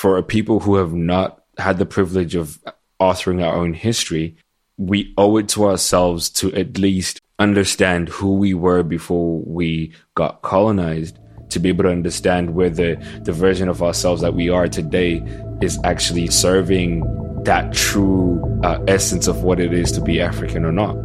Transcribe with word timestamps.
for 0.00 0.16
a 0.16 0.22
people 0.22 0.60
who 0.60 0.76
have 0.76 0.94
not 0.94 1.42
had 1.58 1.76
the 1.76 1.84
privilege 1.84 2.34
of 2.34 2.58
authoring 3.02 3.44
our 3.44 3.54
own 3.54 3.74
history, 3.74 4.34
we 4.78 5.12
owe 5.18 5.36
it 5.36 5.46
to 5.46 5.66
ourselves 5.66 6.30
to 6.30 6.50
at 6.54 6.78
least 6.78 7.20
understand 7.38 8.08
who 8.08 8.32
we 8.36 8.54
were 8.54 8.82
before 8.82 9.40
we 9.40 9.92
got 10.14 10.40
colonized, 10.40 11.18
to 11.50 11.58
be 11.58 11.68
able 11.68 11.84
to 11.84 11.90
understand 11.90 12.54
whether 12.54 12.96
the 13.24 13.32
version 13.32 13.68
of 13.68 13.82
ourselves 13.82 14.22
that 14.22 14.32
we 14.32 14.48
are 14.48 14.68
today 14.68 15.22
is 15.60 15.78
actually 15.84 16.28
serving 16.28 17.04
that 17.44 17.74
true 17.74 18.40
uh, 18.64 18.82
essence 18.88 19.26
of 19.26 19.42
what 19.42 19.60
it 19.60 19.74
is 19.74 19.92
to 19.92 20.00
be 20.00 20.18
African 20.18 20.64
or 20.64 20.72
not. 20.72 20.96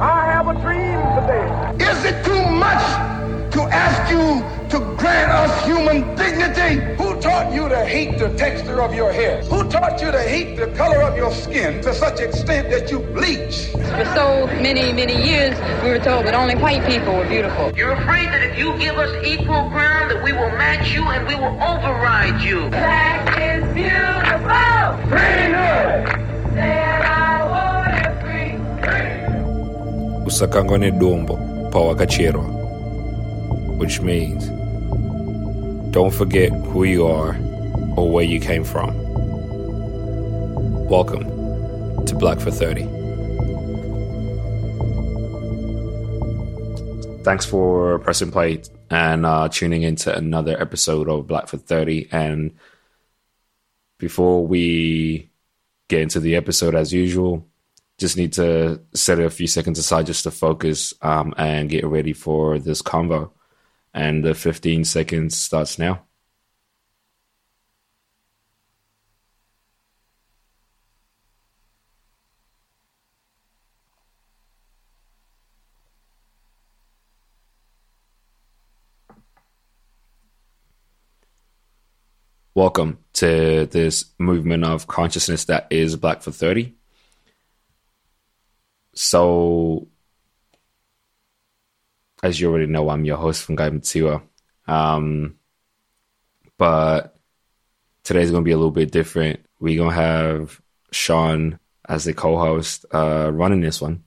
I 0.00 0.32
have 0.32 0.48
a 0.48 0.54
dream 0.64 0.96
today. 1.20 1.90
Is 1.92 2.04
it 2.06 2.24
too 2.24 2.50
much 2.52 3.52
to 3.52 3.62
ask 3.70 4.10
you 4.10 4.55
to 4.70 4.78
grant 4.96 5.30
us 5.32 5.66
human 5.66 6.14
dignity? 6.16 6.80
Who 6.96 7.20
taught 7.20 7.52
you 7.52 7.68
to 7.68 7.84
hate 7.84 8.18
the 8.18 8.28
texture 8.36 8.80
of 8.82 8.94
your 8.94 9.12
hair? 9.12 9.42
Who 9.44 9.68
taught 9.68 10.00
you 10.02 10.10
to 10.10 10.20
hate 10.22 10.56
the 10.56 10.66
color 10.68 11.02
of 11.02 11.16
your 11.16 11.32
skin 11.32 11.80
to 11.82 11.94
such 11.94 12.20
extent 12.20 12.70
that 12.70 12.90
you 12.90 13.00
bleach? 13.00 13.66
For 13.72 14.04
so 14.14 14.46
many, 14.60 14.92
many 14.92 15.16
years, 15.26 15.56
we 15.82 15.90
were 15.90 15.98
told 15.98 16.26
that 16.26 16.34
only 16.34 16.56
white 16.56 16.84
people 16.86 17.14
were 17.16 17.28
beautiful. 17.28 17.72
You're 17.76 17.92
afraid 17.92 18.26
that 18.28 18.42
if 18.42 18.58
you 18.58 18.76
give 18.78 18.96
us 18.98 19.10
equal 19.24 19.68
ground, 19.70 20.10
that 20.10 20.22
we 20.22 20.32
will 20.32 20.50
match 20.50 20.92
you 20.92 21.02
and 21.02 21.26
we 21.26 21.34
will 21.36 21.56
override 21.62 22.42
you. 22.42 22.68
Black 22.70 23.38
is 23.38 23.64
beautiful. 23.74 25.08
Bring 25.08 25.52
her. 25.54 26.22
I 26.58 27.42
wanna 27.52 28.20
free. 28.20 30.26
Usakangwa 30.26 30.78
nedombo 30.78 31.36
pawakacherwa, 31.70 32.44
which 33.78 34.00
means 34.00 34.46
don't 35.92 36.12
forget 36.12 36.50
who 36.50 36.84
you 36.84 37.06
are 37.06 37.36
or 37.96 38.10
where 38.10 38.24
you 38.24 38.40
came 38.40 38.64
from. 38.64 38.94
Welcome 40.88 42.04
to 42.06 42.14
Black 42.14 42.40
for 42.40 42.50
30. 42.50 42.84
Thanks 47.22 47.44
for 47.44 47.98
pressing 47.98 48.30
play 48.30 48.62
and 48.90 49.26
uh, 49.26 49.48
tuning 49.48 49.82
into 49.82 50.16
another 50.16 50.60
episode 50.60 51.08
of 51.08 51.26
Black 51.26 51.48
for 51.48 51.56
30. 51.56 52.08
And 52.12 52.54
before 53.98 54.46
we 54.46 55.30
get 55.88 56.02
into 56.02 56.20
the 56.20 56.36
episode, 56.36 56.74
as 56.74 56.92
usual, 56.92 57.46
just 57.98 58.16
need 58.16 58.32
to 58.34 58.80
set 58.94 59.18
a 59.18 59.30
few 59.30 59.46
seconds 59.46 59.78
aside 59.78 60.06
just 60.06 60.24
to 60.24 60.30
focus 60.30 60.94
um, 61.02 61.34
and 61.36 61.68
get 61.68 61.86
ready 61.86 62.12
for 62.12 62.58
this 62.58 62.82
convo. 62.82 63.30
And 63.96 64.22
the 64.22 64.34
15 64.34 64.84
seconds 64.84 65.38
starts 65.38 65.78
now. 65.78 66.02
Welcome 82.54 82.98
to 83.14 83.64
this 83.64 84.04
movement 84.18 84.64
of 84.64 84.86
consciousness 84.86 85.46
that 85.46 85.68
is 85.70 85.96
Black 85.96 86.20
for 86.20 86.32
30. 86.32 86.74
So, 88.94 89.88
as 92.26 92.40
you 92.40 92.50
already 92.50 92.66
know, 92.66 92.90
I'm 92.90 93.04
your 93.04 93.16
host 93.16 93.46
Fungai 93.46 93.70
Mutsiwa. 93.70 94.20
Um, 94.66 95.36
but 96.58 97.16
today's 98.02 98.32
going 98.32 98.42
to 98.42 98.44
be 98.44 98.50
a 98.50 98.56
little 98.56 98.72
bit 98.72 98.90
different. 98.90 99.46
We're 99.60 99.78
going 99.78 99.90
to 99.90 99.96
have 99.96 100.60
Sean 100.90 101.60
as 101.88 102.04
the 102.04 102.14
co 102.14 102.36
host 102.36 102.84
uh, 102.92 103.30
running 103.32 103.60
this 103.60 103.80
one. 103.80 104.02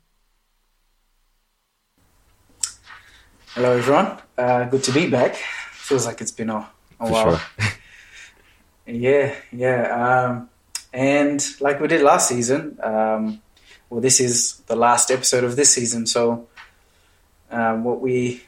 Hello, 3.56 3.78
everyone. 3.78 4.18
Uh, 4.38 4.66
good 4.66 4.84
to 4.84 4.92
be 4.92 5.10
back. 5.10 5.36
Feels 5.72 6.06
like 6.06 6.20
it's 6.20 6.32
been 6.32 6.50
a, 6.50 6.70
a 7.00 7.08
For 7.08 7.12
while. 7.12 7.38
sure. 7.38 7.68
Yeah, 8.92 9.36
yeah. 9.52 9.84
Um, 9.94 10.50
and 10.92 11.46
like 11.60 11.80
we 11.80 11.88
did 11.88 12.02
last 12.02 12.28
season, 12.28 12.80
um, 12.82 13.40
well, 13.88 14.02
this 14.02 14.20
is 14.20 14.64
the 14.66 14.76
last 14.76 15.12
episode 15.12 15.44
of 15.44 15.56
this 15.56 15.72
season. 15.72 16.08
So, 16.08 16.49
um, 17.52 17.84
what 17.84 18.02
we 18.02 18.44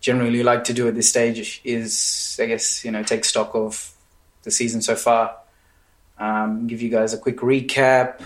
generally 0.00 0.42
like 0.42 0.64
to 0.64 0.72
do 0.72 0.88
at 0.88 0.94
this 0.94 1.08
stage 1.08 1.60
is, 1.64 2.38
I 2.40 2.46
guess, 2.46 2.84
you 2.84 2.90
know, 2.90 3.02
take 3.02 3.24
stock 3.24 3.54
of 3.54 3.92
the 4.42 4.50
season 4.50 4.80
so 4.82 4.96
far, 4.96 5.36
um, 6.18 6.66
give 6.66 6.80
you 6.80 6.88
guys 6.88 7.12
a 7.12 7.18
quick 7.18 7.38
recap, 7.38 8.22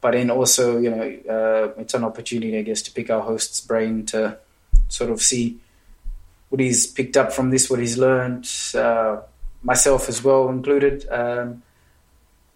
but 0.00 0.12
then 0.12 0.30
also, 0.30 0.78
you 0.78 0.90
know, 0.90 1.02
uh, 1.28 1.80
it's 1.80 1.94
an 1.94 2.04
opportunity, 2.04 2.58
I 2.58 2.62
guess, 2.62 2.82
to 2.82 2.92
pick 2.92 3.10
our 3.10 3.22
host's 3.22 3.60
brain 3.60 4.06
to 4.06 4.38
sort 4.88 5.10
of 5.10 5.20
see 5.20 5.58
what 6.48 6.60
he's 6.60 6.86
picked 6.86 7.16
up 7.16 7.32
from 7.32 7.50
this, 7.50 7.70
what 7.70 7.80
he's 7.80 7.98
learned. 7.98 8.48
Uh, 8.74 9.20
myself 9.62 10.08
as 10.08 10.22
well 10.22 10.48
included. 10.48 11.08
Um, 11.08 11.62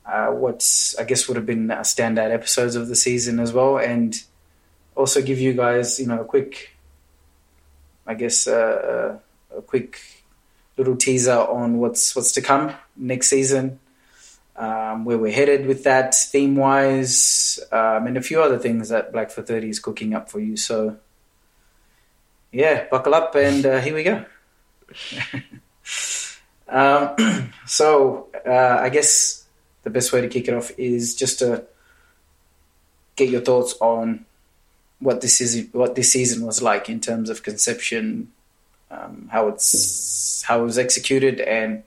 uh, 0.05 0.29
what's 0.29 0.97
I 0.99 1.05
guess 1.05 1.27
would 1.27 1.37
have 1.37 1.47
been 1.47 1.69
standout 1.69 2.31
episodes 2.31 2.77
of 2.77 2.89
the 2.89 2.97
season 2.97 3.41
as 3.41 3.53
well, 3.53 3.79
and 3.79 4.21
also 4.97 5.23
give 5.23 5.39
you 5.39 5.53
guys 5.53 6.01
you 6.01 6.07
know 6.07 6.23
a 6.23 6.25
quick, 6.25 6.77
I 8.07 8.15
guess 8.15 8.47
uh, 8.47 9.19
uh, 9.53 9.59
a 9.59 9.63
quick 9.63 10.01
little 10.77 10.97
teaser 10.97 11.39
on 11.39 11.79
what's 11.79 12.17
what's 12.17 12.33
to 12.33 12.43
come 12.43 12.75
next 12.97 13.29
season, 13.29 13.79
um, 14.57 15.05
where 15.05 15.19
we're 15.19 15.33
headed 15.33 15.67
with 15.67 15.85
that 15.85 16.15
theme 16.15 16.57
wise, 16.57 17.61
um, 17.71 18.07
and 18.07 18.17
a 18.17 18.23
few 18.23 18.43
other 18.43 18.59
things 18.59 18.89
that 18.89 19.13
Black 19.13 19.31
for 19.31 19.43
Thirty 19.43 19.69
is 19.69 19.79
cooking 19.79 20.15
up 20.15 20.31
for 20.31 20.41
you. 20.41 20.57
So 20.57 20.97
yeah, 22.51 22.87
buckle 22.91 23.15
up 23.15 23.35
and 23.37 23.65
uh, 23.65 23.81
here 23.81 23.95
we 23.95 24.03
go. 24.03 24.25
Um, 26.69 27.53
so 27.67 28.29
uh, 28.47 28.79
I 28.81 28.89
guess 28.89 29.45
the 29.83 29.91
best 29.91 30.13
way 30.13 30.21
to 30.21 30.29
kick 30.29 30.49
it 30.49 30.55
off 30.55 30.73
is 30.79 31.15
just 31.15 31.39
to 31.41 31.65
get 33.15 33.31
your 33.31 33.41
thoughts 33.41 33.75
on 33.81 34.26
what 34.99 35.21
this 35.21 35.41
is, 35.41 35.69
what 35.73 35.95
this 35.95 36.13
season 36.13 36.45
was 36.47 36.63
like 36.63 36.89
in 36.89 37.01
terms 37.01 37.31
of 37.31 37.43
conception, 37.43 38.33
um, 38.91 39.29
how 39.31 39.49
it's 39.49 40.43
how 40.43 40.61
it 40.61 40.65
was 40.65 40.79
executed, 40.79 41.41
and 41.41 41.83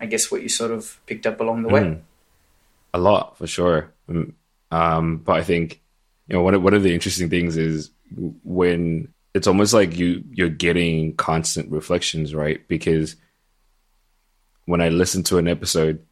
I 0.00 0.06
guess 0.06 0.30
what 0.30 0.42
you 0.42 0.48
sort 0.48 0.70
of 0.70 0.98
picked 1.06 1.26
up 1.26 1.40
along 1.40 1.62
the 1.62 1.68
way. 1.68 1.80
Mm. 1.80 2.00
A 2.92 2.98
lot 2.98 3.38
for 3.38 3.46
sure. 3.46 3.92
Mm, 4.08 4.32
Um, 4.70 5.18
but 5.18 5.36
I 5.36 5.44
think 5.44 5.80
you 6.28 6.36
know 6.36 6.42
one 6.42 6.54
of, 6.54 6.62
one 6.62 6.74
of 6.74 6.82
the 6.82 6.94
interesting 6.94 7.30
things 7.30 7.56
is 7.56 7.90
when 8.44 9.08
it's 9.34 9.46
almost 9.46 9.74
like 9.74 9.96
you 9.96 10.22
you're 10.32 10.48
getting 10.48 11.14
constant 11.16 11.70
reflections, 11.70 12.34
right? 12.34 12.66
Because 12.68 13.16
when 14.66 14.80
I 14.80 14.88
listen 14.88 15.22
to 15.24 15.38
an 15.38 15.48
episode, 15.48 16.04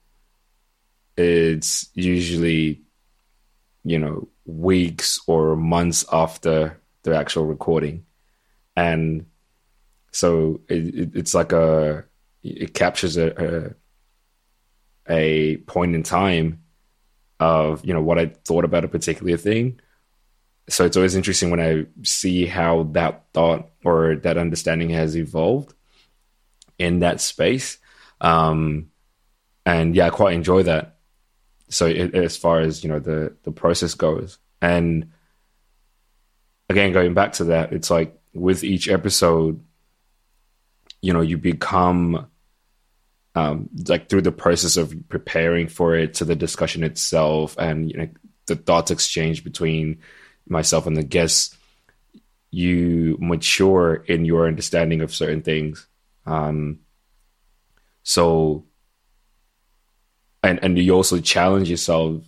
it's 1.16 1.88
usually 1.94 2.80
you 3.84 3.98
know 3.98 4.28
weeks 4.58 5.20
or 5.26 5.56
months 5.56 6.04
after 6.12 6.80
the 7.02 7.16
actual 7.16 7.46
recording, 7.46 8.04
and 8.76 9.26
so 10.12 10.60
it, 10.68 10.94
it, 10.94 11.10
it's 11.14 11.34
like 11.34 11.52
a 11.52 12.04
it 12.42 12.74
captures 12.74 13.16
a, 13.16 13.32
a 13.42 13.74
a 15.08 15.56
point 15.58 15.94
in 15.94 16.02
time 16.02 16.62
of 17.40 17.84
you 17.84 17.92
know 17.92 18.02
what 18.02 18.18
I 18.18 18.26
thought 18.26 18.64
about 18.64 18.84
a 18.84 18.88
particular 18.88 19.36
thing. 19.36 19.80
So 20.68 20.84
it's 20.84 20.96
always 20.96 21.16
interesting 21.16 21.50
when 21.50 21.60
I 21.60 21.86
see 22.04 22.46
how 22.46 22.84
that 22.92 23.24
thought 23.34 23.70
or 23.84 24.16
that 24.16 24.38
understanding 24.38 24.90
has 24.90 25.16
evolved 25.16 25.74
in 26.78 27.00
that 27.00 27.20
space. 27.20 27.78
Um, 28.20 28.90
and 29.66 29.94
yeah, 29.96 30.06
I 30.06 30.10
quite 30.10 30.34
enjoy 30.34 30.62
that. 30.64 30.98
So 31.68 31.86
it, 31.86 32.14
as 32.14 32.36
far 32.36 32.60
as 32.60 32.84
you 32.84 32.90
know 32.90 33.00
the 33.00 33.34
the 33.42 33.52
process 33.52 33.94
goes, 33.94 34.38
and 34.62 35.10
again 36.70 36.92
going 36.92 37.12
back 37.12 37.32
to 37.34 37.44
that, 37.44 37.72
it's 37.72 37.90
like 37.90 38.18
with 38.32 38.64
each 38.64 38.88
episode, 38.88 39.62
you 41.02 41.12
know, 41.12 41.20
you 41.20 41.36
become 41.36 42.28
um, 43.34 43.68
like 43.88 44.08
through 44.08 44.22
the 44.22 44.32
process 44.32 44.76
of 44.76 44.94
preparing 45.08 45.68
for 45.68 45.96
it 45.96 46.14
to 46.14 46.24
the 46.24 46.36
discussion 46.36 46.84
itself 46.84 47.56
and 47.58 47.90
you 47.90 47.96
know 47.96 48.08
the 48.46 48.56
thoughts 48.56 48.90
exchange 48.90 49.42
between 49.42 50.00
myself 50.46 50.86
and 50.86 50.96
the 50.96 51.02
guests 51.02 51.56
you 52.50 53.16
mature 53.20 53.94
in 53.94 54.24
your 54.24 54.46
understanding 54.46 55.00
of 55.00 55.14
certain 55.14 55.42
things. 55.42 55.86
Um 56.26 56.80
so 58.02 58.66
and 60.42 60.62
and 60.62 60.78
you 60.78 60.92
also 60.92 61.18
challenge 61.18 61.70
yourself 61.70 62.22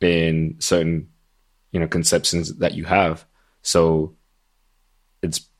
in 0.00 0.56
certain 0.60 1.08
you 1.74 1.80
know 1.80 1.86
conceptions 1.86 2.54
that 2.56 2.72
you 2.72 2.84
have 2.84 3.26
so 3.60 4.16
it's 5.20 5.50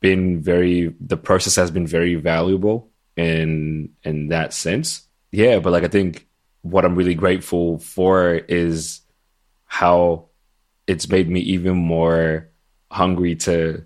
been 0.00 0.42
very 0.42 0.94
the 1.00 1.16
process 1.16 1.56
has 1.56 1.70
been 1.70 1.86
very 1.86 2.14
valuable 2.16 2.90
in 3.16 3.90
in 4.02 4.28
that 4.28 4.52
sense. 4.52 5.08
Yeah, 5.32 5.60
but 5.60 5.72
like 5.72 5.84
I 5.84 5.88
think 5.88 6.26
what 6.62 6.84
I'm 6.84 6.94
really 6.94 7.14
grateful 7.14 7.78
for 7.78 8.34
is 8.34 9.00
how 9.64 10.26
it's 10.86 11.08
made 11.08 11.28
me 11.28 11.40
even 11.40 11.76
more 11.76 12.50
hungry 12.90 13.36
to 13.36 13.84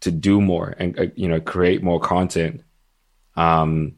to 0.00 0.10
do 0.10 0.40
more 0.40 0.74
and 0.78 0.98
uh, 0.98 1.06
you 1.14 1.28
know 1.28 1.40
create 1.40 1.82
more 1.82 2.00
content 2.00 2.62
um 3.36 3.96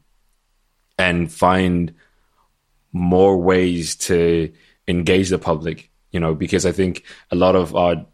and 0.97 1.31
find 1.31 1.93
more 2.91 3.37
ways 3.37 3.95
to 3.95 4.51
engage 4.87 5.29
the 5.29 5.39
public 5.39 5.91
you 6.13 6.19
know 6.19 6.33
because 6.33 6.65
i 6.65 6.71
think 6.71 7.03
a 7.31 7.35
lot 7.35 7.55
of 7.55 7.75
our 7.75 8.05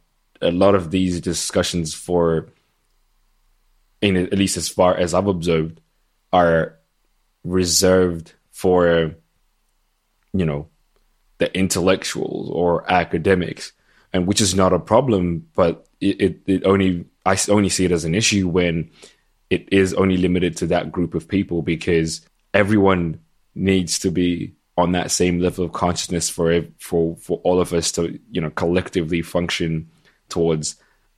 a 0.42 0.52
lot 0.52 0.74
of 0.74 0.90
these 0.90 1.22
discussions 1.22 1.94
for 1.94 2.48
in 4.02 4.16
at 4.16 4.34
least 4.34 4.58
as 4.58 4.68
far 4.68 4.98
as 4.98 5.14
i've 5.14 5.28
observed 5.28 5.80
are 6.34 6.80
reserved 7.44 8.34
for 8.52 9.14
you 10.34 10.46
know 10.46 10.68
the 11.38 11.56
intellectuals 11.56 12.50
or 12.50 12.90
academics 12.92 13.74
and 14.14 14.26
which 14.26 14.42
is 14.42 14.56
not 14.56 14.74
a 14.74 14.80
problem 14.80 15.48
but 15.56 15.88
it, 16.02 16.22
it, 16.22 16.40
it 16.48 16.66
only 16.66 17.06
i 17.26 17.38
only 17.50 17.70
see 17.70 17.86
it 17.86 17.92
as 17.92 18.06
an 18.06 18.16
issue 18.16 18.48
when 18.48 18.90
it 19.50 19.68
is 19.72 19.94
only 19.96 20.18
limited 20.18 20.56
to 20.56 20.68
that 20.68 20.92
group 20.92 21.14
of 21.16 21.28
people 21.28 21.62
because 21.62 22.22
everyone 22.54 23.20
needs 23.56 24.00
to 24.00 24.12
be 24.12 24.54
on 24.80 24.94
that 24.94 25.12
same 25.12 25.40
level 25.40 25.66
of 25.66 25.74
consciousness 25.74 26.30
for 26.30 26.62
for 26.80 27.16
for 27.18 27.40
all 27.44 27.60
of 27.60 27.74
us 27.74 27.92
to 27.92 28.20
you 28.32 28.42
know 28.42 28.50
collectively 28.52 29.22
function 29.22 29.90
towards 30.30 30.76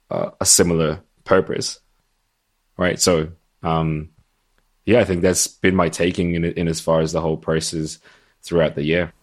uh, 0.09 0.31
a 0.39 0.45
similar 0.45 1.01
purpose 1.23 1.79
right 2.77 2.99
so 2.99 3.29
um 3.63 4.09
yeah 4.85 4.99
i 4.99 5.03
think 5.03 5.21
that's 5.21 5.47
been 5.47 5.75
my 5.75 5.89
taking 5.89 6.33
in 6.35 6.45
in 6.45 6.67
as 6.67 6.79
far 6.79 7.01
as 7.01 7.11
the 7.11 7.21
whole 7.21 7.37
process 7.37 7.99
throughout 8.41 8.75
the 8.75 8.83
year 8.83 9.13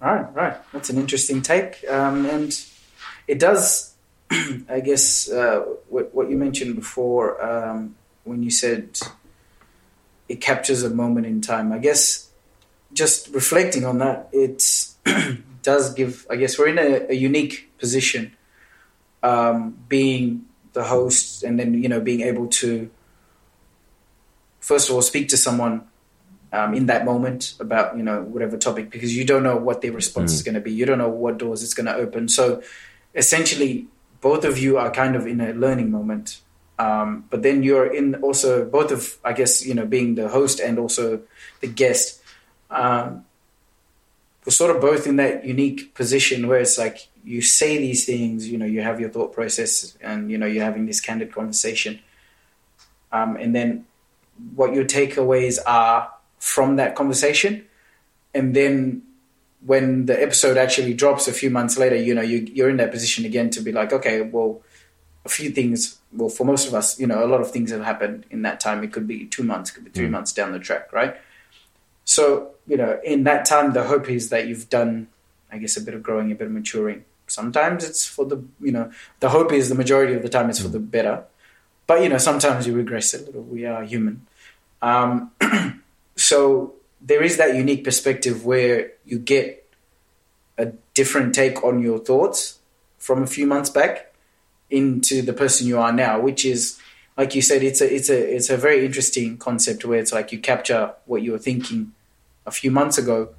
Right, 0.00 0.32
right. 0.34 0.56
That's 0.72 0.90
an 0.90 0.98
interesting 0.98 1.42
take, 1.42 1.84
um, 1.90 2.24
and 2.26 2.56
it 3.26 3.40
does, 3.40 3.94
I 4.30 4.80
guess, 4.80 5.30
uh, 5.30 5.64
what 5.88 6.14
what 6.14 6.30
you 6.30 6.36
mentioned 6.36 6.76
before 6.76 7.42
um, 7.44 7.96
when 8.22 8.42
you 8.44 8.50
said 8.50 9.00
it 10.28 10.40
captures 10.40 10.84
a 10.84 10.90
moment 10.90 11.26
in 11.26 11.40
time. 11.40 11.72
I 11.72 11.78
guess 11.78 12.27
just 12.92 13.28
reflecting 13.28 13.84
on 13.84 13.98
that, 13.98 14.28
it 14.32 14.64
does 15.62 15.94
give. 15.94 16.26
I 16.30 16.36
guess 16.36 16.58
we're 16.58 16.68
in 16.68 16.78
a, 16.78 17.12
a 17.12 17.14
unique 17.14 17.70
position, 17.78 18.36
um, 19.22 19.78
being 19.88 20.46
the 20.72 20.84
host, 20.84 21.42
and 21.42 21.58
then 21.58 21.74
you 21.74 21.88
know 21.88 22.00
being 22.00 22.22
able 22.22 22.48
to 22.48 22.90
first 24.60 24.88
of 24.88 24.94
all 24.94 25.02
speak 25.02 25.28
to 25.28 25.36
someone 25.36 25.86
um, 26.52 26.74
in 26.74 26.86
that 26.86 27.04
moment 27.04 27.54
about 27.60 27.96
you 27.96 28.02
know 28.02 28.22
whatever 28.22 28.56
topic 28.56 28.90
because 28.90 29.16
you 29.16 29.24
don't 29.24 29.42
know 29.42 29.56
what 29.56 29.80
their 29.80 29.92
response 29.92 30.32
mm. 30.32 30.34
is 30.36 30.42
going 30.42 30.54
to 30.54 30.60
be 30.60 30.72
you 30.72 30.86
don't 30.86 30.98
know 30.98 31.08
what 31.08 31.38
doors 31.38 31.62
it's 31.62 31.74
going 31.74 31.86
to 31.86 31.94
open 31.94 32.28
so 32.28 32.62
essentially 33.14 33.86
both 34.20 34.44
of 34.44 34.58
you 34.58 34.78
are 34.78 34.90
kind 34.90 35.16
of 35.16 35.26
in 35.26 35.40
a 35.40 35.52
learning 35.52 35.90
moment 35.90 36.40
um, 36.78 37.24
but 37.30 37.42
then 37.42 37.62
you're 37.62 37.86
in 37.86 38.14
also 38.16 38.64
both 38.64 38.90
of 38.90 39.18
i 39.24 39.32
guess 39.32 39.64
you 39.64 39.74
know 39.74 39.86
being 39.86 40.14
the 40.14 40.28
host 40.28 40.60
and 40.60 40.78
also 40.78 41.20
the 41.60 41.66
guest 41.66 42.22
um, 42.70 43.24
we're 44.44 44.52
sort 44.52 44.74
of 44.74 44.80
both 44.80 45.06
in 45.06 45.16
that 45.16 45.44
unique 45.44 45.94
position 45.94 46.48
where 46.48 46.60
it's 46.60 46.78
like 46.78 47.08
you 47.24 47.42
say 47.42 47.78
these 47.78 48.06
things 48.06 48.48
you 48.48 48.56
know 48.56 48.66
you 48.66 48.80
have 48.80 49.00
your 49.00 49.10
thought 49.10 49.32
process 49.32 49.96
and 50.00 50.30
you 50.30 50.38
know 50.38 50.46
you're 50.46 50.64
having 50.64 50.86
this 50.86 51.00
candid 51.00 51.32
conversation 51.32 52.00
um, 53.12 53.36
and 53.36 53.54
then 53.54 53.84
what 54.54 54.74
your 54.74 54.84
takeaways 54.84 55.58
are 55.66 56.10
from 56.38 56.76
that 56.76 56.94
conversation. 56.94 57.64
And 58.34 58.54
then 58.54 59.02
when 59.64 60.06
the 60.06 60.20
episode 60.20 60.56
actually 60.56 60.94
drops 60.94 61.26
a 61.26 61.32
few 61.32 61.50
months 61.50 61.78
later, 61.78 61.96
you 61.96 62.14
know, 62.14 62.22
you, 62.22 62.38
you're 62.52 62.70
in 62.70 62.76
that 62.76 62.92
position 62.92 63.24
again 63.24 63.50
to 63.50 63.60
be 63.60 63.72
like, 63.72 63.92
okay, 63.92 64.22
well, 64.22 64.62
a 65.24 65.28
few 65.28 65.50
things, 65.50 65.98
well, 66.12 66.28
for 66.28 66.44
most 66.44 66.68
of 66.68 66.74
us, 66.74 66.98
you 67.00 67.06
know, 67.06 67.24
a 67.24 67.26
lot 67.26 67.40
of 67.40 67.50
things 67.50 67.70
have 67.70 67.82
happened 67.82 68.24
in 68.30 68.42
that 68.42 68.60
time. 68.60 68.84
It 68.84 68.92
could 68.92 69.08
be 69.08 69.26
two 69.26 69.42
months, 69.42 69.70
could 69.70 69.84
be 69.84 69.90
three 69.90 70.06
mm. 70.06 70.12
months 70.12 70.32
down 70.32 70.52
the 70.52 70.58
track, 70.58 70.92
right? 70.92 71.16
So, 72.08 72.52
you 72.66 72.78
know, 72.78 72.98
in 73.04 73.24
that 73.24 73.44
time, 73.44 73.74
the 73.74 73.82
hope 73.82 74.08
is 74.08 74.30
that 74.30 74.46
you've 74.48 74.70
done, 74.70 75.08
I 75.52 75.58
guess, 75.58 75.76
a 75.76 75.82
bit 75.82 75.92
of 75.92 76.02
growing, 76.02 76.32
a 76.32 76.34
bit 76.34 76.46
of 76.46 76.54
maturing. 76.54 77.04
Sometimes 77.26 77.84
it's 77.84 78.06
for 78.06 78.24
the, 78.24 78.42
you 78.62 78.72
know, 78.72 78.90
the 79.20 79.28
hope 79.28 79.52
is 79.52 79.68
the 79.68 79.74
majority 79.74 80.14
of 80.14 80.22
the 80.22 80.30
time 80.30 80.48
it's 80.48 80.58
for 80.58 80.68
the 80.68 80.78
better. 80.78 81.24
But, 81.86 82.02
you 82.02 82.08
know, 82.08 82.16
sometimes 82.16 82.66
you 82.66 82.72
regress 82.72 83.12
a 83.12 83.18
little. 83.18 83.42
We 83.42 83.66
are 83.66 83.84
human. 83.84 84.26
Um, 84.80 85.32
so 86.16 86.72
there 87.02 87.22
is 87.22 87.36
that 87.36 87.54
unique 87.54 87.84
perspective 87.84 88.42
where 88.42 88.92
you 89.04 89.18
get 89.18 89.70
a 90.56 90.72
different 90.94 91.34
take 91.34 91.62
on 91.62 91.82
your 91.82 91.98
thoughts 91.98 92.58
from 92.96 93.22
a 93.22 93.26
few 93.26 93.46
months 93.46 93.68
back 93.68 94.14
into 94.70 95.20
the 95.20 95.34
person 95.34 95.66
you 95.66 95.78
are 95.78 95.92
now, 95.92 96.18
which 96.18 96.46
is 96.46 96.80
like 97.18 97.34
you 97.34 97.42
said, 97.42 97.62
it's 97.62 97.82
a 97.82 97.94
it's 97.94 98.08
a 98.08 98.34
it's 98.36 98.48
a 98.48 98.56
very 98.56 98.86
interesting 98.86 99.36
concept 99.36 99.84
where 99.84 99.98
it's 99.98 100.12
like 100.12 100.32
you 100.32 100.38
capture 100.38 100.94
what 101.04 101.20
you 101.20 101.32
were 101.32 101.38
thinking 101.38 101.92
a 102.48 102.50
few 102.50 102.70
months 102.70 102.98
ago, 102.98 103.30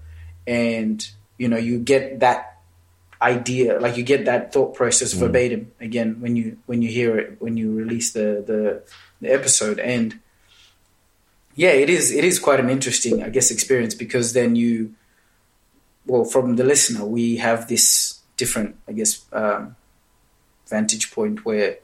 and 0.47 1.05
you 1.37 1.47
know 1.47 1.57
you 1.57 1.79
get 1.79 2.21
that 2.21 2.61
idea, 3.21 3.79
like 3.79 3.97
you 3.97 4.03
get 4.03 4.25
that 4.25 4.53
thought 4.53 4.73
process 4.75 5.13
mm. 5.13 5.19
verbatim 5.19 5.71
again 5.81 6.21
when 6.21 6.35
you 6.35 6.57
when 6.65 6.81
you 6.81 6.89
hear 6.89 7.17
it 7.17 7.41
when 7.41 7.57
you 7.57 7.73
release 7.73 8.13
the 8.13 8.43
the, 8.45 8.81
the 9.19 9.33
episode, 9.33 9.79
and 9.79 10.19
yeah, 11.55 11.71
it 11.71 11.89
is. 11.89 12.11
It 12.11 12.23
is 12.23 12.39
quite 12.39 12.61
an 12.61 12.69
interesting, 12.69 13.21
I 13.21 13.27
guess, 13.27 13.51
experience 13.51 13.93
because 13.93 14.31
then 14.31 14.55
you, 14.55 14.95
well, 16.05 16.23
from 16.23 16.55
the 16.55 16.63
listener, 16.63 17.03
we 17.03 17.35
have 17.35 17.67
this 17.67 18.19
different, 18.37 18.77
I 18.87 18.93
guess, 18.93 19.25
um, 19.33 19.75
vantage 20.67 21.11
point 21.11 21.43
where 21.43 21.79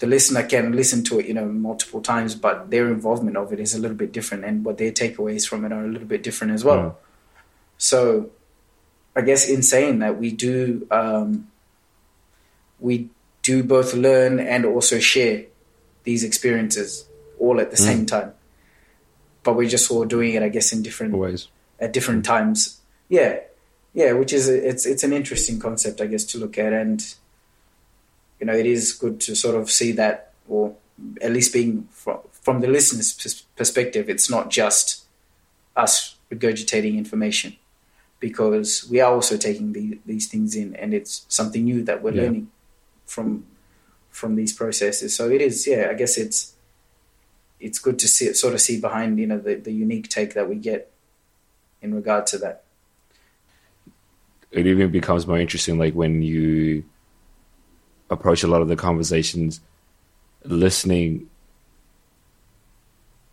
the 0.00 0.06
listener 0.06 0.42
can 0.42 0.72
listen 0.72 1.04
to 1.04 1.20
it, 1.20 1.26
you 1.26 1.34
know, 1.34 1.46
multiple 1.46 2.00
times, 2.00 2.34
but 2.34 2.70
their 2.70 2.88
involvement 2.88 3.36
of 3.36 3.52
it 3.52 3.60
is 3.60 3.74
a 3.74 3.78
little 3.78 3.96
bit 3.96 4.12
different, 4.12 4.44
and 4.44 4.64
what 4.64 4.78
their 4.78 4.92
takeaways 4.92 5.48
from 5.48 5.64
it 5.64 5.72
are 5.72 5.84
a 5.84 5.88
little 5.88 6.08
bit 6.08 6.22
different 6.22 6.52
as 6.52 6.64
well. 6.64 6.82
Mm. 6.82 6.94
So, 7.78 8.30
I 9.16 9.22
guess 9.22 9.48
in 9.48 9.62
saying 9.62 10.00
that, 10.00 10.18
we 10.18 10.32
do 10.32 10.86
um, 10.90 11.48
we 12.78 13.08
do 13.42 13.62
both 13.62 13.94
learn 13.94 14.40
and 14.40 14.66
also 14.66 14.98
share 14.98 15.44
these 16.04 16.24
experiences 16.24 17.06
all 17.38 17.60
at 17.60 17.70
the 17.70 17.76
mm. 17.76 17.80
same 17.80 18.06
time 18.06 18.34
but 19.42 19.56
we're 19.56 19.68
just 19.68 19.90
all 19.90 20.04
doing 20.04 20.34
it, 20.34 20.42
I 20.42 20.48
guess, 20.48 20.72
in 20.72 20.82
different 20.82 21.14
ways 21.14 21.48
at 21.78 21.92
different 21.92 22.24
times. 22.24 22.80
Yeah, 23.08 23.40
yeah, 23.94 24.12
which 24.12 24.32
is 24.32 24.48
it's 24.48 24.86
it's 24.86 25.02
an 25.02 25.12
interesting 25.12 25.58
concept, 25.58 26.00
I 26.00 26.06
guess, 26.06 26.24
to 26.26 26.38
look 26.38 26.58
at, 26.58 26.72
and 26.72 27.02
you 28.40 28.46
know, 28.46 28.54
it 28.54 28.66
is 28.66 28.92
good 28.92 29.20
to 29.20 29.36
sort 29.36 29.54
of 29.54 29.70
see 29.70 29.92
that, 29.92 30.32
or 30.48 30.74
at 31.20 31.32
least 31.32 31.52
being 31.52 31.86
from 31.90 32.18
from 32.32 32.60
the 32.60 32.68
listener's 32.68 33.44
perspective, 33.54 34.08
it's 34.08 34.30
not 34.30 34.50
just 34.50 35.04
us 35.76 36.16
regurgitating 36.32 36.96
information, 36.96 37.56
because 38.18 38.88
we 38.90 39.00
are 39.00 39.12
also 39.12 39.36
taking 39.36 39.72
the, 39.72 39.98
these 40.06 40.26
things 40.26 40.56
in, 40.56 40.74
and 40.76 40.94
it's 40.94 41.26
something 41.28 41.64
new 41.64 41.82
that 41.84 42.02
we're 42.02 42.12
yeah. 42.12 42.22
learning 42.22 42.50
from 43.04 43.44
from 44.10 44.36
these 44.36 44.52
processes. 44.52 45.14
So 45.14 45.30
it 45.30 45.40
is, 45.40 45.66
yeah, 45.66 45.88
I 45.90 45.94
guess 45.94 46.16
it's 46.16 46.54
it's 47.60 47.78
good 47.78 47.98
to 47.98 48.08
see 48.08 48.32
sort 48.32 48.54
of 48.54 48.60
see 48.60 48.80
behind 48.80 49.18
you 49.18 49.26
know 49.26 49.38
the, 49.38 49.54
the 49.56 49.72
unique 49.72 50.08
take 50.08 50.34
that 50.34 50.48
we 50.48 50.56
get 50.56 50.90
in 51.82 51.94
regard 51.94 52.26
to 52.28 52.38
that. 52.38 52.64
It 54.50 54.66
even 54.66 54.90
becomes 54.90 55.26
more 55.26 55.38
interesting, 55.38 55.78
like 55.78 55.94
when 55.94 56.22
you 56.22 56.84
approach 58.10 58.42
a 58.42 58.48
lot 58.48 58.60
of 58.60 58.68
the 58.68 58.76
conversations, 58.76 59.60
listening, 60.44 61.28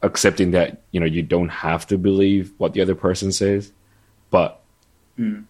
accepting 0.02 0.52
that 0.52 0.82
you 0.92 1.00
know 1.00 1.06
you 1.06 1.24
don't 1.24 1.50
have 1.50 1.88
to 1.88 1.98
believe 1.98 2.54
what 2.58 2.74
the 2.74 2.82
other 2.82 2.96
person 2.96 3.32
says, 3.32 3.72
but 4.30 4.62
mm. 5.18 5.44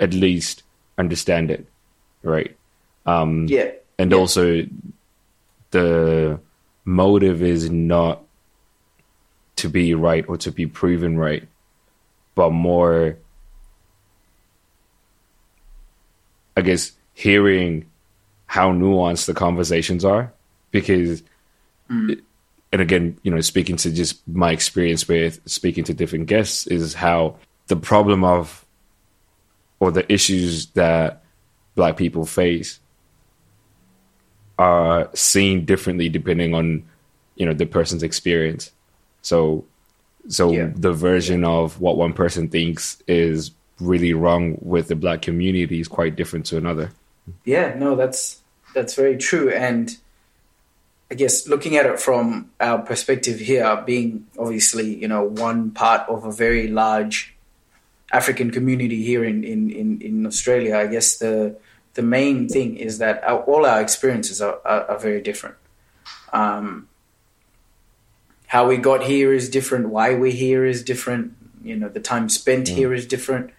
at 0.00 0.14
least 0.14 0.62
understand 0.96 1.50
it, 1.50 1.66
right? 2.22 2.56
Um, 3.06 3.46
yeah, 3.48 3.70
and 3.98 4.10
yeah. 4.10 4.16
also 4.16 4.66
the 5.70 6.40
motive 6.84 7.42
is 7.42 7.70
not 7.70 8.22
to 9.56 9.68
be 9.68 9.94
right 9.94 10.24
or 10.28 10.36
to 10.38 10.50
be 10.50 10.66
proven 10.66 11.18
right, 11.18 11.46
but 12.34 12.50
more, 12.50 13.18
I 16.56 16.62
guess, 16.62 16.92
hearing 17.12 17.90
how 18.48 18.72
nuanced 18.72 19.26
the 19.26 19.34
conversations 19.34 20.04
are. 20.04 20.32
Because, 20.72 21.22
mm. 21.88 22.20
and 22.72 22.82
again, 22.82 23.16
you 23.22 23.30
know, 23.30 23.40
speaking 23.40 23.76
to 23.76 23.92
just 23.92 24.26
my 24.28 24.50
experience 24.50 25.06
with 25.06 25.40
speaking 25.46 25.84
to 25.84 25.94
different 25.94 26.26
guests, 26.26 26.66
is 26.66 26.92
how 26.92 27.36
the 27.68 27.76
problem 27.76 28.24
of 28.24 28.66
or 29.80 29.92
the 29.92 30.10
issues 30.12 30.66
that 30.74 31.22
black 31.76 31.96
people 31.96 32.26
face 32.26 32.80
are 34.58 35.08
seen 35.14 35.64
differently 35.64 36.08
depending 36.08 36.52
on 36.52 36.82
you 37.36 37.46
know 37.46 37.54
the 37.54 37.66
person's 37.66 38.02
experience 38.02 38.72
So, 39.22 39.64
so 40.28 40.50
Yeah. 40.50 40.70
the 40.74 40.92
version 40.92 41.44
of 41.44 41.80
what 41.80 41.96
one 41.96 42.12
person 42.12 42.48
thinks 42.48 43.00
is 43.06 43.52
really 43.80 44.12
wrong 44.14 44.58
with 44.60 44.88
the 44.88 44.96
black 44.96 45.22
community 45.22 45.80
is 45.80 45.88
quite 45.88 46.16
different 46.16 46.46
to 46.46 46.56
another. 46.56 46.90
Yeah, 47.44 47.74
no, 47.74 47.96
that's 47.96 48.40
that's 48.74 48.94
very 48.94 49.16
true. 49.16 49.50
And 49.50 49.96
I 51.10 51.14
guess 51.14 51.48
looking 51.48 51.76
at 51.76 51.86
it 51.86 51.98
from 51.98 52.50
our 52.60 52.78
perspective 52.78 53.40
here, 53.40 53.82
being 53.86 54.26
obviously, 54.38 54.94
you 54.94 55.08
know, 55.08 55.24
one 55.24 55.70
part 55.70 56.08
of 56.08 56.24
a 56.24 56.32
very 56.32 56.68
large 56.68 57.34
African 58.12 58.50
community 58.50 59.02
here 59.02 59.24
in, 59.24 59.44
in, 59.44 59.70
in, 59.70 60.00
in 60.00 60.26
Australia, 60.26 60.76
I 60.76 60.86
guess 60.86 61.18
the 61.18 61.56
the 61.94 62.02
main 62.02 62.48
thing 62.48 62.76
is 62.76 62.98
that 62.98 63.24
our, 63.24 63.40
all 63.40 63.66
our 63.66 63.80
experiences 63.80 64.40
are, 64.40 64.60
are, 64.64 64.84
are 64.90 64.98
very 64.98 65.20
different. 65.20 65.56
Um, 66.32 66.88
how 68.46 68.68
we 68.68 68.76
got 68.76 69.02
here 69.02 69.32
is 69.32 69.48
different. 69.48 69.88
Why 69.88 70.14
we're 70.14 70.32
here 70.32 70.64
is 70.64 70.82
different. 70.82 71.34
You 71.62 71.76
know, 71.76 71.88
the 71.88 72.00
time 72.00 72.28
spent 72.28 72.68
here 72.68 72.94
is 72.94 73.06
different. 73.06 73.50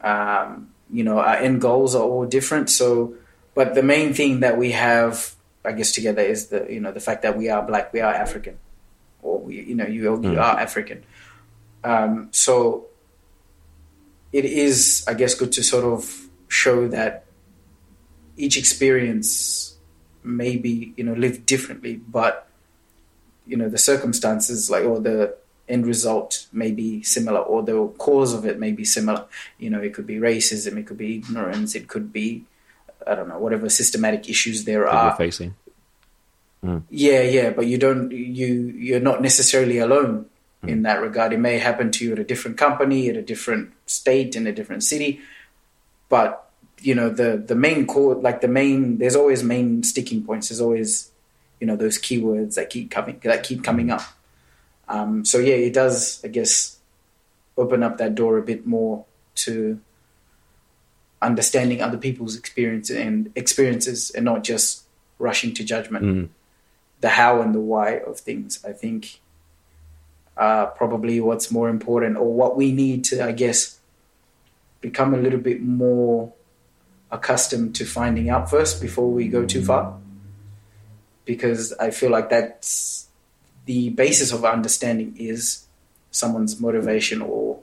Um, 0.00 0.70
you 0.90 1.04
know, 1.04 1.18
our 1.18 1.36
end 1.36 1.60
goals 1.60 1.94
are 1.94 2.02
all 2.02 2.26
different. 2.26 2.70
So, 2.70 3.14
but 3.54 3.74
the 3.74 3.82
main 3.82 4.14
thing 4.14 4.40
that 4.40 4.56
we 4.56 4.72
have, 4.72 5.34
I 5.64 5.72
guess, 5.72 5.92
together 5.92 6.22
is 6.22 6.46
the 6.46 6.66
you 6.70 6.80
know 6.80 6.92
the 6.92 7.00
fact 7.00 7.22
that 7.22 7.36
we 7.36 7.48
are 7.48 7.62
black, 7.62 7.92
we 7.92 8.00
are 8.00 8.12
African, 8.12 8.58
or 9.22 9.38
we, 9.38 9.60
you 9.62 9.74
know, 9.74 9.86
you, 9.86 10.20
you 10.22 10.38
are 10.38 10.58
African. 10.60 11.04
Um, 11.84 12.28
so, 12.32 12.86
it 14.32 14.44
is, 14.44 15.04
I 15.06 15.14
guess, 15.14 15.34
good 15.34 15.52
to 15.52 15.62
sort 15.62 15.84
of 15.84 16.28
show 16.48 16.88
that 16.88 17.24
each 18.36 18.56
experience 18.56 19.76
may 20.22 20.56
be 20.56 20.92
you 20.96 21.04
know 21.04 21.14
lived 21.14 21.46
differently, 21.46 21.96
but 21.96 22.48
you 23.46 23.56
know 23.56 23.68
the 23.68 23.78
circumstances 23.78 24.70
like 24.70 24.84
or 24.84 25.00
the 25.00 25.36
end 25.68 25.86
result 25.86 26.46
may 26.52 26.70
be 26.70 27.02
similar 27.02 27.40
or 27.40 27.62
the 27.62 27.88
cause 27.98 28.32
of 28.32 28.44
it 28.44 28.58
may 28.58 28.72
be 28.72 28.84
similar. 28.84 29.24
You 29.58 29.70
know 29.70 29.80
it 29.80 29.94
could 29.94 30.06
be 30.06 30.16
racism 30.16 30.76
it 30.78 30.86
could 30.86 30.98
be 30.98 31.16
ignorance 31.16 31.74
it 31.74 31.88
could 31.88 32.12
be 32.12 32.44
i 33.06 33.14
don't 33.14 33.28
know 33.28 33.38
whatever 33.38 33.68
systematic 33.68 34.28
issues 34.28 34.64
there 34.64 34.84
that 34.84 34.94
are. 34.94 35.16
facing. 35.16 35.54
Mm. 36.64 36.82
yeah 36.90 37.22
yeah 37.22 37.50
but 37.50 37.66
you 37.66 37.78
don't 37.78 38.10
you 38.10 38.74
you're 38.76 39.00
not 39.00 39.22
necessarily 39.22 39.78
alone 39.78 40.26
mm. 40.64 40.68
in 40.68 40.82
that 40.82 41.00
regard. 41.00 41.32
It 41.32 41.38
may 41.38 41.58
happen 41.58 41.90
to 41.92 42.04
you 42.04 42.12
at 42.12 42.18
a 42.18 42.24
different 42.24 42.56
company 42.58 43.08
at 43.08 43.16
a 43.16 43.22
different 43.22 43.72
state 43.86 44.34
in 44.34 44.46
a 44.46 44.52
different 44.52 44.82
city 44.82 45.20
but 46.08 46.48
you 46.80 46.94
know 46.94 47.10
the 47.10 47.36
the 47.36 47.54
main 47.54 47.86
core 47.86 48.14
like 48.14 48.40
the 48.40 48.48
main 48.48 48.98
there's 48.98 49.16
always 49.16 49.42
main 49.42 49.82
sticking 49.82 50.22
points. 50.24 50.48
There's 50.48 50.60
always 50.60 51.10
you 51.60 51.66
know 51.66 51.76
those 51.76 51.98
keywords 51.98 52.54
that 52.54 52.70
keep 52.70 52.90
coming 52.90 53.20
that 53.22 53.42
keep 53.42 53.64
coming 53.64 53.88
mm. 53.88 53.94
up 53.94 54.02
um, 54.88 55.24
so 55.24 55.38
yeah 55.38 55.54
it 55.54 55.72
does 55.74 56.20
i 56.24 56.28
guess 56.28 56.78
open 57.56 57.82
up 57.82 57.98
that 57.98 58.14
door 58.14 58.38
a 58.38 58.42
bit 58.42 58.66
more 58.66 59.04
to 59.34 59.78
understanding 61.20 61.82
other 61.82 61.98
people's 61.98 62.36
experience 62.36 62.90
and 62.90 63.30
experiences 63.34 64.10
and 64.10 64.24
not 64.24 64.44
just 64.44 64.84
rushing 65.18 65.52
to 65.54 65.64
judgment 65.64 66.04
Mm. 66.04 66.28
the 67.00 67.08
how 67.10 67.40
and 67.42 67.54
the 67.54 67.60
why 67.60 67.98
of 67.98 68.20
things 68.20 68.64
i 68.64 68.72
think 68.72 69.20
are 70.36 70.68
probably 70.68 71.20
what's 71.20 71.50
more 71.50 71.68
important 71.68 72.16
or 72.16 72.32
what 72.32 72.56
we 72.56 72.70
need 72.70 73.02
to 73.04 73.24
i 73.24 73.32
guess 73.32 73.80
become 74.80 75.12
a 75.12 75.16
little 75.16 75.40
bit 75.40 75.60
more 75.60 76.32
accustomed 77.10 77.74
to 77.74 77.84
finding 77.84 78.30
out 78.30 78.48
first 78.48 78.80
before 78.80 79.10
we 79.10 79.26
go 79.26 79.44
too 79.44 79.64
far 79.64 79.98
because 81.24 81.72
i 81.80 81.90
feel 81.90 82.10
like 82.10 82.30
that's 82.30 83.07
the 83.68 83.90
basis 83.90 84.32
of 84.32 84.46
understanding 84.46 85.14
is 85.18 85.66
someone's 86.10 86.58
motivation 86.58 87.20
or 87.20 87.60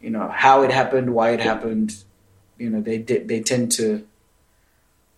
you 0.00 0.10
know 0.10 0.28
how 0.28 0.62
it 0.62 0.72
happened 0.72 1.14
why 1.14 1.30
it 1.30 1.40
happened. 1.40 2.02
You 2.58 2.68
know 2.70 2.80
they 2.80 2.98
they 2.98 3.40
tend 3.40 3.70
to 3.78 4.04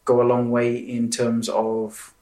go 0.05 0.21
a 0.21 0.29
long 0.33 0.51
way 0.51 0.77
in 0.77 1.09
terms 1.09 1.49
of 1.49 2.13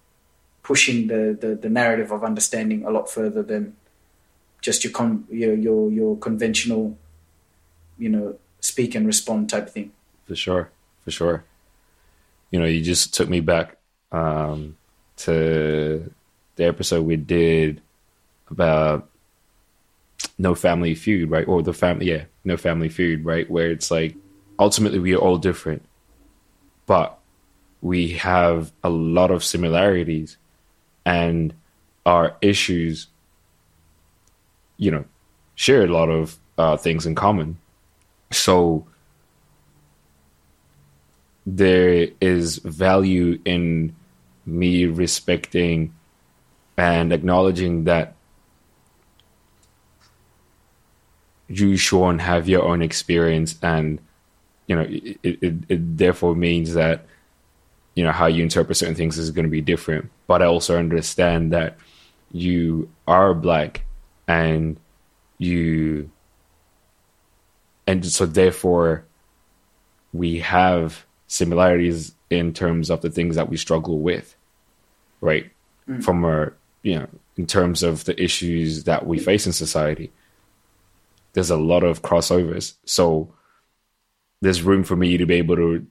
pushing 0.63 1.09
the, 1.09 1.37
the, 1.41 1.57
the 1.57 1.69
narrative 1.69 2.13
of 2.13 2.23
understanding 2.23 2.85
a 2.85 2.91
lot 2.91 3.11
further 3.11 3.43
than 3.43 3.75
just 4.61 4.85
your 4.85 4.93
con 4.93 5.25
your 5.29 5.55
your, 5.55 5.91
your 5.91 6.17
conventional 6.19 6.97
you 7.99 8.09
know 8.09 8.39
speak 8.61 8.95
and 8.95 9.05
respond 9.05 9.51
type 9.51 9.69
thing. 9.69 9.91
For 10.29 10.37
sure, 10.37 10.71
for 11.05 11.11
sure. 11.11 11.45
You 12.53 12.61
know, 12.61 12.67
you 12.67 12.83
just 12.83 13.15
took 13.15 13.29
me 13.29 13.41
back 13.41 13.79
um, 14.13 14.77
to 15.17 16.13
the 16.61 16.67
episode 16.67 17.07
we 17.07 17.17
did 17.17 17.81
about 18.51 19.09
no 20.39 20.55
family 20.55 20.95
feud, 20.95 21.31
right? 21.31 21.49
Or 21.49 21.63
the 21.63 21.73
family, 21.73 22.11
yeah, 22.11 22.25
no 22.45 22.57
family 22.57 22.91
feud, 22.91 23.25
right? 23.25 23.51
Where 23.51 23.71
it's 23.71 23.91
like 23.91 24.15
ultimately 24.59 24.99
we 24.99 25.15
are 25.15 25.19
all 25.19 25.39
different, 25.39 25.83
but 26.87 27.19
we 27.81 28.13
have 28.13 28.73
a 28.85 28.91
lot 28.91 29.31
of 29.31 29.43
similarities, 29.43 30.37
and 31.07 31.55
our 32.05 32.37
issues, 32.43 33.07
you 34.77 34.91
know, 34.91 35.05
share 35.55 35.85
a 35.85 35.89
lot 35.89 36.11
of 36.11 36.39
uh, 36.59 36.77
things 36.77 37.07
in 37.07 37.15
common. 37.15 37.57
So 38.33 38.87
there 41.47 42.09
is 42.21 42.59
value 42.59 43.41
in 43.47 43.97
me 44.45 44.85
respecting 44.85 45.95
and 46.81 47.13
acknowledging 47.13 47.85
that 47.85 48.15
you, 51.47 51.77
Sean, 51.77 52.21
have 52.21 52.49
your 52.49 52.63
own 52.63 52.81
experience, 52.81 53.59
and 53.63 54.01
you 54.67 54.77
know 54.77 54.87
it, 54.89 55.19
it, 55.23 55.55
it 55.69 55.99
therefore 55.99 56.35
means 56.35 56.73
that 56.73 57.05
you 57.95 58.03
know 58.03 58.13
how 58.13 58.27
you 58.29 58.43
interpret 58.43 58.79
certain 58.79 58.95
things 58.95 59.19
is 59.19 59.31
going 59.31 59.45
to 59.45 59.51
be 59.51 59.61
different. 59.61 60.11
But 60.27 60.41
I 60.41 60.47
also 60.47 60.79
understand 60.79 61.53
that 61.53 61.77
you 62.33 62.89
are 63.07 63.35
black, 63.35 63.83
and 64.27 64.81
you, 65.37 66.11
and 67.87 68.07
so 68.07 68.25
therefore 68.25 69.05
we 70.15 70.39
have 70.39 71.05
similarities 71.27 72.15
in 72.31 72.55
terms 72.55 72.89
of 72.89 73.03
the 73.03 73.11
things 73.11 73.37
that 73.37 73.51
we 73.51 73.59
struggle 73.59 73.99
with, 73.99 74.35
right? 75.21 75.51
Mm. 75.87 76.03
From 76.03 76.25
our, 76.25 76.55
you 76.83 76.99
know, 76.99 77.09
in 77.37 77.47
terms 77.47 77.83
of 77.83 78.05
the 78.05 78.21
issues 78.23 78.85
that 78.85 79.07
we 79.07 79.19
face 79.19 79.47
in 79.47 79.53
society, 79.53 80.13
there's 81.33 81.51
a 81.51 81.57
lot 81.57 81.85
of 81.85 82.03
crossovers. 82.03 82.75
So 82.85 83.33
there's 84.41 84.63
room 84.63 84.85
for 84.85 84.97
me 84.97 85.17
to 85.17 85.27
be 85.27 85.35
able 85.35 85.57
to 85.57 85.87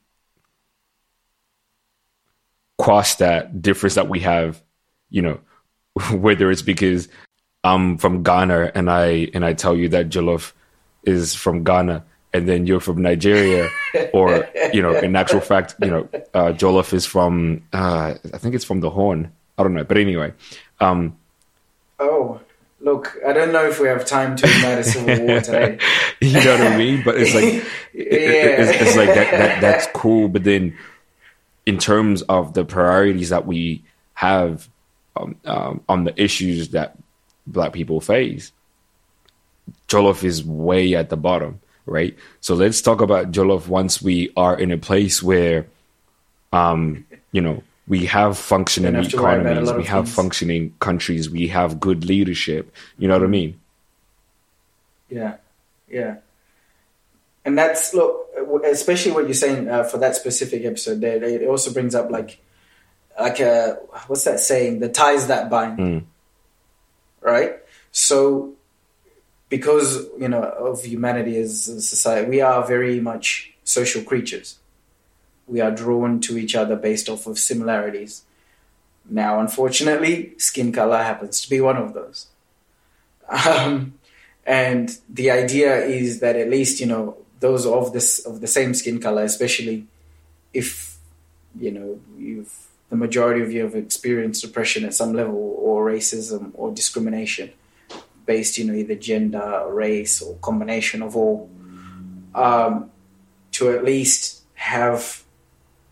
cross 2.78 3.16
that 3.16 3.62
difference 3.62 3.96
that 3.96 4.10
we 4.10 4.22
have, 4.22 4.62
you 5.10 5.22
know, 5.22 5.40
whether 6.12 6.50
it's 6.50 6.62
because 6.62 7.08
I'm 7.64 7.98
from 7.98 8.24
Ghana 8.24 8.72
and 8.74 8.90
I 8.90 9.30
and 9.34 9.46
I 9.46 9.54
tell 9.54 9.76
you 9.76 9.90
that 9.90 10.10
Jollof 10.10 10.54
is 11.04 11.36
from 11.36 11.64
Ghana 11.64 12.04
and 12.34 12.48
then 12.48 12.68
you're 12.68 12.80
from 12.80 13.02
Nigeria, 13.02 13.70
or 14.14 14.48
you 14.74 14.82
know, 14.82 14.96
in 14.96 15.16
actual 15.16 15.42
fact, 15.42 15.76
you 15.82 15.90
know, 15.90 16.10
uh, 16.34 16.54
Jollof 16.54 16.94
is 16.94 17.06
from 17.06 17.64
uh, 17.74 18.14
I 18.34 18.38
think 18.38 18.56
it's 18.56 18.66
from 18.66 18.80
the 18.82 18.90
Horn. 18.90 19.32
I 19.58 19.64
don't 19.64 19.74
know, 19.74 19.84
but 19.84 19.98
anyway, 19.98 20.34
um, 20.82 21.16
oh 22.00 22.40
look 22.82 23.18
i 23.28 23.34
don't 23.34 23.52
know 23.52 23.66
if 23.68 23.80
we 23.80 23.88
have 23.90 24.06
time 24.06 24.36
to 24.38 24.46
ignite 24.46 24.80
a 24.80 24.84
civil 24.84 25.26
war 25.26 25.42
today 25.42 25.78
you 26.22 26.34
know 26.34 26.58
what 26.58 26.68
I 26.68 26.78
mean. 26.78 27.02
But 27.04 27.16
it's 27.18 27.34
like 27.34 27.44
it- 27.94 28.08
it- 28.08 28.60
it's, 28.60 28.82
it's 28.82 28.96
like 28.98 29.08
that, 29.10 29.32
that 29.32 29.62
that's 29.62 29.88
cool. 29.94 30.28
But 30.28 30.44
then, 30.44 30.78
in 31.66 31.78
terms 31.78 32.22
of 32.24 32.54
the 32.54 32.66
priorities 32.66 33.30
that 33.30 33.46
we 33.46 33.84
have 34.16 34.68
um, 35.16 35.36
um, 35.46 35.82
on 35.88 36.04
the 36.04 36.22
issues 36.22 36.70
that 36.70 36.98
Black 37.48 37.72
people 37.74 38.02
face, 38.02 38.52
Jollof 39.88 40.24
is 40.24 40.44
way 40.44 40.96
at 40.96 41.10
the 41.10 41.18
bottom, 41.18 41.60
right? 41.86 42.18
So 42.42 42.56
let's 42.56 42.82
talk 42.82 43.02
about 43.02 43.32
Jollof 43.32 43.68
once 43.68 44.02
we 44.02 44.32
are 44.36 44.60
in 44.60 44.72
a 44.72 44.78
place 44.78 45.24
where, 45.24 45.68
um, 46.52 47.06
you 47.32 47.42
know, 47.42 47.64
we 47.90 48.06
have 48.06 48.38
functioning 48.38 48.94
have 48.94 49.10
to 49.10 49.22
worry 49.22 49.42
about 49.42 49.58
a 49.58 49.62
economies, 49.62 49.74
we 49.78 49.84
have 49.86 50.06
things. 50.06 50.16
functioning 50.16 50.74
countries, 50.80 51.30
we 51.30 51.48
have 51.48 51.80
good 51.80 52.06
leadership. 52.06 52.72
You 53.00 53.08
know 53.10 53.16
what 53.16 53.24
I 53.24 53.28
mean? 53.28 53.60
Yeah, 55.10 55.38
yeah. 55.90 56.18
And 57.44 57.58
that's 57.58 57.94
look, 57.96 58.28
especially 58.64 59.12
what 59.12 59.26
you're 59.26 59.34
saying 59.34 59.68
uh, 59.68 59.84
for 59.84 59.98
that 59.98 60.16
specific 60.16 60.64
episode. 60.66 61.02
There, 61.02 61.22
it 61.24 61.48
also 61.48 61.74
brings 61.74 61.96
up 61.96 62.12
like, 62.12 62.40
like 63.20 63.40
a 63.40 63.80
what's 64.06 64.24
that 64.26 64.40
saying? 64.40 64.80
The 64.82 64.90
ties 64.90 65.28
that 65.28 65.50
bind, 65.50 65.80
Mm. 65.80 66.04
right? 67.22 67.54
So, 67.92 68.54
because 69.50 70.06
you 70.20 70.28
know 70.30 70.44
of 70.44 70.84
humanity 70.84 71.38
as 71.40 71.68
a 71.68 71.82
society, 71.82 72.30
we 72.30 72.42
are 72.42 72.64
very 72.68 73.00
much 73.00 73.52
social 73.64 74.04
creatures. 74.04 74.60
We 75.50 75.62
are 75.62 75.72
drawn 75.72 76.20
to 76.22 76.38
each 76.38 76.56
other 76.56 76.76
based 76.76 77.10
off 77.10 77.28
of 77.28 77.40
similarities. 77.40 78.24
Now, 79.10 79.40
unfortunately, 79.40 80.34
skin 80.38 80.72
color 80.72 80.98
happens 80.98 81.42
to 81.42 81.50
be 81.50 81.60
one 81.60 81.78
of 81.78 81.94
those. 81.94 82.28
Um, 83.28 83.94
and 84.46 84.98
the 85.10 85.32
idea 85.32 85.86
is 85.86 86.20
that 86.20 86.36
at 86.36 86.50
least 86.50 86.80
you 86.80 86.86
know 86.86 87.18
those 87.40 87.66
of 87.66 87.94
this 87.94 88.20
of 88.26 88.42
the 88.42 88.48
same 88.48 88.74
skin 88.74 89.00
color, 89.00 89.24
especially 89.24 89.88
if 90.54 90.98
you 91.60 91.72
know 91.72 92.00
you've 92.18 92.68
the 92.90 92.96
majority 92.96 93.42
of 93.42 93.52
you 93.52 93.64
have 93.64 93.76
experienced 93.76 94.44
oppression 94.44 94.84
at 94.84 94.94
some 94.96 95.14
level 95.14 95.56
or 95.60 95.86
racism 95.86 96.52
or 96.56 96.72
discrimination 96.72 97.52
based, 98.30 98.58
you 98.60 98.66
know, 98.66 98.74
either 98.74 98.94
gender, 98.94 99.66
race, 99.70 100.22
or 100.22 100.36
combination 100.36 101.02
of 101.02 101.16
all, 101.16 101.50
um, 102.36 102.92
to 103.52 103.72
at 103.72 103.84
least 103.84 104.44
have 104.54 105.24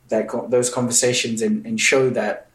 that 0.10 0.30
those 0.50 0.70
conversations 0.70 1.42
and, 1.42 1.66
and, 1.66 1.80
show 1.80 2.10
that 2.10 2.48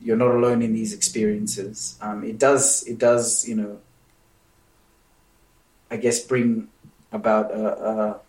you're 0.00 0.16
not 0.16 0.34
alone 0.34 0.62
in 0.62 0.72
these 0.72 0.94
experiences. 0.94 1.98
Um, 2.00 2.24
it 2.24 2.38
does, 2.38 2.82
it 2.84 2.98
does, 2.98 3.46
you 3.46 3.54
know, 3.54 3.78
I 5.90 5.96
guess 5.96 6.20
bring 6.20 6.68
about 7.12 7.50
a, 7.50 7.66
a, 7.66 8.20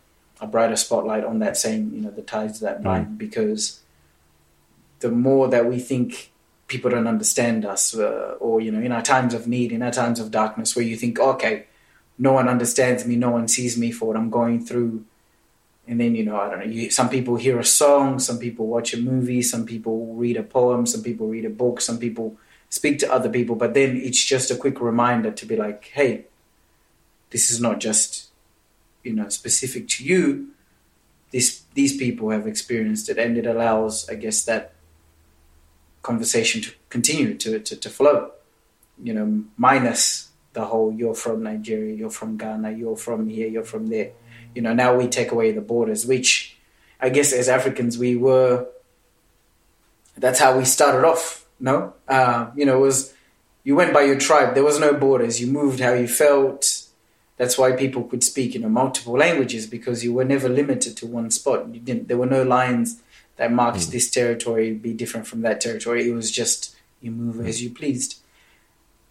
a, 0.42 0.48
brighter 0.48 0.76
spotlight 0.76 1.24
on 1.24 1.40
that 1.40 1.56
same, 1.56 1.94
you 1.94 2.02
know, 2.02 2.12
the 2.12 2.24
ties 2.24 2.58
to 2.60 2.66
that 2.66 2.84
bind 2.84 3.08
mm. 3.08 3.18
because 3.18 3.82
the 5.00 5.12
more 5.12 5.48
that 5.48 5.66
we 5.66 5.80
think 5.80 6.32
people 6.68 6.90
don't 6.90 7.08
understand 7.08 7.66
us, 7.66 7.96
uh, 7.96 8.36
or 8.40 8.62
you 8.62 8.72
know, 8.72 8.80
in 8.80 8.92
our 8.92 9.02
times 9.02 9.34
of 9.34 9.48
need, 9.48 9.72
in 9.72 9.82
our 9.82 9.92
times 9.92 10.20
of 10.20 10.32
darkness, 10.32 10.76
where 10.76 10.86
you 10.86 10.96
think, 10.96 11.20
okay, 11.20 11.66
no 12.18 12.34
one 12.34 12.48
understands 12.48 13.06
me, 13.06 13.16
no 13.16 13.30
one 13.30 13.48
sees 13.48 13.78
me 13.78 13.92
for 13.92 14.06
what 14.06 14.18
I'm 14.18 14.30
going 14.30 14.66
through, 14.66 15.06
and 15.92 16.00
then 16.00 16.16
you 16.16 16.24
know, 16.24 16.40
I 16.40 16.50
don't 16.50 16.60
know. 16.60 16.66
You, 16.66 16.90
some 16.90 17.10
people 17.10 17.36
hear 17.36 17.60
a 17.60 17.66
song, 17.66 18.18
some 18.18 18.40
people 18.40 18.66
watch 18.66 18.94
a 18.94 18.98
movie, 18.98 19.42
some 19.42 19.66
people 19.66 20.16
read 20.16 20.38
a 20.38 20.42
poem, 20.42 20.86
some 20.86 21.04
people 21.04 21.28
read 21.28 21.44
a 21.44 21.50
book, 21.50 21.82
some 21.82 22.00
people 22.00 22.38
speak 22.70 22.98
to 23.00 23.12
other 23.12 23.28
people, 23.30 23.58
but 23.58 23.74
then 23.74 23.98
it's 23.98 24.24
just 24.24 24.50
a 24.50 24.56
quick 24.56 24.80
reminder 24.80 25.32
to 25.32 25.46
be 25.46 25.58
like, 25.58 25.92
hey, 25.94 26.28
this 27.32 27.52
is 27.52 27.60
not 27.60 27.82
just 27.82 28.30
you 29.04 29.12
know 29.12 29.28
specific 29.28 29.90
to 29.90 30.06
you. 30.06 30.52
This 31.34 31.64
these 31.74 31.98
people 31.98 32.30
have 32.30 32.48
experienced 32.48 33.10
it, 33.10 33.18
and 33.18 33.38
it 33.38 33.46
allows, 33.46 34.08
I 34.08 34.16
guess, 34.16 34.46
that 34.46 34.74
conversation 36.04 36.62
to 36.62 36.72
continue 36.88 37.36
to, 37.36 37.60
to, 37.60 37.76
to 37.76 37.90
flow, 37.90 38.32
you 39.04 39.14
know, 39.14 39.44
minus 39.58 40.30
the 40.54 40.64
whole 40.64 40.94
you're 40.94 41.16
from 41.16 41.44
Nigeria, 41.44 41.94
you're 41.94 42.10
from 42.10 42.38
Ghana, 42.38 42.72
you're 42.72 42.96
from 42.96 43.28
here, 43.28 43.50
you're 43.50 43.66
from 43.66 43.88
there. 43.88 44.12
You 44.56 44.62
know, 44.62 44.74
now 44.74 44.96
we 44.96 45.08
take 45.08 45.32
away 45.32 45.52
the 45.52 45.62
borders, 45.62 46.06
which 46.06 46.58
I 47.00 47.10
guess 47.10 47.34
as 47.34 47.50
Africans 47.50 47.98
we 47.98 48.16
were. 48.16 48.68
That's 50.18 50.40
how 50.40 50.58
we 50.58 50.66
started 50.66 51.06
off. 51.08 51.46
No, 51.60 51.94
uh, 52.08 52.52
you 52.56 52.66
know, 52.66 52.78
it 52.78 52.82
was 52.82 53.14
you 53.64 53.76
went 53.76 53.94
by 53.94 54.02
your 54.02 54.18
tribe. 54.18 54.56
There 54.56 54.64
was 54.64 54.80
no 54.80 54.94
borders. 54.94 55.40
You 55.40 55.48
moved 55.48 55.80
how 55.80 55.94
you 55.94 56.08
felt. 56.08 56.88
That's 57.38 57.58
why 57.58 57.72
people 57.72 58.04
could 58.04 58.24
speak, 58.24 58.54
you 58.54 58.60
know, 58.60 58.70
multiple 58.70 59.14
languages 59.14 59.66
because 59.66 60.04
you 60.04 60.14
were 60.14 60.26
never 60.26 60.48
limited 60.48 60.96
to 60.98 61.08
one 61.08 61.32
spot. 61.32 61.74
You 61.74 61.80
didn't. 61.80 62.08
There 62.08 62.18
were 62.18 62.28
no 62.28 62.44
lines 62.44 63.02
that 63.38 63.52
marked 63.52 63.80
mm. 63.80 63.92
this 63.92 64.10
territory 64.10 64.74
be 64.74 64.94
different 64.94 65.26
from 65.26 65.42
that 65.42 65.62
territory. 65.62 66.08
It 66.08 66.14
was 66.14 66.30
just 66.30 66.76
you 67.02 67.12
move 67.12 67.36
mm. 67.36 67.48
as 67.48 67.64
you 67.64 67.72
pleased. 67.72 68.21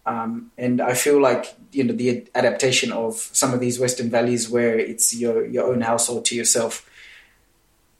Um, 0.05 0.51
and 0.57 0.81
I 0.81 0.93
feel 0.95 1.21
like 1.21 1.55
you 1.71 1.83
know 1.83 1.93
the 1.93 2.27
adaptation 2.33 2.91
of 2.91 3.15
some 3.15 3.53
of 3.53 3.59
these 3.59 3.79
Western 3.79 4.09
values, 4.09 4.49
where 4.49 4.77
it's 4.79 5.15
your 5.15 5.45
your 5.45 5.71
own 5.71 5.81
household 5.81 6.25
to 6.25 6.35
yourself, 6.35 6.89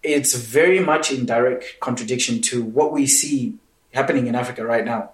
it's 0.01 0.33
very 0.33 0.79
much 0.79 1.11
in 1.11 1.25
direct 1.25 1.79
contradiction 1.79 2.41
to 2.41 2.63
what 2.63 2.91
we 2.91 3.05
see 3.05 3.55
happening 3.93 4.27
in 4.27 4.35
Africa 4.35 4.65
right 4.65 4.85
now, 4.85 5.11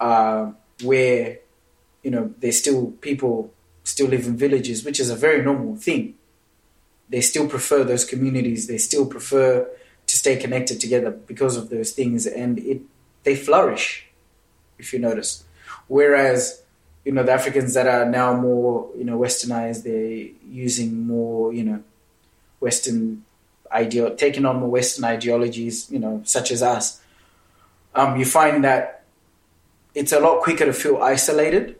uh, 0.00 0.52
where 0.82 1.38
you 2.02 2.10
know 2.10 2.32
there's 2.40 2.58
still 2.58 2.92
people 3.02 3.52
still 3.84 4.08
live 4.08 4.26
in 4.26 4.36
villages, 4.36 4.84
which 4.84 4.98
is 4.98 5.10
a 5.10 5.16
very 5.16 5.42
normal 5.42 5.76
thing. 5.76 6.14
They 7.10 7.20
still 7.20 7.46
prefer 7.46 7.84
those 7.84 8.06
communities. 8.06 8.66
They 8.66 8.78
still 8.78 9.04
prefer 9.04 9.68
to 10.06 10.16
stay 10.16 10.36
connected 10.36 10.80
together 10.80 11.10
because 11.10 11.58
of 11.58 11.68
those 11.68 11.92
things, 11.92 12.26
and 12.26 12.58
it 12.58 12.80
they 13.24 13.36
flourish, 13.36 14.06
if 14.78 14.94
you 14.94 14.98
notice. 14.98 15.44
Whereas, 15.88 16.62
you 17.04 17.12
know, 17.12 17.22
the 17.22 17.32
Africans 17.32 17.74
that 17.74 17.86
are 17.86 18.06
now 18.06 18.34
more, 18.34 18.90
you 18.96 19.04
know, 19.04 19.18
westernized, 19.18 19.84
they're 19.84 20.34
using 20.48 21.06
more, 21.06 21.52
you 21.52 21.64
know, 21.64 21.82
Western 22.60 23.24
idea, 23.70 24.14
taking 24.14 24.46
on 24.46 24.60
more 24.60 24.70
Western 24.70 25.04
ideologies, 25.04 25.90
you 25.90 25.98
know, 25.98 26.22
such 26.24 26.50
as 26.50 26.62
us. 26.62 27.00
Um, 27.94 28.18
you 28.18 28.24
find 28.24 28.64
that 28.64 29.04
it's 29.94 30.12
a 30.12 30.20
lot 30.20 30.42
quicker 30.42 30.64
to 30.64 30.72
feel 30.72 30.98
isolated 30.98 31.78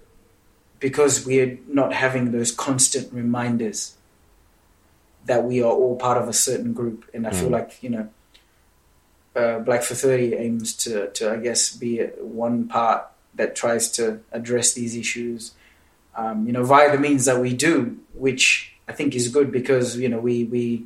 because 0.79 1.25
we're 1.25 1.59
not 1.67 1.93
having 1.93 2.33
those 2.33 2.53
constant 2.53 3.13
reminders 3.13 3.97
that 5.25 5.43
we 5.45 5.63
are 5.63 5.73
all 5.73 5.97
part 5.97 6.19
of 6.19 6.29
a 6.29 6.33
certain 6.33 6.73
group. 6.73 7.09
And 7.15 7.27
I 7.27 7.31
mm. 7.31 7.41
feel 7.41 7.49
like, 7.49 7.83
you 7.83 7.91
know, 7.91 8.09
uh, 9.35 9.59
Black 9.61 9.83
for 9.83 9.95
30 9.95 10.35
aims 10.35 10.75
to, 10.75 11.11
to, 11.13 11.33
I 11.33 11.37
guess, 11.37 11.75
be 11.75 12.03
one 12.21 12.69
part 12.69 13.07
that 13.37 13.57
tries 13.57 13.91
to 13.93 14.21
address 14.33 14.75
these 14.75 14.97
issues, 14.97 15.53
um, 16.17 16.47
you 16.47 16.53
know, 16.53 16.65
via 16.65 16.93
the 16.93 16.99
means 16.99 17.25
that 17.25 17.41
we 17.41 17.55
do, 17.55 17.99
which 18.13 18.75
I 18.89 18.93
think 18.93 19.15
is 19.15 19.29
good 19.29 19.51
because, 19.51 19.97
you 19.97 20.09
know, 20.09 20.19
we, 20.19 20.45
we, 20.45 20.85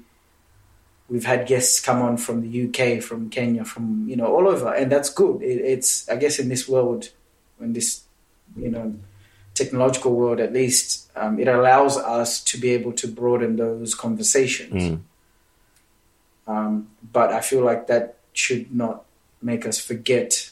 we've 1.08 1.24
had 1.24 1.46
guests 1.46 1.80
come 1.80 2.00
on 2.00 2.16
from 2.16 2.40
the 2.42 2.68
UK, 2.68 3.02
from 3.02 3.30
Kenya, 3.30 3.64
from, 3.64 4.08
you 4.08 4.16
know, 4.16 4.26
all 4.26 4.48
over. 4.48 4.72
And 4.72 4.90
that's 4.90 5.10
good. 5.10 5.42
It, 5.42 5.60
it's, 5.60 6.08
I 6.08 6.16
guess, 6.16 6.38
in 6.38 6.48
this 6.48 6.68
world, 6.68 7.10
in 7.60 7.72
this, 7.72 8.02
you 8.56 8.70
know, 8.70 8.94
technological 9.54 10.14
world 10.14 10.40
at 10.40 10.52
least, 10.52 11.10
um, 11.16 11.38
it 11.38 11.48
allows 11.48 11.96
us 11.96 12.42
to 12.44 12.58
be 12.58 12.70
able 12.70 12.92
to 12.92 13.08
broaden 13.08 13.56
those 13.56 13.94
conversations. 13.94 14.82
Mm. 14.82 15.00
Um, 16.46 16.88
but 17.12 17.32
I 17.32 17.40
feel 17.40 17.62
like 17.62 17.88
that 17.88 18.18
should 18.32 18.74
not 18.74 19.04
make 19.42 19.66
us 19.66 19.78
forget 19.78 20.50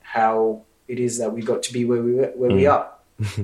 how 0.00 0.62
it 0.88 0.98
is 1.00 1.18
that 1.18 1.32
we 1.32 1.42
got 1.42 1.62
to 1.64 1.72
be 1.72 1.84
where 1.84 2.02
we 2.02 2.12
where 2.12 2.50
mm. 2.50 2.54
we 2.54 2.66
are. 2.66 2.90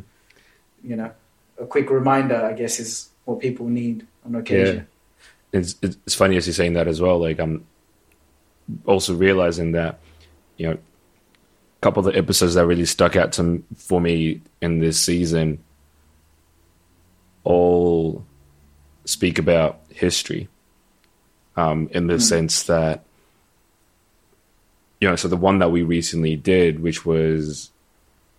you 0.83 0.97
know, 0.97 1.11
a 1.59 1.67
quick 1.67 1.91
reminder, 1.91 2.37
I 2.45 2.53
guess, 2.53 2.81
is 2.81 3.11
what 3.25 3.41
people 3.41 3.69
need 3.69 4.07
on 4.25 4.35
occasion. 4.35 4.87
Yeah. 5.53 5.61
It's 5.61 5.77
it's 5.83 6.15
funny 6.15 6.37
as 6.37 6.47
you're 6.47 6.55
saying 6.55 6.75
that 6.75 6.89
as 6.89 7.01
well. 7.01 7.19
Like 7.19 7.39
I'm 7.39 7.67
also 8.85 9.15
realizing 9.15 9.73
that 9.73 9.99
you 10.57 10.69
know 10.69 10.75
a 10.75 11.81
couple 11.81 12.07
of 12.07 12.13
the 12.13 12.19
episodes 12.19 12.55
that 12.55 12.67
really 12.67 12.87
stuck 12.87 13.17
out 13.17 13.33
to 13.33 13.65
for 13.77 14.01
me 14.01 14.41
in 14.61 14.81
this 14.81 15.01
season 15.01 15.63
all 17.43 18.25
speak 19.07 19.39
about 19.39 19.81
history 19.89 20.49
um, 21.57 21.89
in 21.93 22.07
the 22.07 22.15
mm. 22.15 22.23
sense 22.23 22.65
that 22.65 23.05
you 25.01 25.09
know, 25.09 25.17
so 25.17 25.29
the 25.29 25.37
one 25.37 25.59
that 25.61 25.71
we 25.71 25.83
recently 25.83 26.37
did, 26.37 26.81
which 26.81 27.07
was 27.07 27.71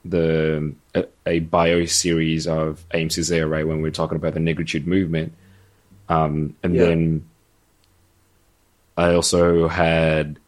the 0.06 0.74
a, 0.94 1.06
a 1.26 1.40
bio 1.40 1.86
series 1.86 2.48
of 2.48 2.86
Aimé 2.94 3.08
Césaire, 3.08 3.50
right? 3.50 3.68
When 3.68 3.82
we 3.82 3.90
are 3.90 3.94
talking 3.94 4.16
about 4.16 4.34
the 4.34 4.40
negritude 4.40 4.86
movement, 4.86 5.34
um, 6.08 6.56
and 6.64 6.76
yeah. 6.76 6.86
then 6.86 7.26
I 8.98 9.14
also 9.14 9.68
had 9.68 10.40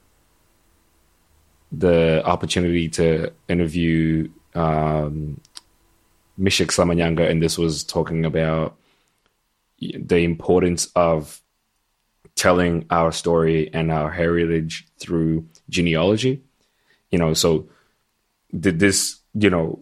the 1.71 2.23
opportunity 2.25 2.89
to 2.89 3.31
interview 3.49 4.29
um, 4.53 5.39
Mishek 6.39 6.67
Samanyanga, 6.67 7.29
and 7.29 7.41
this 7.41 7.57
was 7.57 7.83
talking 7.83 8.25
about 8.25 8.75
the 9.79 10.17
importance 10.17 10.89
of 10.95 11.41
telling 12.35 12.85
our 12.89 13.11
story 13.11 13.73
and 13.73 13.91
our 13.91 14.11
heritage 14.11 14.87
through 14.99 15.47
genealogy. 15.69 16.41
You 17.11 17.19
know, 17.19 17.33
so 17.33 17.67
did 18.57 18.79
this, 18.79 19.19
you 19.33 19.49
know, 19.49 19.79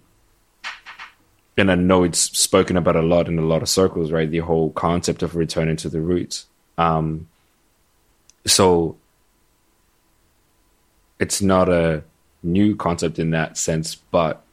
and 1.58 1.72
I 1.72 1.76
know 1.76 2.04
it's 2.04 2.20
spoken 2.20 2.78
about 2.78 2.96
a 2.96 3.02
lot 3.02 3.28
in 3.28 3.38
a 3.38 3.44
lot 3.44 3.62
of 3.62 3.70
circles, 3.70 4.12
right? 4.12 4.30
The 4.30 4.40
whole 4.40 4.72
concept 4.72 5.22
of 5.22 5.36
returning 5.36 5.76
to 5.78 5.90
the 5.90 6.02
roots. 6.02 6.48
Um, 6.78 7.28
so 8.46 8.98
it's 11.20 11.42
not 11.42 11.70
a 11.70 12.04
new 12.42 12.76
concept 12.76 13.20
in 13.20 13.32
that 13.32 13.58
sense, 13.58 13.96
but 13.96 14.44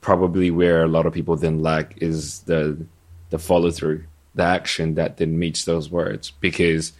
probably 0.00 0.50
where 0.50 0.82
a 0.82 0.88
lot 0.88 1.06
of 1.06 1.12
people 1.12 1.36
then 1.36 1.62
lack 1.62 2.00
is 2.02 2.40
the 2.40 2.84
the 3.28 3.38
follow 3.38 3.70
through, 3.70 4.02
the 4.34 4.42
action 4.42 4.94
that 4.94 5.18
then 5.18 5.38
meets 5.38 5.64
those 5.64 5.90
words. 5.90 6.32
Because 6.40 6.92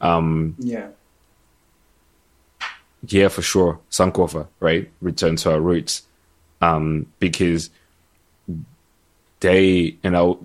um, 0.00 0.54
yeah, 0.58 0.88
yeah, 3.08 3.28
for 3.28 3.42
sure, 3.42 3.80
Sankofa, 3.90 4.46
right? 4.60 4.90
Return 5.00 5.36
to 5.36 5.52
our 5.52 5.60
roots, 5.60 6.02
um, 6.60 7.06
because 7.18 7.70
they 9.40 9.96
and 10.02 10.16
I'll, 10.16 10.44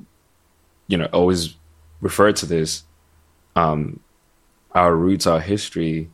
you 0.88 0.98
know, 0.98 1.06
always 1.06 1.56
refer 2.02 2.32
to 2.34 2.46
this. 2.46 2.84
Um, 3.56 4.00
our 4.74 4.96
roots, 4.96 5.28
our 5.28 5.40
history, 5.40 6.10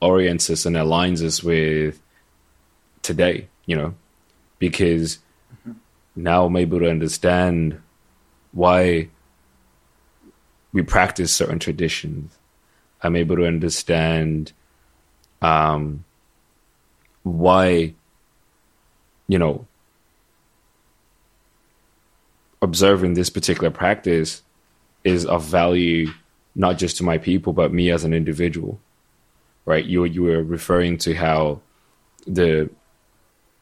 orients 0.00 0.50
us 0.50 0.66
and 0.66 0.76
aligns 0.76 1.22
us 1.22 1.42
with 1.42 2.00
today. 3.02 3.48
You 3.66 3.76
know, 3.76 3.94
because 4.58 5.18
now 6.16 6.46
I'm 6.46 6.56
able 6.56 6.78
to 6.80 6.90
understand 6.90 7.80
why 8.52 9.08
we 10.72 10.82
practice 10.82 11.32
certain 11.32 11.58
traditions. 11.58 12.36
I'm 13.02 13.16
able 13.16 13.36
to 13.36 13.46
understand 13.46 14.52
um, 15.42 16.04
why, 17.22 17.94
you 19.28 19.38
know, 19.38 19.66
observing 22.60 23.14
this 23.14 23.30
particular 23.30 23.70
practice 23.70 24.42
is 25.04 25.24
of 25.26 25.44
value 25.44 26.08
not 26.54 26.76
just 26.76 26.96
to 26.96 27.04
my 27.04 27.18
people 27.18 27.52
but 27.52 27.72
me 27.72 27.90
as 27.90 28.02
an 28.04 28.12
individual 28.12 28.80
right? 29.68 29.84
You 29.84 30.04
you 30.04 30.22
were 30.22 30.42
referring 30.42 30.96
to 31.04 31.14
how 31.14 31.60
the 32.26 32.70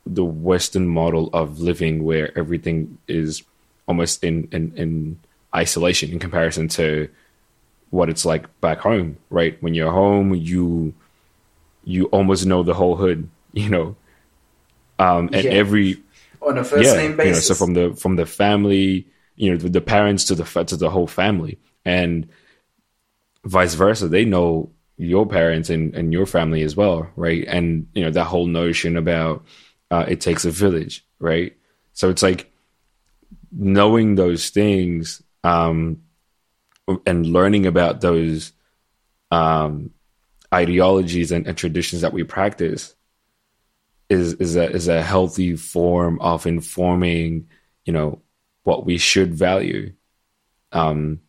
the 0.07 0.25
western 0.25 0.87
model 0.87 1.29
of 1.33 1.59
living 1.59 2.05
where 2.05 2.31
everything 2.39 2.97
is 3.09 3.43
almost 3.89 4.23
in 4.23 4.49
in, 4.53 4.73
in 4.77 5.19
isolation 5.53 6.13
in 6.13 6.21
comparison 6.21 6.69
to 6.69 7.09
what 7.91 8.09
it's 8.09 8.25
like 8.25 8.45
back 8.61 8.79
home 8.79 9.17
right? 9.31 9.61
When 9.61 9.75
you're 9.75 9.91
home 9.91 10.33
you 10.33 10.95
you 11.87 12.05
almost 12.07 12.45
know 12.45 12.63
the 12.63 12.75
whole 12.75 12.97
hood 12.97 13.31
you 13.55 13.71
know 13.71 13.97
um 14.99 15.31
and 15.33 15.47
Yeah. 15.47 15.53
every 15.53 15.97
on 16.43 16.59
a 16.59 16.65
first 16.65 16.97
name 16.97 17.13
you 17.13 17.31
know, 17.31 17.37
basis. 17.37 17.49
so 17.49 17.55
from 17.55 17.75
the 17.75 17.95
from 17.97 18.17
the 18.17 18.27
family, 18.27 19.07
you 19.37 19.51
know, 19.51 19.57
the, 19.57 19.69
the 19.69 19.81
parents 19.81 20.25
to 20.27 20.35
the 20.35 20.45
to 20.65 20.77
the 20.77 20.91
whole 20.91 21.07
family, 21.07 21.59
and 21.85 22.29
vice 23.45 23.75
versa. 23.75 24.09
They 24.09 24.25
know 24.25 24.71
your 24.99 25.27
parents 25.27 25.71
and, 25.71 25.95
and 25.95 26.13
your 26.13 26.27
family 26.27 26.63
as 26.63 26.77
well, 26.77 27.09
right? 27.17 27.45
And 27.49 27.89
you 27.95 28.05
know 28.05 28.11
that 28.11 28.25
whole 28.25 28.47
notion 28.47 28.97
about 28.97 29.45
uh, 29.91 30.05
it 30.09 30.21
takes 30.21 30.45
a 30.45 30.51
village, 30.51 31.05
right? 31.19 31.57
So 31.93 32.11
it's 32.11 32.23
like 32.23 32.51
knowing 33.53 34.15
those 34.17 34.51
things 34.51 35.23
um, 35.45 36.03
and 37.07 37.27
learning 37.27 37.67
about 37.67 38.01
those 38.01 38.53
um, 39.31 39.91
ideologies 40.53 41.33
and, 41.33 41.47
and 41.47 41.57
traditions 41.57 42.03
that 42.03 42.13
we 42.13 42.25
practice 42.25 42.95
is 44.09 44.35
is 44.35 44.57
a 44.57 44.71
is 44.71 44.89
a 44.89 45.03
healthy 45.03 45.57
form 45.57 46.21
of 46.21 46.47
informing, 46.47 47.49
you 47.85 47.93
know, 47.93 48.23
what 48.63 48.87
we 48.87 48.99
should 48.99 49.35
value, 49.35 49.93
um, 50.73 51.21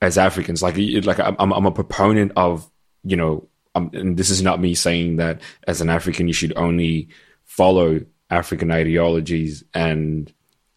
as 0.00 0.18
Africans. 0.18 0.62
Like 0.62 0.76
like 1.04 1.18
I'm 1.18 1.52
I'm 1.52 1.66
a 1.66 1.72
proponent 1.72 2.32
of 2.36 2.70
you 3.04 3.16
know, 3.16 3.48
um, 3.74 3.90
and 3.92 4.16
this 4.16 4.30
is 4.30 4.42
not 4.42 4.60
me 4.60 4.74
saying 4.74 5.16
that 5.16 5.40
as 5.66 5.80
an 5.80 5.90
African 5.90 6.28
you 6.28 6.34
should 6.34 6.56
only 6.56 7.08
follow 7.44 8.00
African 8.30 8.70
ideologies 8.70 9.64
and 9.74 10.32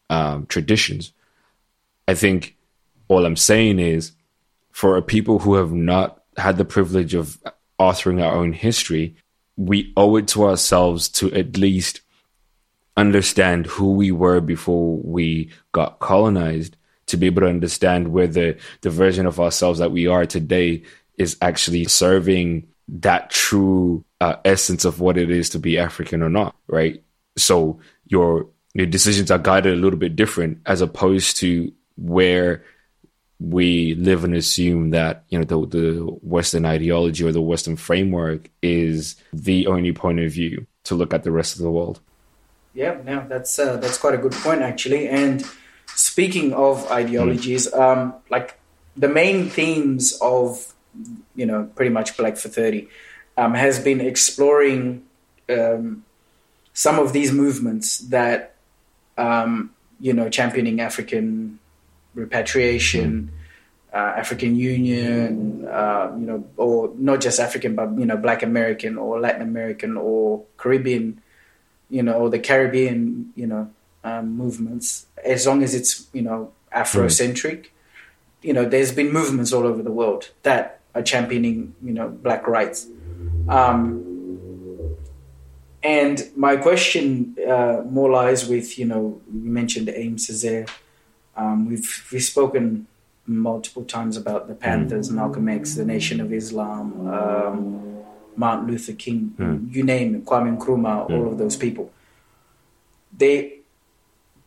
um, 0.10 0.46
traditions. 0.48 1.14
I 2.08 2.14
think 2.14 2.58
all 3.08 3.26
I'm 3.26 3.38
saying 3.38 3.80
is 3.80 4.12
for 4.72 4.98
a 4.98 5.02
people 5.02 5.40
who 5.40 5.56
have 5.56 5.72
not 5.72 6.24
had 6.38 6.58
the 6.58 6.66
privilege 6.66 7.14
of 7.14 7.42
authoring 7.80 8.24
our 8.24 8.36
own 8.36 8.54
history, 8.54 9.16
we 9.58 9.94
owe 9.96 10.16
it 10.18 10.28
to 10.30 10.46
ourselves 10.46 11.10
to 11.10 11.32
at 11.34 11.58
least 11.58 12.02
understand 12.98 13.66
who 13.66 13.92
we 13.92 14.12
were 14.12 14.42
before 14.42 14.98
we 14.98 15.50
got 15.72 16.00
colonized, 16.00 16.78
to 17.08 17.18
be 17.18 17.28
able 17.28 17.42
to 17.42 17.50
understand 17.50 18.12
where 18.12 18.28
the, 18.28 18.58
the 18.82 18.90
version 18.90 19.26
of 19.26 19.40
ourselves 19.40 19.80
that 19.80 19.92
we 19.92 20.08
are 20.08 20.26
today 20.26 20.82
is 21.18 21.38
actually 21.42 21.86
serving 21.86 22.68
that 22.88 23.30
true 23.30 24.04
uh, 24.22 24.36
essence 24.46 24.86
of 24.86 25.00
what 25.00 25.18
it 25.18 25.30
is 25.30 25.50
to 25.50 25.60
be 25.60 25.78
African 25.78 26.22
or 26.22 26.30
not, 26.30 26.56
right? 26.68 27.04
So 27.38 27.80
your 28.08 28.48
your 28.74 28.86
decisions 28.86 29.32
are 29.32 29.40
guided 29.40 29.74
a 29.74 29.82
little 29.82 29.98
bit 29.98 30.18
different 30.18 30.60
as 30.66 30.82
opposed 30.82 31.38
to 31.38 31.72
where 31.96 32.64
we 33.40 33.96
live 33.96 34.24
and 34.24 34.34
assume 34.34 34.92
that 34.92 35.24
you 35.30 35.38
know 35.38 35.46
the 35.46 35.68
the 35.68 36.04
Western 36.22 36.66
ideology 36.66 37.24
or 37.24 37.32
the 37.32 37.42
Western 37.42 37.76
framework 37.76 38.50
is 38.62 39.16
the 39.34 39.68
only 39.68 39.92
point 39.92 40.20
of 40.20 40.32
view 40.32 40.66
to 40.86 40.96
look 40.96 41.14
at 41.14 41.24
the 41.24 41.32
rest 41.32 41.56
of 41.56 41.62
the 41.62 41.72
world. 41.72 42.00
Yeah, 42.74 42.98
no, 43.04 43.26
that's 43.28 43.58
uh, 43.60 43.78
that's 43.78 43.98
quite 43.98 44.14
a 44.14 44.18
good 44.18 44.34
point 44.34 44.62
actually. 44.62 45.08
And 45.08 45.46
speaking 45.88 46.54
of 46.54 46.90
ideologies, 46.92 47.72
um, 47.74 48.14
like 48.30 48.60
the 48.96 49.10
main 49.10 49.50
themes 49.50 50.18
of 50.22 50.74
you 51.36 51.46
know 51.46 51.70
pretty 51.76 51.92
much 51.92 52.16
Black 52.16 52.38
for 52.38 52.50
Thirty 52.50 52.88
um, 53.38 53.54
has 53.54 53.80
been 53.80 54.00
exploring 54.00 55.04
um, 55.50 56.06
some 56.74 57.00
of 57.00 57.12
these 57.14 57.32
movements 57.32 58.00
that 58.00 58.56
um, 59.18 59.72
you 60.00 60.14
know 60.14 60.30
championing 60.30 60.80
African 60.80 61.60
repatriation. 62.16 63.32
Uh, 63.94 64.14
African 64.18 64.58
Union, 64.58 65.66
uh, 65.68 66.12
you 66.20 66.26
know, 66.26 66.44
or 66.58 66.92
not 66.98 67.22
just 67.22 67.40
African, 67.40 67.76
but 67.76 67.98
you 67.98 68.06
know, 68.06 68.18
Black 68.18 68.44
American 68.44 68.98
or 68.98 69.22
Latin 69.22 69.42
American 69.42 69.96
or 69.96 70.44
Caribbean 70.58 71.22
you 71.90 72.04
know, 72.04 72.14
or 72.14 72.30
the 72.30 72.40
Caribbean, 72.40 73.32
you 73.36 73.48
know, 73.48 73.70
um, 74.04 74.36
movements, 74.36 75.08
as 75.24 75.48
long 75.48 75.64
as 75.64 75.74
it's, 75.74 76.08
you 76.14 76.22
know, 76.22 76.52
Afrocentric, 76.74 77.68
you 78.42 78.54
know, 78.54 78.66
there's 78.66 78.92
been 78.92 79.12
movements 79.12 79.52
all 79.54 79.66
over 79.66 79.82
the 79.82 79.92
world 79.92 80.30
that 80.44 80.82
are 80.94 81.02
championing, 81.02 81.74
you 81.84 81.94
know, 81.94 82.10
black 82.10 82.48
rights. 82.48 82.88
Um, 83.48 84.04
and 85.84 86.30
my 86.36 86.58
question 86.58 87.36
uh, 87.48 87.82
more 87.86 88.10
lies 88.10 88.48
with, 88.48 88.78
you 88.78 88.86
know, 88.86 89.22
you 89.34 89.50
mentioned 89.50 89.88
Aimé 89.88 90.16
Césaire. 90.16 90.70
Um, 91.36 91.68
we've 91.68 92.08
we've 92.12 92.24
spoken 92.24 92.88
multiple 93.28 93.84
times 93.84 94.18
about 94.18 94.48
the 94.48 94.54
Panthers, 94.56 95.10
Malcolm 95.10 95.50
X, 95.50 95.76
the 95.76 95.86
Nation 95.86 96.22
of 96.22 96.32
Islam, 96.32 97.08
um, 97.08 98.04
Martin 98.36 98.68
Luther 98.68 98.94
King, 98.94 99.34
you 99.72 99.84
name 99.84 100.16
it, 100.16 100.26
Kwame 100.26 100.58
Nkrumah, 100.58 101.10
all 101.10 101.28
of 101.32 101.38
those 101.38 101.56
people. 101.56 101.92
They, 103.18 103.60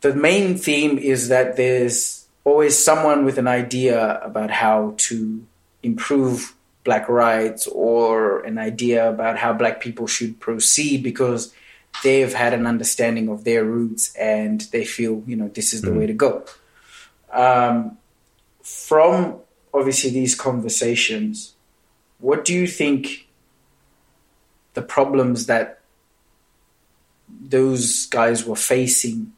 the 0.01 0.13
main 0.13 0.57
theme 0.57 0.97
is 0.97 1.27
that 1.27 1.57
there's 1.57 2.27
always 2.43 2.77
someone 2.77 3.25
with 3.25 3.37
an 3.37 3.47
idea 3.47 4.19
about 4.19 4.49
how 4.49 4.93
to 4.97 5.45
improve 5.83 6.55
black 6.83 7.09
rights 7.09 7.67
or 7.67 8.39
an 8.41 8.57
idea 8.57 9.09
about 9.09 9.37
how 9.37 9.51
black 9.53 9.81
people 9.81 10.07
should 10.07 10.39
proceed 10.39 11.03
because 11.03 11.53
they've 12.03 12.33
had 12.33 12.53
an 12.53 12.65
understanding 12.65 13.27
of 13.27 13.43
their 13.43 13.65
roots 13.65 14.15
and 14.15 14.61
they 14.71 14.85
feel, 14.85 15.23
you 15.27 15.35
know, 15.35 15.49
this 15.49 15.73
is 15.73 15.81
the 15.81 15.93
way 15.93 16.05
to 16.05 16.13
go. 16.13 16.43
Um, 17.31 17.97
from 18.63 19.37
obviously 19.73 20.09
these 20.09 20.35
conversations, 20.35 21.53
what 22.19 22.45
do 22.45 22.53
you 22.53 22.67
think 22.67 23.27
the 24.73 24.81
problems 24.81 25.45
that 25.45 25.79
those 27.27 28.05
guys 28.07 28.45
were 28.45 28.55
facing 28.55 29.33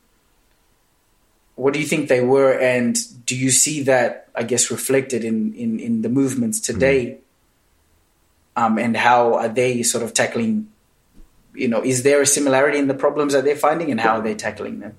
what 1.61 1.73
do 1.75 1.79
you 1.79 1.85
think 1.85 2.09
they 2.09 2.21
were? 2.21 2.53
And 2.53 2.97
do 3.25 3.35
you 3.35 3.51
see 3.51 3.83
that 3.83 4.27
i 4.33 4.43
guess 4.43 4.71
reflected 4.71 5.23
in 5.23 5.53
in, 5.53 5.79
in 5.79 6.01
the 6.01 6.09
movements 6.09 6.59
today? 6.59 7.19
Um, 8.55 8.79
and 8.79 8.97
how 8.97 9.35
are 9.35 9.47
they 9.47 9.83
sort 9.83 10.03
of 10.03 10.13
tackling 10.13 10.69
you 11.53 11.67
know 11.67 11.83
is 11.83 12.03
there 12.03 12.21
a 12.21 12.25
similarity 12.25 12.77
in 12.79 12.87
the 12.87 12.93
problems 12.93 13.33
that 13.33 13.43
they're 13.43 13.55
finding 13.55 13.91
and 13.91 13.99
how 13.99 14.17
are 14.17 14.21
they 14.21 14.35
tackling 14.35 14.79
them 14.79 14.97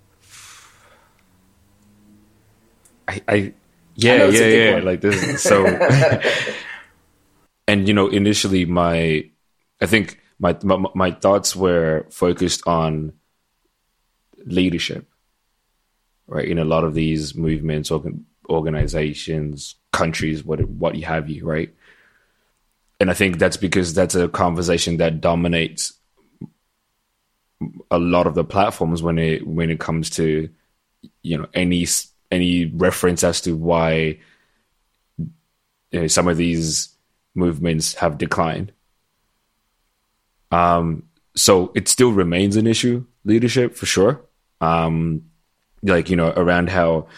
I, 3.13 3.23
I 3.29 3.37
yeah, 3.95 4.25
it's 4.25 4.41
yeah, 4.41 4.47
yeah. 4.47 4.73
one. 4.75 4.85
Like 4.85 5.01
this, 5.01 5.43
so, 5.43 5.67
and 7.69 7.87
you 7.87 7.95
know, 7.95 8.09
initially, 8.09 8.65
my, 8.65 9.29
I 9.81 9.87
think 9.87 10.21
my, 10.39 10.57
my 10.63 10.85
my 10.95 11.11
thoughts 11.11 11.55
were 11.55 12.07
focused 12.11 12.67
on 12.67 13.13
leadership, 14.47 15.07
right? 16.27 16.49
In 16.49 16.59
a 16.59 16.65
lot 16.65 16.85
of 16.85 16.95
these 16.95 17.35
movements, 17.35 17.91
organ, 17.91 18.27
organizations, 18.49 19.77
countries, 19.93 20.45
what 20.45 20.67
what 20.69 20.97
you 20.97 21.05
have 21.05 21.29
you, 21.29 21.45
right? 21.45 21.75
And 22.99 23.11
I 23.11 23.15
think 23.15 23.39
that's 23.39 23.57
because 23.57 23.95
that's 23.95 24.15
a 24.15 24.29
conversation 24.29 24.97
that 24.99 25.21
dominates 25.21 25.93
a 27.91 27.99
lot 27.99 28.27
of 28.27 28.35
the 28.35 28.45
platforms 28.45 29.03
when 29.03 29.19
it 29.19 29.47
when 29.47 29.71
it 29.71 29.81
comes 29.81 30.11
to 30.11 30.49
you 31.23 31.39
know 31.39 31.47
any 31.55 31.87
any 32.33 32.67
reference 32.67 33.23
as 33.23 33.41
to 33.43 33.55
why 33.55 34.19
you 35.19 36.01
know, 36.01 36.07
some 36.09 36.27
of 36.27 36.37
these 36.37 36.89
movements 37.35 37.95
have 37.95 38.19
declined. 38.19 38.73
Um, 40.51 41.05
so 41.37 41.71
it 41.75 41.89
still 41.89 42.13
remains 42.13 42.57
an 42.57 42.67
issue, 42.67 43.05
leadership 43.25 43.77
for 43.77 43.87
sure. 43.87 44.23
Um, 44.61 45.25
like 45.83 46.09
you 46.11 46.17
know 46.17 46.33
around 46.37 46.69
how 46.69 47.09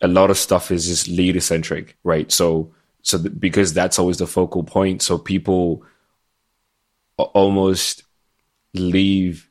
a 0.00 0.08
lot 0.08 0.30
of 0.30 0.38
stuff 0.38 0.70
is 0.70 0.86
just 0.86 1.08
leader 1.08 1.40
centric, 1.40 1.96
right? 2.02 2.30
So 2.30 2.72
so 3.02 3.18
th- 3.18 3.38
because 3.38 3.74
that's 3.74 3.98
always 3.98 4.18
the 4.18 4.26
focal 4.26 4.64
point, 4.64 5.02
so 5.02 5.18
people 5.18 5.84
almost 7.18 8.04
leave 8.72 9.48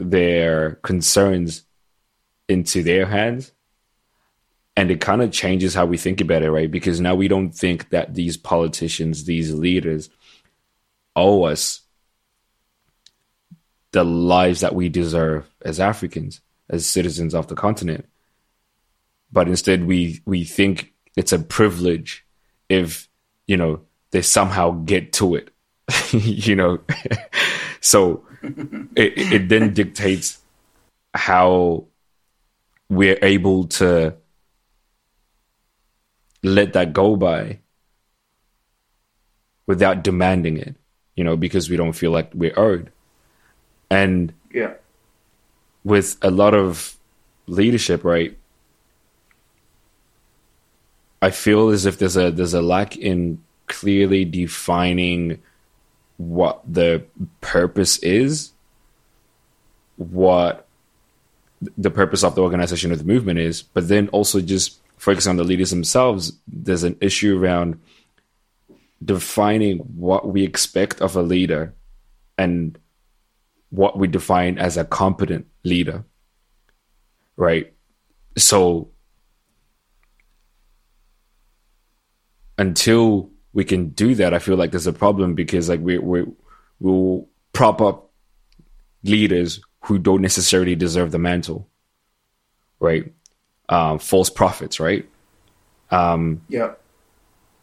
their 0.00 0.76
concerns 0.76 1.63
into 2.48 2.82
their 2.82 3.06
hands. 3.06 3.52
And 4.76 4.90
it 4.90 5.00
kind 5.00 5.22
of 5.22 5.30
changes 5.30 5.74
how 5.74 5.86
we 5.86 5.96
think 5.96 6.20
about 6.20 6.42
it 6.42 6.50
right? 6.50 6.70
Because 6.70 7.00
now 7.00 7.14
we 7.14 7.28
don't 7.28 7.52
think 7.52 7.90
that 7.90 8.14
these 8.14 8.36
politicians 8.36 9.24
these 9.24 9.52
leaders 9.54 10.10
owe 11.14 11.44
us 11.44 11.82
the 13.92 14.04
lives 14.04 14.60
that 14.60 14.74
we 14.74 14.88
deserve 14.88 15.48
as 15.62 15.78
africans 15.78 16.40
as 16.68 16.86
citizens 16.86 17.34
of 17.34 17.46
the 17.46 17.54
continent. 17.54 18.06
But 19.30 19.48
instead 19.48 19.84
we 19.84 20.20
we 20.24 20.42
think 20.42 20.92
it's 21.16 21.32
a 21.32 21.38
privilege 21.38 22.26
if 22.68 23.08
you 23.46 23.56
know 23.56 23.82
they 24.10 24.22
somehow 24.22 24.72
get 24.72 25.12
to 25.14 25.36
it 25.36 25.50
you 26.12 26.56
know? 26.56 26.78
So 27.80 28.24
it, 28.96 29.12
it 29.16 29.48
then 29.50 29.74
dictates 29.74 30.40
how 31.12 31.84
we're 32.88 33.18
able 33.22 33.64
to 33.64 34.14
let 36.42 36.72
that 36.74 36.92
go 36.92 37.16
by 37.16 37.58
without 39.66 40.02
demanding 40.04 40.56
it 40.58 40.76
you 41.16 41.24
know 41.24 41.36
because 41.36 41.70
we 41.70 41.76
don't 41.76 41.94
feel 41.94 42.10
like 42.10 42.30
we're 42.34 42.58
owed 42.58 42.90
and 43.90 44.32
Yeah. 44.52 44.74
with 45.84 46.16
a 46.22 46.30
lot 46.30 46.54
of 46.54 46.96
leadership, 47.46 48.04
right? 48.04 48.36
I 51.20 51.30
feel 51.30 51.70
as 51.70 51.86
if 51.86 51.98
there's 51.98 52.16
a 52.16 52.30
there's 52.30 52.54
a 52.54 52.62
lack 52.62 52.96
in 52.96 53.42
clearly 53.66 54.24
defining 54.24 55.40
what 56.16 56.60
the 56.66 57.04
purpose 57.40 57.98
is, 57.98 58.52
what 59.96 60.66
the 61.60 61.90
purpose 61.90 62.24
of 62.24 62.34
the 62.34 62.42
organization 62.42 62.92
or 62.92 62.96
the 62.96 63.04
movement 63.04 63.38
is, 63.38 63.62
but 63.62 63.88
then 63.88 64.08
also 64.08 64.40
just 64.40 64.80
focus 64.96 65.26
on 65.26 65.36
the 65.36 65.44
leaders 65.44 65.70
themselves. 65.70 66.32
There's 66.46 66.82
an 66.82 66.96
issue 67.00 67.38
around 67.38 67.80
defining 69.04 69.78
what 69.78 70.28
we 70.28 70.44
expect 70.44 71.00
of 71.00 71.16
a 71.16 71.22
leader 71.22 71.74
and 72.38 72.78
what 73.70 73.98
we 73.98 74.08
define 74.08 74.58
as 74.58 74.76
a 74.76 74.84
competent 74.84 75.46
leader. 75.64 76.04
Right? 77.36 77.72
So 78.36 78.90
until 82.58 83.30
we 83.52 83.64
can 83.64 83.90
do 83.90 84.14
that, 84.16 84.34
I 84.34 84.38
feel 84.38 84.56
like 84.56 84.70
there's 84.70 84.86
a 84.86 84.92
problem 84.92 85.34
because 85.34 85.68
like 85.68 85.80
we 85.80 85.98
we 85.98 86.24
we'll 86.80 87.28
prop 87.52 87.80
up 87.80 88.10
leaders 89.02 89.60
who 89.84 89.98
don't 89.98 90.22
necessarily 90.22 90.74
deserve 90.74 91.10
the 91.10 91.18
mantle. 91.18 91.68
Right? 92.80 93.12
Um, 93.68 93.98
false 93.98 94.30
prophets, 94.30 94.80
right? 94.80 95.08
Yeah. 96.48 96.72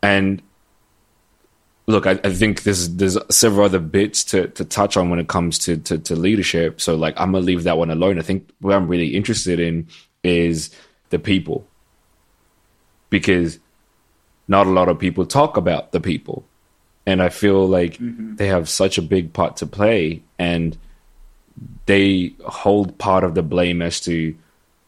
And 0.01 0.41
look, 1.87 2.07
I, 2.07 2.11
I 2.23 2.33
think 2.33 2.63
there's 2.63 2.95
there's 2.95 3.17
several 3.29 3.65
other 3.65 3.79
bits 3.79 4.23
to, 4.25 4.47
to 4.49 4.65
touch 4.65 4.97
on 4.97 5.09
when 5.09 5.19
it 5.19 5.27
comes 5.27 5.59
to, 5.59 5.77
to, 5.77 5.97
to 5.99 6.15
leadership. 6.15 6.81
So 6.81 6.95
like 6.95 7.19
I'm 7.19 7.31
gonna 7.31 7.45
leave 7.45 7.63
that 7.63 7.77
one 7.77 7.91
alone. 7.91 8.19
I 8.19 8.23
think 8.23 8.49
what 8.59 8.73
I'm 8.75 8.87
really 8.87 9.15
interested 9.15 9.59
in 9.59 9.87
is 10.23 10.69
the 11.09 11.19
people. 11.19 11.67
Because 13.09 13.59
not 14.47 14.67
a 14.67 14.71
lot 14.71 14.89
of 14.89 14.99
people 14.99 15.25
talk 15.25 15.57
about 15.57 15.91
the 15.91 15.99
people. 15.99 16.45
And 17.05 17.21
I 17.21 17.29
feel 17.29 17.67
like 17.67 17.97
they 17.99 18.47
have 18.47 18.69
such 18.69 18.97
a 18.97 19.01
big 19.01 19.33
part 19.33 19.57
to 19.57 19.65
play 19.65 20.21
and 20.37 20.77
they 21.85 22.33
hold 22.45 22.97
part 22.97 23.23
of 23.23 23.35
the 23.35 23.43
blame 23.43 23.81
as 23.81 23.99
to 24.01 24.35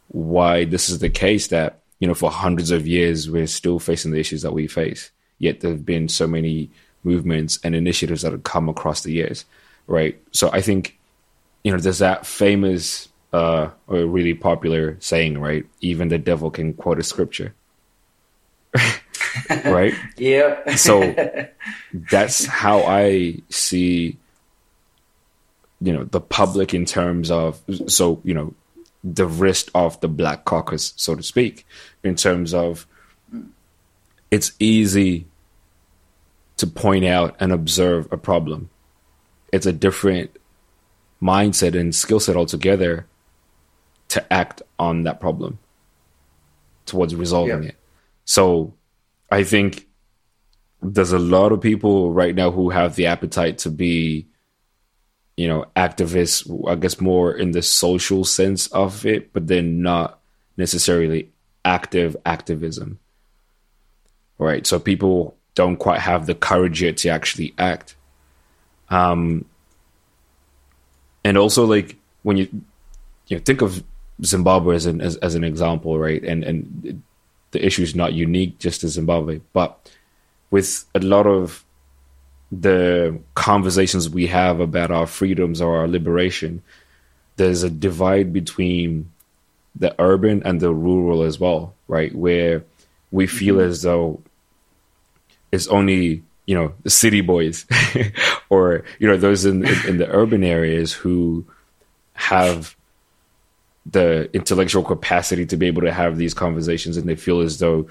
why 0.10 0.66
this 0.66 0.90
is 0.90 1.00
the 1.00 1.10
case 1.10 1.48
that, 1.48 1.80
you 2.00 2.08
know, 2.08 2.14
for 2.14 2.32
hundreds 2.32 2.72
of 2.72 2.88
years 2.88 3.30
we're 3.30 3.48
still 3.48 3.80
facing 3.80 4.12
the 4.12 4.20
issues 4.20 4.42
that 4.42 4.54
we 4.54 4.68
face. 4.68 5.12
Yet 5.40 5.60
there 5.60 5.72
have 5.72 5.86
been 5.86 6.08
so 6.08 6.28
many 6.28 6.70
movements 7.04 7.60
and 7.64 7.76
initiatives 7.76 8.22
that 8.22 8.32
have 8.32 8.44
come 8.44 8.70
across 8.70 9.02
the 9.02 9.12
years. 9.12 9.46
Right. 9.88 10.20
So 10.32 10.50
I 10.52 10.62
think, 10.62 10.98
you 11.64 11.72
know, 11.72 11.80
there's 11.80 12.00
that 12.00 12.26
famous 12.26 13.10
uh 13.34 13.70
or 13.88 14.06
really 14.06 14.34
popular 14.34 14.98
saying, 15.00 15.40
right? 15.40 15.66
Even 15.82 16.08
the 16.08 16.20
devil 16.20 16.52
can 16.52 16.74
quote 16.74 17.00
a 17.00 17.04
scripture. 17.04 17.54
right? 19.66 19.94
Yeah. 20.18 20.76
so 20.76 21.14
that's 21.94 22.46
how 22.46 22.84
I 22.84 23.40
see 23.50 24.18
you 25.84 25.92
know 25.94 26.04
the 26.06 26.22
public 26.22 26.74
in 26.74 26.86
terms 26.86 27.30
of 27.30 27.62
so 27.88 28.22
you 28.24 28.34
know 28.34 28.54
the 29.04 29.26
wrist 29.28 29.70
of 29.76 30.00
the 30.00 30.08
black 30.08 30.46
caucus 30.46 30.94
so 30.96 31.14
to 31.16 31.22
speak 31.24 31.66
in 32.04 32.16
terms 32.16 32.54
of 32.54 32.88
it's 34.32 34.54
easy 34.60 35.28
to 36.58 36.66
point 36.66 37.06
out 37.06 37.36
and 37.40 37.52
observe 37.52 38.08
a 38.12 38.18
problem 38.18 38.70
it's 39.52 39.66
a 39.66 39.74
different 39.74 40.32
mindset 41.22 41.78
and 41.80 41.94
skill 41.94 42.20
set 42.20 42.36
altogether 42.36 43.06
to 44.08 44.34
act 44.34 44.62
on 44.80 45.04
that 45.04 45.20
problem 45.20 45.60
towards 46.86 47.14
resolving 47.16 47.64
Yeah. 47.64 47.70
it 47.70 47.76
so 48.26 48.74
I 49.32 49.44
think 49.44 49.88
there's 50.82 51.12
a 51.12 51.20
lot 51.20 51.52
of 51.52 51.60
people 51.62 52.14
right 52.14 52.36
now 52.36 52.52
who 52.52 52.70
have 52.70 52.96
the 52.96 53.08
appetite 53.08 53.58
to 53.60 53.72
be, 53.72 54.28
you 55.38 55.48
know, 55.48 55.66
activists, 55.76 56.70
I 56.70 56.76
guess 56.76 57.02
more 57.02 57.34
in 57.34 57.52
the 57.52 57.62
social 57.62 58.24
sense 58.24 58.68
of 58.68 59.06
it, 59.06 59.34
but 59.34 59.48
then 59.48 59.82
not 59.82 60.20
necessarily 60.58 61.30
active 61.66 62.16
activism. 62.26 63.00
Right. 64.38 64.66
So 64.68 64.80
people 64.80 65.36
don't 65.56 65.78
quite 65.78 66.02
have 66.02 66.26
the 66.26 66.36
courage 66.36 66.82
yet 66.82 66.98
to 66.98 67.10
actually 67.10 67.54
act. 67.58 67.96
Um, 68.90 69.46
and 71.24 71.38
also 71.38 71.66
like 71.66 71.98
when 72.24 72.38
you, 72.38 72.48
you 73.28 73.38
know, 73.38 73.44
think 73.44 73.62
of 73.62 73.84
Zimbabwe 74.24 74.76
as 74.76 74.86
an, 74.86 75.02
as, 75.02 75.16
as 75.18 75.36
an 75.36 75.44
example, 75.44 75.98
right? 75.98 76.24
And, 76.24 76.44
and 76.44 77.04
the 77.52 77.66
issue 77.66 77.84
is 77.84 77.96
not 77.96 78.14
unique 78.14 78.60
just 78.60 78.82
to 78.82 78.88
Zimbabwe, 78.88 79.42
but 79.54 79.90
with 80.52 80.86
a 80.94 81.00
lot 81.00 81.26
of 81.26 81.64
the 82.62 83.20
conversations 83.36 84.10
we 84.10 84.28
have 84.28 84.60
about 84.60 84.92
our 84.92 85.08
freedoms 85.08 85.62
or 85.62 85.78
our 85.78 85.88
liberation, 85.88 86.62
there's 87.36 87.64
a 87.64 87.70
divide 87.70 88.34
between 88.34 89.12
the 89.76 89.96
urban 90.00 90.44
and 90.44 90.60
the 90.60 90.74
rural 90.74 91.24
as 91.24 91.40
well, 91.40 91.74
right? 91.88 92.14
Where 92.14 92.64
we 93.12 93.28
feel 93.28 93.56
mm-hmm. 93.56 93.70
as 93.70 93.82
though 93.82 94.22
it's 95.52 95.68
only 95.68 96.24
you 96.46 96.56
know 96.56 96.74
the 96.84 96.90
city 96.90 97.22
boys 97.22 97.66
or 98.50 98.84
you 99.00 99.08
know 99.08 99.18
those 99.18 99.46
in, 99.46 99.66
in 99.66 99.88
in 99.88 99.98
the 99.98 100.10
urban 100.10 100.44
areas 100.44 100.92
who 100.92 101.46
have 102.14 102.76
the 103.86 104.30
intellectual 104.34 104.84
capacity 104.84 105.46
to 105.46 105.58
be 105.58 105.68
able 105.68 105.82
to 105.82 105.94
have 105.94 106.18
these 106.18 106.34
conversations 106.34 106.98
and 106.98 107.08
they 107.08 107.16
feel 107.16 107.40
as 107.40 107.60
though 107.60 107.88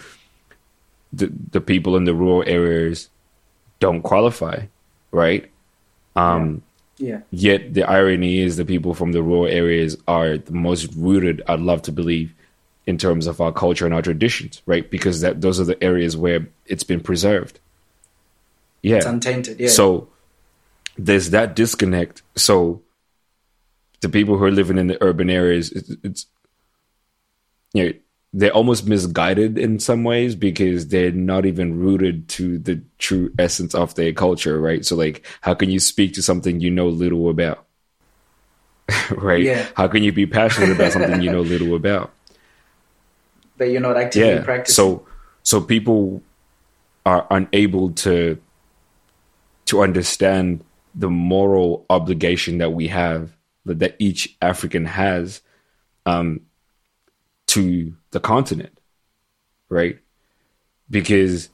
the 1.12 1.32
the 1.50 1.60
people 1.60 1.96
in 1.96 2.04
the 2.04 2.14
rural 2.14 2.44
areas 2.46 3.08
don't 3.84 4.02
qualify 4.12 4.58
right 5.22 5.44
um 6.24 6.62
Yeah. 7.08 7.20
yet 7.46 7.60
the 7.76 7.84
irony 7.98 8.34
is 8.46 8.52
the 8.56 8.68
people 8.74 8.92
from 9.00 9.10
the 9.16 9.22
rural 9.30 9.50
areas 9.62 9.92
are 10.06 10.32
the 10.48 10.56
most 10.68 10.84
rooted 11.06 11.36
i'd 11.50 11.60
love 11.70 11.82
to 11.88 11.92
believe 12.00 12.28
in 12.90 12.96
terms 13.04 13.24
of 13.30 13.40
our 13.44 13.52
culture 13.64 13.86
and 13.88 13.94
our 13.96 14.04
traditions 14.10 14.54
right 14.72 14.86
because 14.96 15.16
that 15.24 15.34
those 15.44 15.58
are 15.60 15.68
the 15.72 15.80
areas 15.90 16.12
where 16.24 16.40
it's 16.72 16.86
been 16.92 17.02
preserved 17.10 17.56
yeah 18.82 18.98
It's 19.00 19.06
untainted. 19.14 19.56
Yeah. 19.60 19.68
so 19.80 20.08
there's 21.08 21.30
that 21.30 21.56
disconnect. 21.56 22.20
So 22.36 22.56
the 24.04 24.08
people 24.16 24.34
who 24.36 24.44
are 24.44 24.50
living 24.60 24.78
in 24.82 24.88
the 24.92 24.98
urban 25.08 25.30
areas, 25.30 25.72
it's, 25.72 25.90
it's 26.08 26.22
you 27.72 27.82
know 27.84 27.92
they're 28.32 28.52
almost 28.52 28.86
misguided 28.86 29.58
in 29.58 29.78
some 29.78 30.04
ways 30.04 30.34
because 30.34 30.88
they're 30.88 31.12
not 31.12 31.44
even 31.44 31.78
rooted 31.78 32.28
to 32.28 32.58
the 32.58 32.82
true 32.98 33.30
essence 33.38 33.74
of 33.74 33.94
their 33.94 34.12
culture, 34.12 34.58
right? 34.58 34.84
So 34.84 34.96
like, 34.96 35.26
how 35.42 35.54
can 35.54 35.68
you 35.70 35.78
speak 35.78 36.14
to 36.14 36.22
something 36.22 36.60
you 36.60 36.70
know 36.70 36.88
little 36.88 37.28
about? 37.28 37.66
right? 39.10 39.42
Yeah. 39.42 39.66
How 39.76 39.88
can 39.88 40.02
you 40.02 40.12
be 40.12 40.26
passionate 40.26 40.70
about 40.70 40.92
something 40.92 41.20
you 41.20 41.30
know 41.30 41.42
little 41.42 41.74
about? 41.74 42.12
but 43.62 43.70
you're 43.70 43.80
not 43.80 43.96
actively 43.96 44.28
yeah 44.28 44.42
practicing. 44.42 44.74
so 44.74 45.06
so 45.44 45.60
people 45.60 46.20
are 47.06 47.26
unable 47.30 47.92
to 47.92 48.36
to 49.66 49.82
understand 49.82 50.64
the 50.94 51.08
moral 51.08 51.86
obligation 51.88 52.58
that 52.58 52.70
we 52.70 52.88
have 52.88 53.36
that, 53.64 53.78
that 53.78 53.96
each 54.00 54.36
african 54.42 54.84
has 54.84 55.42
um 56.06 56.40
to 57.54 57.94
the 58.12 58.20
continent 58.20 58.74
right? 59.68 59.98
Because 60.90 61.48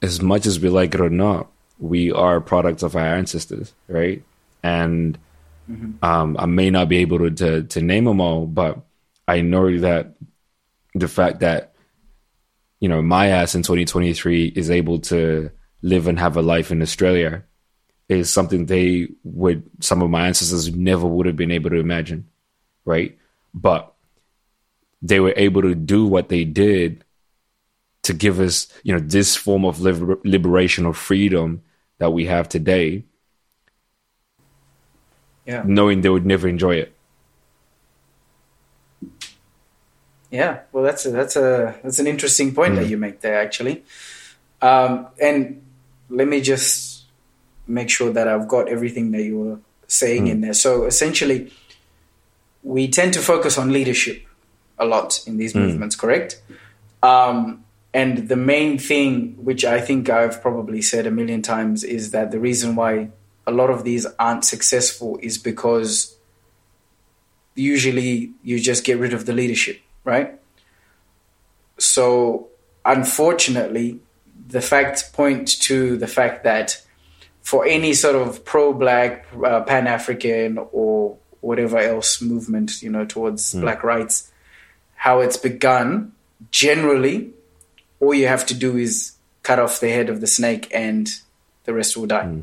as 0.00 0.22
much 0.22 0.46
as 0.46 0.58
we 0.60 0.68
like 0.70 0.94
it 0.94 1.00
or 1.00 1.10
not 1.10 1.50
we 1.78 2.10
are 2.12 2.40
products 2.40 2.82
of 2.82 2.96
our 2.96 3.14
ancestors 3.20 3.72
right? 3.88 4.22
And 4.62 5.18
Um, 6.02 6.36
I 6.38 6.46
may 6.46 6.70
not 6.70 6.88
be 6.88 6.98
able 7.04 7.18
to, 7.18 7.30
to 7.42 7.62
to 7.74 7.80
name 7.82 8.04
them 8.08 8.20
all, 8.20 8.46
but 8.46 8.80
I 9.28 9.42
know 9.42 9.78
that 9.80 10.14
the 10.94 11.08
fact 11.08 11.40
that 11.40 11.74
you 12.80 12.88
know 12.88 13.02
my 13.02 13.26
ass 13.28 13.54
in 13.54 13.62
2023 13.62 14.46
is 14.56 14.70
able 14.70 14.98
to 15.12 15.50
live 15.82 16.08
and 16.08 16.18
have 16.18 16.36
a 16.38 16.42
life 16.42 16.72
in 16.72 16.80
Australia 16.80 17.44
is 18.08 18.32
something 18.32 18.64
they 18.64 19.08
would 19.24 19.62
some 19.80 20.00
of 20.02 20.08
my 20.10 20.26
ancestors 20.26 20.72
never 20.74 21.06
would 21.06 21.26
have 21.26 21.36
been 21.36 21.52
able 21.52 21.68
to 21.70 21.76
imagine, 21.76 22.24
right? 22.86 23.12
But 23.52 23.92
they 25.00 25.20
were 25.20 25.34
able 25.36 25.62
to 25.62 25.74
do 25.74 26.06
what 26.06 26.28
they 26.28 26.44
did 26.44 27.04
to 28.02 28.12
give 28.12 28.40
us, 28.40 28.68
you 28.82 28.92
know, 28.92 29.00
this 29.00 29.36
form 29.36 29.64
of 29.64 29.80
liber- 29.80 30.18
liberation 30.24 30.86
or 30.86 30.94
freedom 30.94 31.62
that 31.98 32.12
we 32.12 32.26
have 32.26 32.48
today, 32.48 33.04
Yeah. 35.46 35.62
knowing 35.66 36.00
they 36.00 36.08
would 36.08 36.26
never 36.26 36.48
enjoy 36.48 36.76
it. 36.76 36.94
Yeah, 40.30 40.60
well, 40.72 40.84
that's 40.84 41.06
a, 41.06 41.10
that's 41.10 41.36
a 41.36 41.74
that's 41.82 41.98
an 41.98 42.06
interesting 42.06 42.54
point 42.54 42.76
that 42.76 42.86
you 42.86 42.98
make 42.98 43.20
there, 43.20 43.40
actually. 43.40 43.82
Um, 44.60 45.06
and 45.18 45.62
let 46.10 46.28
me 46.28 46.42
just 46.42 47.04
make 47.66 47.88
sure 47.88 48.12
that 48.12 48.28
I've 48.28 48.46
got 48.46 48.68
everything 48.68 49.10
that 49.12 49.22
you 49.22 49.38
were 49.38 49.58
saying 49.86 50.26
in 50.26 50.42
there. 50.42 50.52
So 50.52 50.84
essentially, 50.84 51.50
we 52.62 52.88
tend 52.88 53.14
to 53.14 53.20
focus 53.20 53.56
on 53.56 53.72
leadership 53.72 54.27
a 54.78 54.84
lot 54.84 55.26
in 55.26 55.36
these 55.36 55.54
movements, 55.54 55.96
correct? 55.96 56.40
Um, 57.02 57.64
and 57.94 58.28
the 58.28 58.36
main 58.36 58.78
thing, 58.78 59.36
which 59.44 59.64
I 59.64 59.80
think 59.80 60.10
I've 60.10 60.40
probably 60.42 60.82
said 60.82 61.06
a 61.06 61.10
million 61.10 61.42
times, 61.42 61.84
is 61.84 62.10
that 62.10 62.30
the 62.30 62.38
reason 62.38 62.76
why 62.76 63.10
a 63.46 63.50
lot 63.50 63.70
of 63.70 63.84
these 63.84 64.06
aren't 64.18 64.44
successful 64.44 65.18
is 65.22 65.38
because 65.38 66.16
usually 67.54 68.32
you 68.42 68.60
just 68.60 68.84
get 68.84 68.98
rid 68.98 69.14
of 69.14 69.26
the 69.26 69.32
leadership, 69.32 69.80
right? 70.04 70.38
So, 71.78 72.48
unfortunately, 72.84 74.00
the 74.48 74.60
facts 74.60 75.02
point 75.02 75.48
to 75.62 75.96
the 75.96 76.06
fact 76.06 76.44
that 76.44 76.80
for 77.40 77.64
any 77.66 77.94
sort 77.94 78.16
of 78.16 78.44
pro-black, 78.44 79.26
uh, 79.44 79.62
pan-African, 79.62 80.58
or 80.72 81.16
whatever 81.40 81.78
else 81.78 82.20
movement, 82.20 82.82
you 82.82 82.90
know, 82.90 83.04
towards 83.04 83.54
black 83.54 83.82
rights, 83.82 84.30
how 84.98 85.20
it's 85.20 85.36
begun, 85.36 86.12
generally, 86.50 87.30
all 88.00 88.12
you 88.12 88.28
have 88.28 88.44
to 88.46 88.54
do 88.54 88.76
is 88.76 89.12
cut 89.42 89.58
off 89.58 89.80
the 89.80 89.88
head 89.88 90.10
of 90.10 90.20
the 90.20 90.26
snake, 90.26 90.68
and 90.74 91.08
the 91.64 91.72
rest 91.72 91.96
will 91.96 92.06
die. 92.06 92.42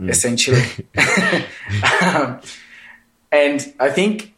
Essentially, 0.00 0.62
um, 2.02 2.40
and 3.30 3.74
I 3.78 3.90
think 3.90 4.34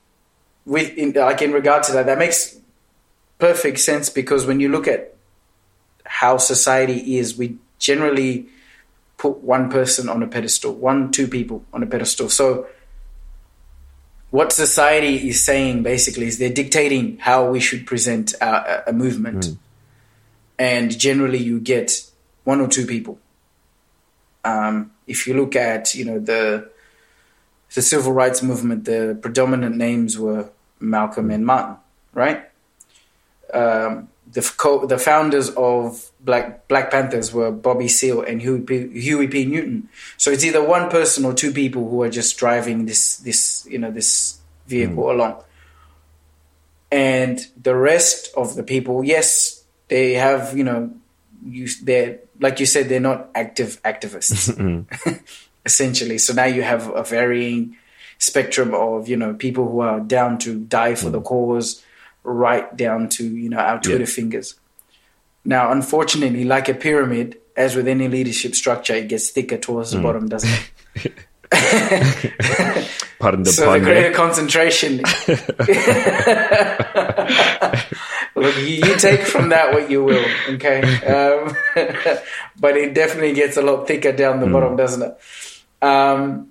with 0.64 0.96
in, 0.96 1.12
like 1.12 1.42
in 1.42 1.52
regard 1.52 1.82
to 1.84 1.92
that, 1.92 2.06
that 2.06 2.18
makes 2.18 2.58
perfect 3.38 3.80
sense 3.80 4.10
because 4.10 4.46
when 4.46 4.60
you 4.60 4.68
look 4.68 4.86
at 4.86 5.14
how 6.04 6.36
society 6.36 7.18
is, 7.18 7.36
we 7.36 7.56
generally 7.78 8.46
put 9.16 9.38
one 9.38 9.70
person 9.70 10.08
on 10.08 10.22
a 10.22 10.26
pedestal, 10.26 10.74
one, 10.74 11.10
two 11.10 11.26
people 11.26 11.64
on 11.72 11.82
a 11.82 11.86
pedestal. 11.86 12.28
So, 12.28 12.66
what 14.34 14.50
society 14.50 15.28
is 15.28 15.44
saying 15.44 15.84
basically 15.84 16.26
is 16.26 16.38
they're 16.38 16.52
dictating 16.52 17.18
how 17.18 17.48
we 17.48 17.60
should 17.60 17.86
present 17.86 18.34
a, 18.40 18.90
a 18.90 18.92
movement, 18.92 19.56
and 20.58 20.98
generally 20.98 21.38
you 21.38 21.60
get 21.60 22.10
one 22.42 22.60
or 22.60 22.66
two 22.66 22.84
people. 22.84 23.20
Um, 24.44 24.90
if 25.06 25.28
you 25.28 25.34
look 25.34 25.54
at 25.54 25.94
you 25.94 26.04
know 26.04 26.18
the 26.18 26.68
the 27.76 27.80
civil 27.80 28.12
rights 28.12 28.42
movement, 28.42 28.86
the 28.86 29.16
predominant 29.22 29.76
names 29.76 30.18
were 30.18 30.50
Malcolm 30.80 31.30
and 31.30 31.46
Martin, 31.46 31.76
right? 32.12 32.42
Um, 33.52 34.08
the 34.32 34.42
co- 34.56 34.84
the 34.84 34.98
founders 34.98 35.50
of 35.50 36.10
Black 36.24 36.66
Black 36.68 36.90
Panthers 36.90 37.32
were 37.32 37.50
Bobby 37.50 37.86
Seale 37.86 38.22
and 38.22 38.40
Huey 38.40 38.60
P, 38.62 39.00
Huey 39.00 39.28
P. 39.28 39.44
Newton. 39.44 39.88
So 40.16 40.30
it's 40.30 40.44
either 40.44 40.64
one 40.64 40.90
person 40.90 41.24
or 41.24 41.34
two 41.34 41.52
people 41.52 41.88
who 41.88 42.02
are 42.02 42.08
just 42.08 42.38
driving 42.38 42.86
this 42.86 43.18
this 43.18 43.66
you 43.70 43.78
know 43.78 43.90
this 43.90 44.40
vehicle 44.66 45.04
hmm. 45.04 45.10
along, 45.10 45.44
and 46.90 47.46
the 47.60 47.74
rest 47.76 48.32
of 48.36 48.56
the 48.56 48.62
people, 48.62 49.04
yes, 49.04 49.64
they 49.88 50.14
have 50.14 50.56
you 50.56 50.64
know, 50.64 50.94
you 51.44 51.68
they're 51.82 52.20
like 52.40 52.58
you 52.58 52.66
said, 52.66 52.88
they're 52.88 53.00
not 53.00 53.28
active 53.34 53.80
activists 53.82 54.54
hmm. 54.56 55.12
essentially. 55.66 56.16
So 56.18 56.32
now 56.32 56.46
you 56.46 56.62
have 56.62 56.88
a 56.88 57.04
varying 57.04 57.76
spectrum 58.16 58.74
of 58.74 59.08
you 59.08 59.16
know 59.16 59.34
people 59.34 59.68
who 59.70 59.80
are 59.80 60.00
down 60.00 60.38
to 60.38 60.58
die 60.58 60.94
for 60.94 61.10
the 61.10 61.18
hmm. 61.18 61.26
cause, 61.26 61.84
right 62.22 62.74
down 62.76 63.10
to 63.10 63.24
you 63.24 63.50
know 63.50 63.58
our 63.58 63.78
Twitter 63.78 64.00
Yeah. 64.00 64.06
fingers. 64.06 64.54
Now, 65.44 65.70
unfortunately, 65.72 66.44
like 66.44 66.68
a 66.68 66.74
pyramid, 66.74 67.38
as 67.56 67.76
with 67.76 67.86
any 67.86 68.08
leadership 68.08 68.54
structure, 68.54 68.94
it 68.94 69.08
gets 69.08 69.30
thicker 69.30 69.58
towards 69.58 69.90
the 69.92 70.00
bottom, 70.00 70.28
doesn't 70.28 70.50
it? 70.96 71.12
Pardon 73.18 73.42
the 73.42 73.52
so 73.52 73.66
pun. 73.66 73.80
the 73.80 73.84
there. 73.84 73.94
greater 73.94 74.14
concentration. 74.14 74.96
Look, 78.36 78.56
you, 78.58 78.64
you 78.64 78.96
take 78.96 79.20
from 79.20 79.50
that 79.50 79.72
what 79.72 79.90
you 79.90 80.02
will, 80.02 80.24
okay? 80.48 80.82
Um, 81.06 81.56
but 82.58 82.76
it 82.76 82.94
definitely 82.94 83.34
gets 83.34 83.56
a 83.56 83.62
lot 83.62 83.86
thicker 83.86 84.12
down 84.12 84.40
the 84.40 84.46
bottom, 84.46 84.76
doesn't 84.76 85.02
it? 85.02 85.16
Um, 85.84 86.50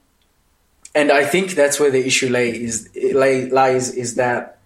and 0.95 1.12
I 1.12 1.25
think 1.25 1.51
that's 1.51 1.79
where 1.79 1.91
the 1.91 2.06
issue 2.06 2.29
lay 2.29 2.49
is 2.51 2.89
lay, 2.95 3.49
lies 3.49 3.89
is 3.91 4.15
that 4.15 4.60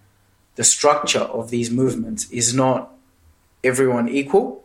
the 0.56 0.64
structure 0.64 1.20
of 1.20 1.50
these 1.50 1.72
movements 1.72 2.30
is 2.30 2.54
not 2.54 2.92
everyone 3.64 4.10
equal. 4.10 4.64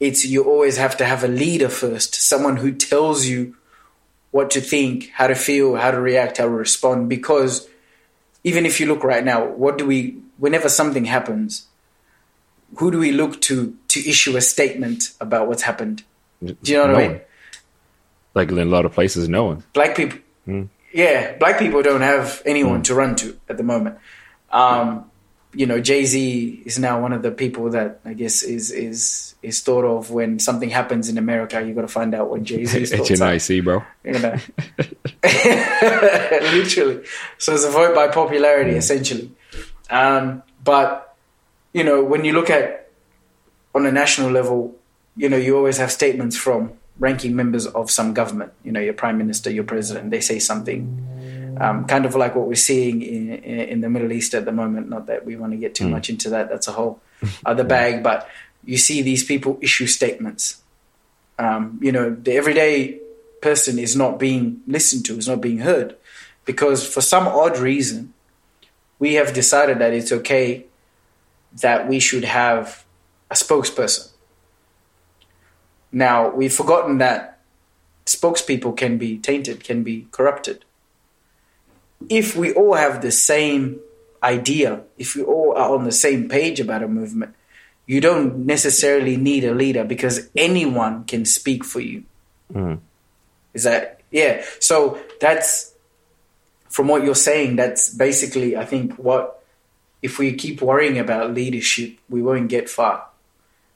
It's 0.00 0.24
you 0.24 0.42
always 0.44 0.78
have 0.78 0.96
to 0.98 1.04
have 1.04 1.22
a 1.22 1.28
leader 1.28 1.68
first, 1.68 2.14
someone 2.16 2.56
who 2.56 2.72
tells 2.72 3.26
you 3.26 3.56
what 4.32 4.50
to 4.52 4.60
think, 4.60 5.10
how 5.14 5.26
to 5.28 5.34
feel, 5.34 5.76
how 5.76 5.90
to 5.90 6.00
react, 6.00 6.38
how 6.38 6.44
to 6.44 6.50
respond. 6.50 7.08
Because 7.08 7.68
even 8.42 8.66
if 8.66 8.80
you 8.80 8.86
look 8.86 9.04
right 9.04 9.24
now, 9.24 9.44
what 9.46 9.78
do 9.78 9.86
we, 9.86 10.16
whenever 10.38 10.68
something 10.68 11.04
happens, 11.04 11.66
who 12.76 12.90
do 12.90 12.98
we 12.98 13.12
look 13.12 13.40
to 13.42 13.76
to 13.88 14.00
issue 14.08 14.36
a 14.36 14.40
statement 14.40 15.12
about 15.20 15.46
what's 15.46 15.62
happened? 15.62 16.02
Do 16.42 16.56
you 16.64 16.78
know 16.78 16.86
what 16.86 16.90
No 16.92 16.96
I 16.98 17.02
mean? 17.02 17.10
one. 17.12 17.20
Like 18.34 18.50
in 18.50 18.58
a 18.58 18.64
lot 18.64 18.86
of 18.86 18.92
places, 18.92 19.28
no 19.28 19.44
one. 19.44 19.62
Black 19.74 19.94
people, 19.94 20.18
yeah, 20.92 21.36
black 21.36 21.58
people 21.58 21.82
don't 21.82 22.00
have 22.00 22.40
anyone 22.46 22.82
to 22.84 22.94
run 22.94 23.14
to 23.16 23.38
at 23.48 23.58
the 23.58 23.62
moment. 23.62 23.98
Um, 24.50 25.10
you 25.54 25.66
know, 25.66 25.80
Jay 25.80 26.04
Z 26.04 26.62
is 26.64 26.78
now 26.78 27.00
one 27.00 27.12
of 27.12 27.22
the 27.22 27.30
people 27.30 27.70
that 27.70 28.00
I 28.04 28.14
guess 28.14 28.42
is 28.42 28.70
is 28.70 29.34
is 29.42 29.60
thought 29.60 29.84
of 29.84 30.10
when 30.10 30.38
something 30.38 30.70
happens 30.70 31.08
in 31.08 31.18
America. 31.18 31.62
You 31.62 31.74
got 31.74 31.82
to 31.82 31.88
find 31.88 32.14
out 32.14 32.30
what 32.30 32.42
Jay 32.42 32.64
Z's 32.64 32.90
thoughts 32.90 33.10
are. 33.10 33.14
HNIC, 33.14 33.64
bro. 33.64 33.82
you 34.04 34.18
know. 34.18 34.36
Literally. 36.56 37.04
So 37.38 37.54
it's 37.54 37.64
a 37.64 37.70
vote 37.70 37.94
by 37.94 38.08
popularity, 38.08 38.72
essentially. 38.72 39.30
Um, 39.90 40.42
but, 40.64 41.16
you 41.72 41.84
know, 41.84 42.02
when 42.02 42.24
you 42.24 42.32
look 42.32 42.48
at 42.48 42.90
on 43.74 43.84
a 43.84 43.92
national 43.92 44.30
level, 44.30 44.74
you 45.16 45.28
know, 45.28 45.36
you 45.36 45.56
always 45.56 45.76
have 45.76 45.92
statements 45.92 46.36
from 46.36 46.72
ranking 46.98 47.36
members 47.36 47.66
of 47.66 47.90
some 47.90 48.14
government, 48.14 48.52
you 48.62 48.72
know, 48.72 48.80
your 48.80 48.94
prime 48.94 49.18
minister, 49.18 49.50
your 49.50 49.64
president, 49.64 50.10
they 50.10 50.20
say 50.20 50.38
something. 50.38 51.06
Um, 51.62 51.84
kind 51.86 52.04
of 52.04 52.14
like 52.14 52.34
what 52.34 52.48
we're 52.48 52.54
seeing 52.54 53.02
in, 53.02 53.30
in, 53.72 53.80
the 53.82 53.88
Middle 53.88 54.10
East 54.10 54.34
at 54.34 54.44
the 54.44 54.52
moment. 54.52 54.88
Not 54.88 55.06
that 55.06 55.24
we 55.24 55.36
want 55.36 55.52
to 55.52 55.58
get 55.58 55.74
too 55.74 55.88
much 55.88 56.10
into 56.10 56.30
that, 56.30 56.48
that's 56.48 56.66
a 56.66 56.72
whole 56.72 57.00
other 57.46 57.62
bag, 57.62 58.02
but 58.02 58.28
you 58.64 58.78
see 58.78 59.00
these 59.00 59.22
people 59.22 59.58
issue 59.60 59.86
statements 59.86 60.62
um, 61.38 61.78
you 61.82 61.92
know, 61.92 62.14
the 62.14 62.36
everyday 62.36 63.00
person 63.40 63.78
is 63.78 63.96
not 63.96 64.18
being 64.18 64.62
listened 64.66 65.04
to, 65.06 65.18
is 65.18 65.28
not 65.28 65.40
being 65.40 65.58
heard, 65.58 65.96
because 66.44 66.86
for 66.86 67.00
some 67.00 67.26
odd 67.26 67.58
reason, 67.58 68.14
we 68.98 69.14
have 69.14 69.32
decided 69.32 69.78
that 69.80 69.92
it's 69.92 70.12
okay 70.12 70.66
that 71.60 71.88
we 71.88 71.98
should 71.98 72.24
have 72.24 72.84
a 73.30 73.34
spokesperson. 73.34 74.10
Now, 75.90 76.30
we've 76.30 76.52
forgotten 76.52 76.98
that 76.98 77.40
spokespeople 78.06 78.76
can 78.76 78.96
be 78.96 79.18
tainted, 79.18 79.64
can 79.64 79.82
be 79.82 80.06
corrupted. 80.12 80.64
If 82.08 82.36
we 82.36 82.52
all 82.52 82.74
have 82.74 83.02
the 83.02 83.10
same 83.12 83.80
idea, 84.22 84.82
if 84.98 85.14
we 85.16 85.22
all 85.22 85.54
are 85.56 85.74
on 85.74 85.84
the 85.84 85.92
same 85.92 86.28
page 86.28 86.60
about 86.60 86.82
a 86.82 86.88
movement, 86.88 87.34
you 87.86 88.00
don't 88.00 88.46
necessarily 88.46 89.16
need 89.16 89.44
a 89.44 89.52
leader 89.54 89.84
because 89.84 90.28
anyone 90.36 91.04
can 91.04 91.24
speak 91.24 91.64
for 91.64 91.80
you. 91.80 92.04
Is 93.54 93.64
that 93.64 94.00
yeah? 94.10 94.44
So 94.60 94.98
that's 95.20 95.72
from 96.68 96.88
what 96.88 97.02
you're 97.04 97.14
saying. 97.14 97.56
That's 97.56 97.90
basically, 97.92 98.56
I 98.56 98.64
think, 98.64 98.94
what 98.94 99.42
if 100.02 100.18
we 100.18 100.32
keep 100.34 100.62
worrying 100.62 100.98
about 100.98 101.32
leadership, 101.34 101.98
we 102.08 102.22
won't 102.22 102.48
get 102.48 102.68
far 102.70 103.06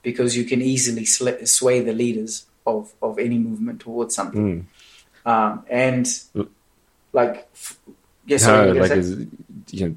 because 0.02 0.36
you 0.36 0.44
can 0.44 0.62
easily 0.62 1.04
sl- 1.04 1.44
sway 1.44 1.80
the 1.80 1.92
leaders 1.92 2.46
of 2.66 2.92
of 3.02 3.18
any 3.18 3.38
movement 3.38 3.80
towards 3.80 4.14
something. 4.14 4.66
Um, 5.24 5.64
and 5.68 6.06
Like, 7.12 7.48
f- 7.54 7.78
yeah, 8.26 8.36
sorry, 8.38 8.72
No, 8.72 8.80
like 8.80 8.90
is 8.90 9.26
you 9.70 9.88
know 9.88 9.96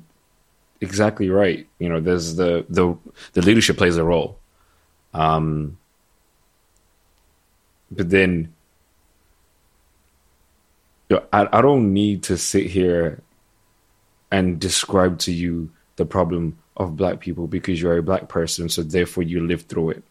exactly 0.82 1.30
right. 1.30 1.68
You 1.80 1.90
know, 1.90 2.00
there's 2.00 2.36
the 2.36 2.66
the 2.70 2.96
the 3.34 3.42
leadership 3.42 3.78
plays 3.78 3.98
a 3.98 4.04
role. 4.04 4.40
Um 5.14 5.78
but 7.92 8.10
then 8.10 8.54
you 11.10 11.18
know, 11.18 11.24
I, 11.34 11.48
I 11.52 11.62
don't 11.62 11.92
need 11.94 12.24
to 12.24 12.38
sit 12.38 12.68
here 12.68 13.22
and 14.32 14.60
describe 14.60 15.18
to 15.20 15.34
you 15.34 15.72
the 15.96 16.06
problem 16.06 16.60
of 16.78 16.96
black 16.96 17.20
people 17.20 17.48
because 17.48 17.82
you're 17.82 17.98
a 17.98 18.04
black 18.04 18.30
person, 18.30 18.70
so 18.70 18.84
therefore 18.84 19.24
you 19.24 19.46
live 19.46 19.64
through 19.64 19.90
it, 19.92 20.04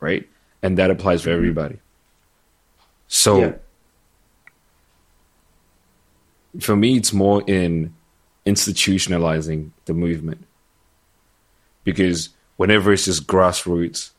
right? 0.00 0.28
And 0.62 0.78
that 0.78 0.90
applies 0.90 1.22
for 1.22 1.30
everybody. 1.30 1.78
So 3.08 3.38
Yeah. 3.38 3.52
For 6.60 6.76
me, 6.76 6.96
it's 6.96 7.12
more 7.12 7.42
in 7.46 7.94
institutionalizing 8.46 9.70
the 9.86 9.94
movement 9.94 10.44
because 11.82 12.30
whenever 12.56 12.92
it's 12.92 13.06
just 13.06 13.26
grassroots, 13.26 14.10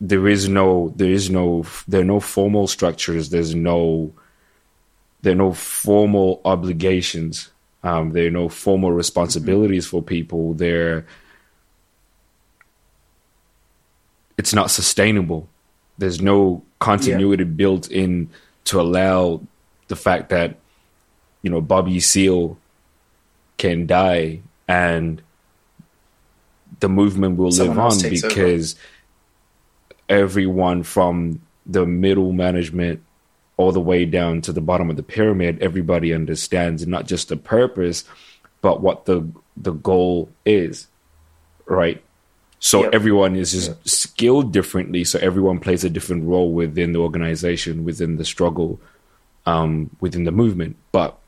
there 0.00 0.28
is 0.28 0.48
no, 0.48 0.92
there 0.96 1.10
is 1.10 1.30
no, 1.30 1.64
there 1.88 2.02
are 2.02 2.04
no 2.04 2.20
formal 2.20 2.66
structures. 2.66 3.30
There's 3.30 3.54
no, 3.54 4.12
there 5.22 5.32
are 5.32 5.36
no 5.36 5.52
formal 5.52 6.40
obligations. 6.44 7.50
Um, 7.82 8.10
there 8.10 8.26
are 8.26 8.30
no 8.30 8.48
formal 8.48 8.92
responsibilities 8.92 9.86
for 9.86 10.02
people. 10.02 10.54
There, 10.54 11.06
it's 14.36 14.52
not 14.52 14.70
sustainable. 14.70 15.48
There's 15.96 16.20
no 16.20 16.62
continuity 16.80 17.44
built 17.44 17.90
in 17.90 18.28
to 18.64 18.80
allow 18.80 19.40
the 19.88 19.96
fact 19.96 20.28
that 20.30 20.56
you 21.42 21.50
know 21.50 21.60
Bobby 21.60 22.00
Seale 22.00 22.56
can 23.58 23.86
die 23.86 24.40
and 24.66 25.22
the 26.80 26.88
movement 26.88 27.36
will 27.38 27.52
Someone 27.52 27.76
live 27.76 27.84
on 27.92 27.98
takes 27.98 28.24
over. 28.24 28.34
because 28.34 28.76
everyone 30.08 30.82
from 30.82 31.40
the 31.66 31.86
middle 31.86 32.32
management 32.32 33.02
all 33.56 33.72
the 33.72 33.80
way 33.80 34.04
down 34.04 34.40
to 34.42 34.52
the 34.52 34.60
bottom 34.60 34.90
of 34.90 34.96
the 34.96 35.02
pyramid 35.02 35.62
everybody 35.62 36.12
understands 36.12 36.86
not 36.86 37.06
just 37.06 37.28
the 37.28 37.36
purpose 37.36 38.04
but 38.60 38.80
what 38.80 39.06
the 39.06 39.26
the 39.56 39.72
goal 39.72 40.28
is 40.44 40.88
right 41.66 42.02
so 42.58 42.82
Yep. 42.84 42.94
everyone 42.94 43.36
is 43.36 43.52
just 43.52 43.88
skilled 43.88 44.52
differently 44.52 45.04
so 45.04 45.18
everyone 45.20 45.58
plays 45.60 45.84
a 45.84 45.90
different 45.90 46.24
role 46.24 46.52
within 46.52 46.92
the 46.92 46.98
organization 46.98 47.84
within 47.84 48.16
the 48.16 48.24
struggle 48.24 48.80
um, 49.46 49.90
within 50.00 50.24
the 50.24 50.32
movement 50.32 50.76
but 50.92 51.18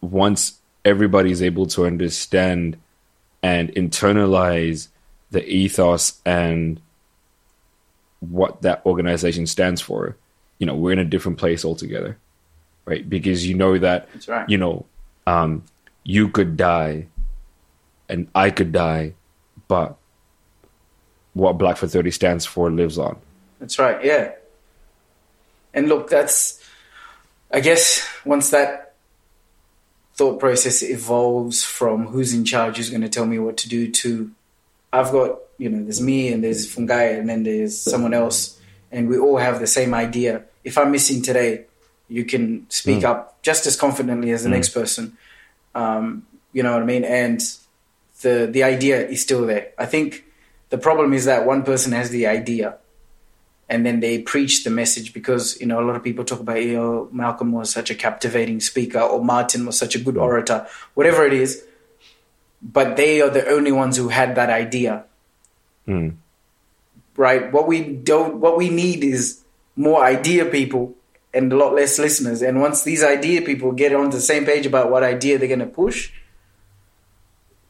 once 0.00 0.58
everybody 0.84 1.30
is 1.30 1.42
able 1.42 1.66
to 1.66 1.86
understand 1.86 2.76
and 3.42 3.68
internalize 3.74 4.88
the 5.30 5.46
ethos 5.48 6.20
and 6.24 6.80
what 8.20 8.62
that 8.62 8.84
organization 8.86 9.46
stands 9.46 9.80
for 9.80 10.16
you 10.58 10.66
know 10.66 10.74
we're 10.74 10.92
in 10.92 10.98
a 10.98 11.04
different 11.04 11.38
place 11.38 11.64
altogether 11.64 12.16
right 12.84 13.08
because 13.08 13.46
you 13.46 13.54
know 13.54 13.78
that 13.78 14.08
That's 14.12 14.28
right. 14.28 14.48
you 14.48 14.58
know 14.58 14.86
um, 15.26 15.64
you 16.04 16.28
could 16.28 16.56
die 16.56 17.06
and 18.08 18.28
i 18.34 18.50
could 18.50 18.72
die 18.72 19.14
but 19.68 19.96
what 21.34 21.58
black 21.58 21.76
for 21.76 21.86
30 21.86 22.10
stands 22.10 22.44
for 22.44 22.70
lives 22.70 22.98
on 22.98 23.16
That's 23.58 23.78
right, 23.78 24.04
yeah. 24.04 24.32
And 25.74 25.88
look, 25.88 26.10
that's, 26.10 26.62
I 27.50 27.60
guess, 27.60 28.06
once 28.24 28.50
that 28.50 28.94
thought 30.14 30.38
process 30.38 30.82
evolves 30.82 31.64
from 31.64 32.06
who's 32.06 32.34
in 32.34 32.44
charge, 32.44 32.76
who's 32.76 32.90
going 32.90 33.02
to 33.02 33.08
tell 33.08 33.26
me 33.26 33.38
what 33.38 33.56
to 33.58 33.68
do, 33.68 33.90
to 33.90 34.30
I've 34.92 35.10
got, 35.10 35.38
you 35.58 35.70
know, 35.70 35.82
there's 35.82 36.00
me 36.00 36.32
and 36.32 36.44
there's 36.44 36.74
Fungai 36.74 37.18
and 37.18 37.28
then 37.28 37.44
there's 37.44 37.78
someone 37.80 38.12
else, 38.12 38.60
and 38.90 39.08
we 39.08 39.16
all 39.18 39.38
have 39.38 39.58
the 39.58 39.66
same 39.66 39.94
idea. 39.94 40.42
If 40.64 40.76
I'm 40.76 40.90
missing 40.90 41.22
today, 41.22 41.64
you 42.08 42.24
can 42.26 42.68
speak 42.68 43.04
up 43.04 43.40
just 43.42 43.66
as 43.66 43.74
confidently 43.74 44.32
as 44.32 44.42
the 44.42 44.50
next 44.50 44.68
person. 44.70 45.16
Um, 45.74 46.26
you 46.52 46.62
know 46.62 46.74
what 46.74 46.82
I 46.82 46.84
mean? 46.84 47.04
And 47.04 47.40
the 48.20 48.46
the 48.50 48.62
idea 48.62 49.06
is 49.08 49.22
still 49.22 49.46
there. 49.46 49.72
I 49.78 49.86
think 49.86 50.24
the 50.68 50.78
problem 50.78 51.14
is 51.14 51.24
that 51.24 51.46
one 51.46 51.62
person 51.62 51.92
has 51.92 52.10
the 52.10 52.26
idea 52.26 52.76
and 53.72 53.86
then 53.86 54.00
they 54.00 54.18
preach 54.18 54.64
the 54.64 54.70
message 54.70 55.14
because 55.14 55.58
you 55.58 55.66
know 55.66 55.80
a 55.80 55.86
lot 55.86 55.96
of 55.96 56.04
people 56.04 56.26
talk 56.26 56.40
about 56.40 56.62
you 56.62 56.74
know 56.76 57.08
Malcolm 57.10 57.52
was 57.52 57.70
such 57.70 57.90
a 57.90 57.94
captivating 57.94 58.60
speaker 58.60 59.00
or 59.00 59.24
Martin 59.24 59.64
was 59.64 59.78
such 59.78 59.94
a 59.94 59.98
good 59.98 60.18
orator, 60.18 60.66
whatever 60.92 61.24
it 61.26 61.32
is. 61.32 61.64
But 62.60 62.96
they 62.96 63.22
are 63.22 63.30
the 63.30 63.48
only 63.48 63.72
ones 63.72 63.96
who 63.96 64.08
had 64.08 64.34
that 64.34 64.50
idea, 64.50 65.04
hmm. 65.86 66.10
right? 67.16 67.50
What 67.50 67.66
we 67.66 67.82
don't, 67.82 68.36
what 68.36 68.58
we 68.58 68.68
need 68.68 69.02
is 69.02 69.42
more 69.74 70.04
idea 70.04 70.44
people 70.44 70.94
and 71.32 71.50
a 71.50 71.56
lot 71.56 71.74
less 71.74 71.98
listeners. 71.98 72.42
And 72.42 72.60
once 72.60 72.84
these 72.84 73.02
idea 73.02 73.40
people 73.40 73.72
get 73.72 73.94
on 73.94 74.10
the 74.10 74.20
same 74.20 74.44
page 74.44 74.66
about 74.66 74.90
what 74.90 75.02
idea 75.02 75.38
they're 75.38 75.48
going 75.48 75.60
to 75.60 75.66
push, 75.66 76.12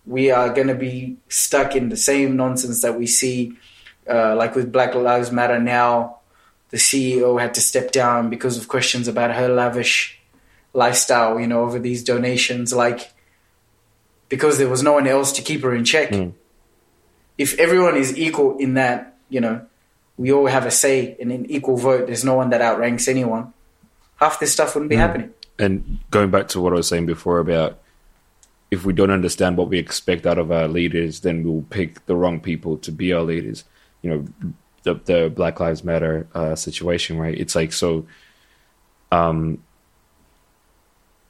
we 0.05 0.33
are 0.33 0.53
going 0.53 0.69
to 0.69 0.75
be 0.75 1.17
stuck 1.29 1.77
in 1.77 1.89
the 1.91 1.97
same 1.97 2.37
nonsense 2.37 2.83
that 2.83 2.99
we 2.99 3.07
see, 3.07 3.57
uh, 4.09 4.35
like 4.37 4.55
with 4.55 4.73
Black 4.73 4.95
Lives 4.95 5.31
Matter 5.31 5.59
now. 5.59 6.19
The 6.71 6.79
CEO 6.79 7.39
had 7.39 7.53
to 7.55 7.61
step 7.61 7.93
down 7.93 8.31
because 8.31 8.57
of 8.57 8.67
questions 8.67 9.07
about 9.07 9.35
her 9.35 9.49
lavish 9.49 10.19
lifestyle, 10.73 11.39
you 11.39 11.47
know, 11.47 11.63
over 11.63 11.79
these 11.79 12.03
donations, 12.03 12.73
like 12.73 13.13
because 14.31 14.57
there 14.57 14.69
was 14.69 14.83
no 14.83 14.95
one 14.95 15.07
else 15.07 15.33
to 15.33 15.43
keep 15.43 15.63
her 15.63 15.75
in 15.75 15.85
check. 15.85 16.15
If 17.37 17.59
everyone 17.59 17.97
is 17.97 18.17
equal 18.17 18.57
in 18.57 18.75
that, 18.75 19.19
you 19.29 19.41
know, 19.41 19.67
we 20.17 20.33
all 20.33 20.47
have 20.47 20.65
a 20.65 20.71
say 20.71 21.15
in 21.19 21.31
an 21.31 21.45
equal 21.51 21.77
vote, 21.77 22.07
there's 22.07 22.25
no 22.25 22.35
one 22.35 22.51
that 22.51 22.63
outranks 22.63 23.07
anyone, 23.09 23.53
half 24.17 24.41
this 24.41 24.53
stuff 24.53 24.75
wouldn't 24.75 24.89
be 24.91 24.97
happening. 24.97 25.35
and 25.59 25.99
going 26.11 26.31
back 26.31 26.49
to 26.49 26.61
what 26.61 26.73
I 26.73 26.77
was 26.77 26.89
saying 26.89 27.07
before 27.07 27.39
about 27.39 27.79
if 28.71 28.87
we 28.87 28.95
don't 28.95 29.11
understand 29.11 29.59
what 29.59 29.69
we 29.69 29.79
expect 29.79 30.27
out 30.27 30.39
of 30.39 30.51
our 30.51 30.67
leaders, 30.67 31.21
then 31.21 31.45
we'll 31.45 31.67
pick 31.69 32.07
the 32.07 32.17
wrong 32.17 32.41
people 32.41 32.79
to 32.79 32.91
be 32.91 33.13
our 33.13 33.23
leaders. 33.23 33.65
You 34.03 34.11
know, 34.11 34.55
the 34.85 34.95
the 35.05 35.33
Black 35.35 35.61
Lives 35.61 35.85
Matter 35.85 36.29
uh, 36.35 36.55
situation, 36.57 37.19
right? 37.19 37.39
It's 37.39 37.55
like 37.55 37.73
so. 37.73 38.07
Um, 39.11 39.63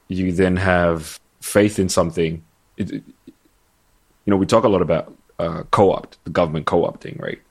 you 0.09 0.31
then 0.31 0.55
have 0.57 1.19
faith 1.41 1.79
in 1.79 1.89
something. 1.89 2.43
It, 2.77 2.91
it- 2.91 3.03
you 4.25 4.31
know, 4.31 4.37
we 4.37 4.45
talk 4.45 4.63
a 4.63 4.69
lot 4.69 4.81
about 4.81 5.13
uh, 5.37 5.63
co-opt, 5.69 6.17
the 6.23 6.29
government 6.29 6.65
co-opting, 6.65 7.19
right? 7.19 7.41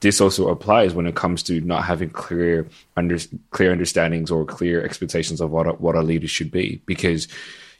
this 0.00 0.20
also 0.20 0.48
applies 0.48 0.92
when 0.92 1.06
it 1.06 1.14
comes 1.14 1.42
to 1.44 1.60
not 1.62 1.84
having 1.84 2.10
clear 2.10 2.68
under, 2.96 3.16
clear 3.52 3.72
understandings 3.72 4.30
or 4.30 4.44
clear 4.44 4.84
expectations 4.84 5.40
of 5.40 5.50
what 5.50 5.66
a, 5.66 5.70
what 5.72 5.96
our 5.96 6.02
leaders 6.02 6.30
should 6.30 6.50
be 6.50 6.82
because 6.84 7.26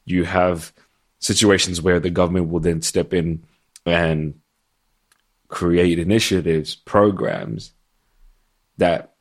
you 0.06 0.24
have 0.24 0.72
situations 1.20 1.82
where 1.82 2.00
the 2.00 2.08
government 2.10 2.48
will 2.48 2.60
then 2.60 2.80
step 2.80 3.12
in 3.12 3.44
and 3.84 4.34
create 5.54 6.00
initiatives 6.00 6.74
programs 6.74 7.70
that 8.76 9.14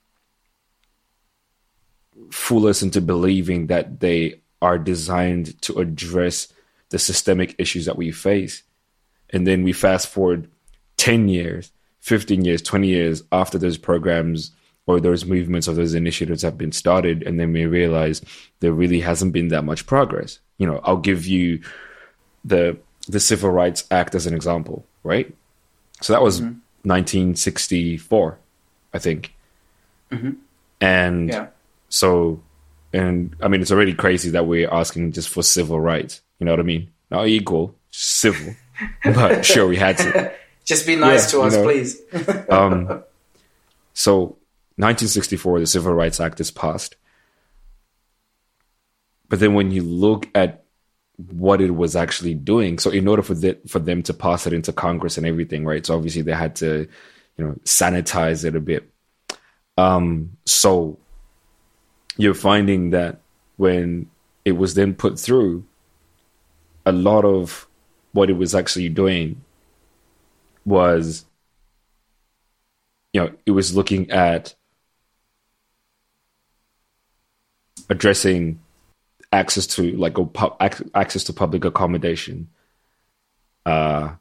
fool 2.32 2.66
us 2.66 2.82
into 2.82 3.00
believing 3.00 3.68
that 3.68 4.00
they 4.00 4.42
are 4.60 4.80
designed 4.80 5.62
to 5.62 5.78
address 5.78 6.48
the 6.90 6.98
systemic 6.98 7.54
issues 7.60 7.86
that 7.86 7.98
we 7.98 8.10
face. 8.12 8.64
And 9.30 9.46
then 9.46 9.62
we 9.62 9.74
fast 9.74 10.08
forward 10.08 10.50
10 10.98 11.30
years 11.30 11.72
15 12.02 12.44
years 12.46 12.62
20 12.62 12.88
years 12.88 13.24
after 13.32 13.58
those 13.58 13.78
programs 13.78 14.52
or 14.86 15.00
those 15.00 15.26
movements 15.26 15.68
or 15.68 15.74
those 15.74 15.94
initiatives 15.94 16.42
have 16.42 16.58
been 16.58 16.72
started 16.72 17.24
and 17.24 17.40
then 17.40 17.52
we 17.54 17.66
realize 17.66 18.22
there 18.60 18.74
really 18.74 19.00
hasn't 19.02 19.34
been 19.34 19.50
that 19.50 19.64
much 19.64 19.86
progress. 19.86 20.40
You 20.58 20.68
know 20.68 20.80
i'll 20.84 20.98
give 20.98 21.26
you 21.26 21.62
the 22.46 22.78
the 23.08 23.20
civil 23.20 23.50
rights 23.50 23.86
act 23.92 24.16
as 24.16 24.26
an 24.28 24.34
example 24.34 24.86
right 25.04 25.34
so 26.02 26.14
that 26.14 26.22
was 26.22 26.42
1964 26.42 28.38
i 28.94 29.00
think 29.00 29.34
and 30.82 31.30
Yeah. 31.30 31.48
so 31.90 32.42
and 32.92 33.36
i 33.42 33.48
mean 33.48 33.62
it's 33.62 33.72
already 33.72 33.94
crazy 33.94 34.30
that 34.32 34.46
we're 34.46 34.70
asking 34.70 35.12
just 35.12 35.30
for 35.30 35.42
civil 35.44 35.80
rights 35.80 36.22
you 36.40 36.46
know 36.46 36.52
what 36.52 36.60
i 36.60 36.64
mean 36.64 36.90
not 37.10 37.28
equal 37.28 37.76
civil 37.92 38.54
but 39.04 39.46
sure 39.46 39.68
we 39.68 39.78
had 39.78 39.98
to 39.98 40.32
Just 40.66 40.88
be 40.88 40.96
nice 40.96 41.26
Yeah, 41.26 41.32
to 41.32 41.38
you 41.38 41.44
us, 41.44 41.54
know. 41.56 41.64
please. 41.64 42.02
um, 42.50 43.04
so 43.94 44.38
1964, 44.78 45.60
the 45.60 45.68
Civil 45.68 45.94
Rights 45.94 46.22
Act 46.22 46.40
is 46.40 46.52
passed. 46.52 46.96
But 49.28 49.42
then 49.42 49.56
when 49.56 49.72
you 49.72 49.82
look 49.84 50.30
at 50.34 50.63
what 51.18 51.62
it 51.62 51.72
was 51.72 51.96
actually 51.96 52.34
doing, 52.34 52.80
so 52.80 52.90
in 52.90 53.08
order 53.08 53.22
for 53.22 53.36
the, 53.36 53.58
for 53.68 53.80
them 53.80 54.02
to 54.04 54.14
pass 54.14 54.48
it 54.48 54.54
into 54.54 54.74
Congress 54.74 55.18
and 55.18 55.28
everything, 55.28 55.66
right? 55.66 55.86
So 55.86 55.96
obviously 55.96 56.24
they 56.24 56.34
had 56.34 56.56
to, 56.58 56.88
you 57.38 57.46
know, 57.46 57.54
sanitize 57.66 58.44
it 58.46 58.56
a 58.56 58.60
bit. 58.60 58.90
Um, 59.78 60.38
so 60.46 60.98
you're 62.18 62.34
finding 62.34 62.92
that 62.92 63.20
when 63.58 64.10
it 64.46 64.54
was 64.54 64.74
then 64.74 64.94
put 64.94 65.20
through, 65.20 65.66
a 66.86 66.92
lot 66.92 67.26
of 67.26 67.68
what 68.12 68.30
it 68.30 68.34
was 68.34 68.54
actually 68.54 68.90
doing 68.90 69.42
was, 70.66 71.26
you 73.14 73.22
know, 73.22 73.32
it 73.46 73.52
was 73.52 73.76
looking 73.76 74.10
at 74.12 74.56
addressing 77.90 78.60
access 79.34 79.66
to 79.66 79.92
like 79.98 80.14
pu- 80.14 80.88
access 80.94 81.24
to 81.26 81.34
public 81.34 81.66
accommodation, 81.66 82.48
uh, 83.66 84.14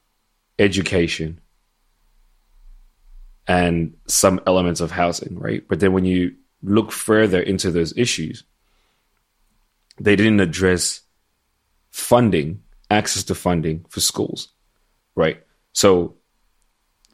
education, 0.58 1.38
and 3.46 3.94
some 4.06 4.40
elements 4.46 4.80
of 4.80 4.90
housing, 4.90 5.38
right? 5.38 5.62
But 5.68 5.80
then 5.80 5.92
when 5.92 6.06
you 6.06 6.34
look 6.62 6.90
further 6.90 7.40
into 7.40 7.70
those 7.70 7.96
issues, 7.96 8.42
they 10.00 10.16
didn't 10.16 10.40
address 10.40 11.02
funding, 11.90 12.62
access 12.90 13.22
to 13.24 13.34
funding 13.34 13.84
for 13.90 14.00
schools, 14.00 14.48
right? 15.14 15.44
So, 15.74 16.16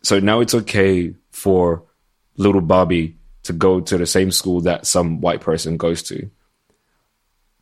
so 0.02 0.20
now 0.20 0.40
it's 0.40 0.54
okay 0.54 1.14
for 1.32 1.82
little 2.36 2.60
Bobby 2.60 3.16
to 3.42 3.52
go 3.52 3.80
to 3.80 3.98
the 3.98 4.06
same 4.06 4.30
school 4.30 4.60
that 4.60 4.86
some 4.86 5.20
white 5.20 5.40
person 5.40 5.76
goes 5.76 6.02
to. 6.04 6.30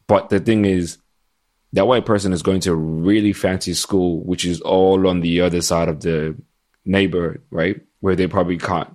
But 0.07 0.29
the 0.31 0.41
thing 0.41 0.65
is, 0.65 0.99
that 1.73 1.87
white 1.87 2.07
person 2.07 2.33
is 2.33 2.43
going 2.43 2.61
to 2.61 2.73
a 2.73 2.77
really 2.77 3.33
fancy 3.33 3.75
school, 3.75 4.21
which 4.21 4.45
is 4.45 4.61
all 4.61 5.07
on 5.09 5.21
the 5.21 5.41
other 5.41 5.61
side 5.61 5.89
of 5.89 6.01
the 6.01 6.37
neighborhood, 6.85 7.43
right? 7.51 7.81
Where 8.01 8.15
they 8.17 8.27
probably 8.27 8.57
can't 8.59 8.95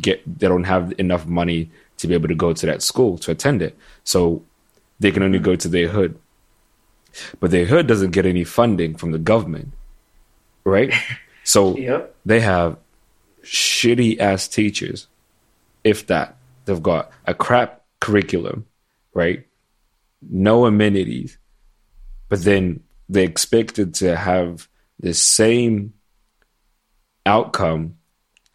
get, 0.00 0.22
they 0.38 0.48
don't 0.48 0.64
have 0.64 0.92
enough 0.98 1.26
money 1.26 1.70
to 1.98 2.06
be 2.06 2.14
able 2.14 2.28
to 2.28 2.34
go 2.34 2.52
to 2.52 2.66
that 2.66 2.82
school 2.82 3.18
to 3.18 3.30
attend 3.30 3.60
it. 3.62 3.76
So 4.04 4.42
they 5.00 5.10
can 5.10 5.22
only 5.22 5.38
go 5.38 5.54
to 5.56 5.68
their 5.68 5.88
hood. 5.88 6.18
But 7.40 7.50
their 7.50 7.66
hood 7.66 7.86
doesn't 7.86 8.12
get 8.12 8.26
any 8.26 8.44
funding 8.44 8.94
from 8.94 9.12
the 9.12 9.18
government, 9.18 9.72
right? 10.64 10.92
So 11.44 11.78
Yep. 11.78 12.14
they 12.26 12.40
have 12.40 12.76
shitty 13.42 14.18
ass 14.20 14.48
teachers, 14.48 15.06
if 15.82 16.06
that. 16.08 16.36
They've 16.66 16.82
got 16.82 17.10
a 17.26 17.32
crap 17.32 17.82
curriculum, 18.00 18.66
right? 19.14 19.46
No 20.22 20.66
amenities. 20.66 21.38
But 22.28 22.42
then 22.42 22.80
they're 23.08 23.24
expected 23.24 23.94
to 23.94 24.16
have 24.16 24.68
the 25.00 25.14
same 25.14 25.94
outcome 27.24 27.96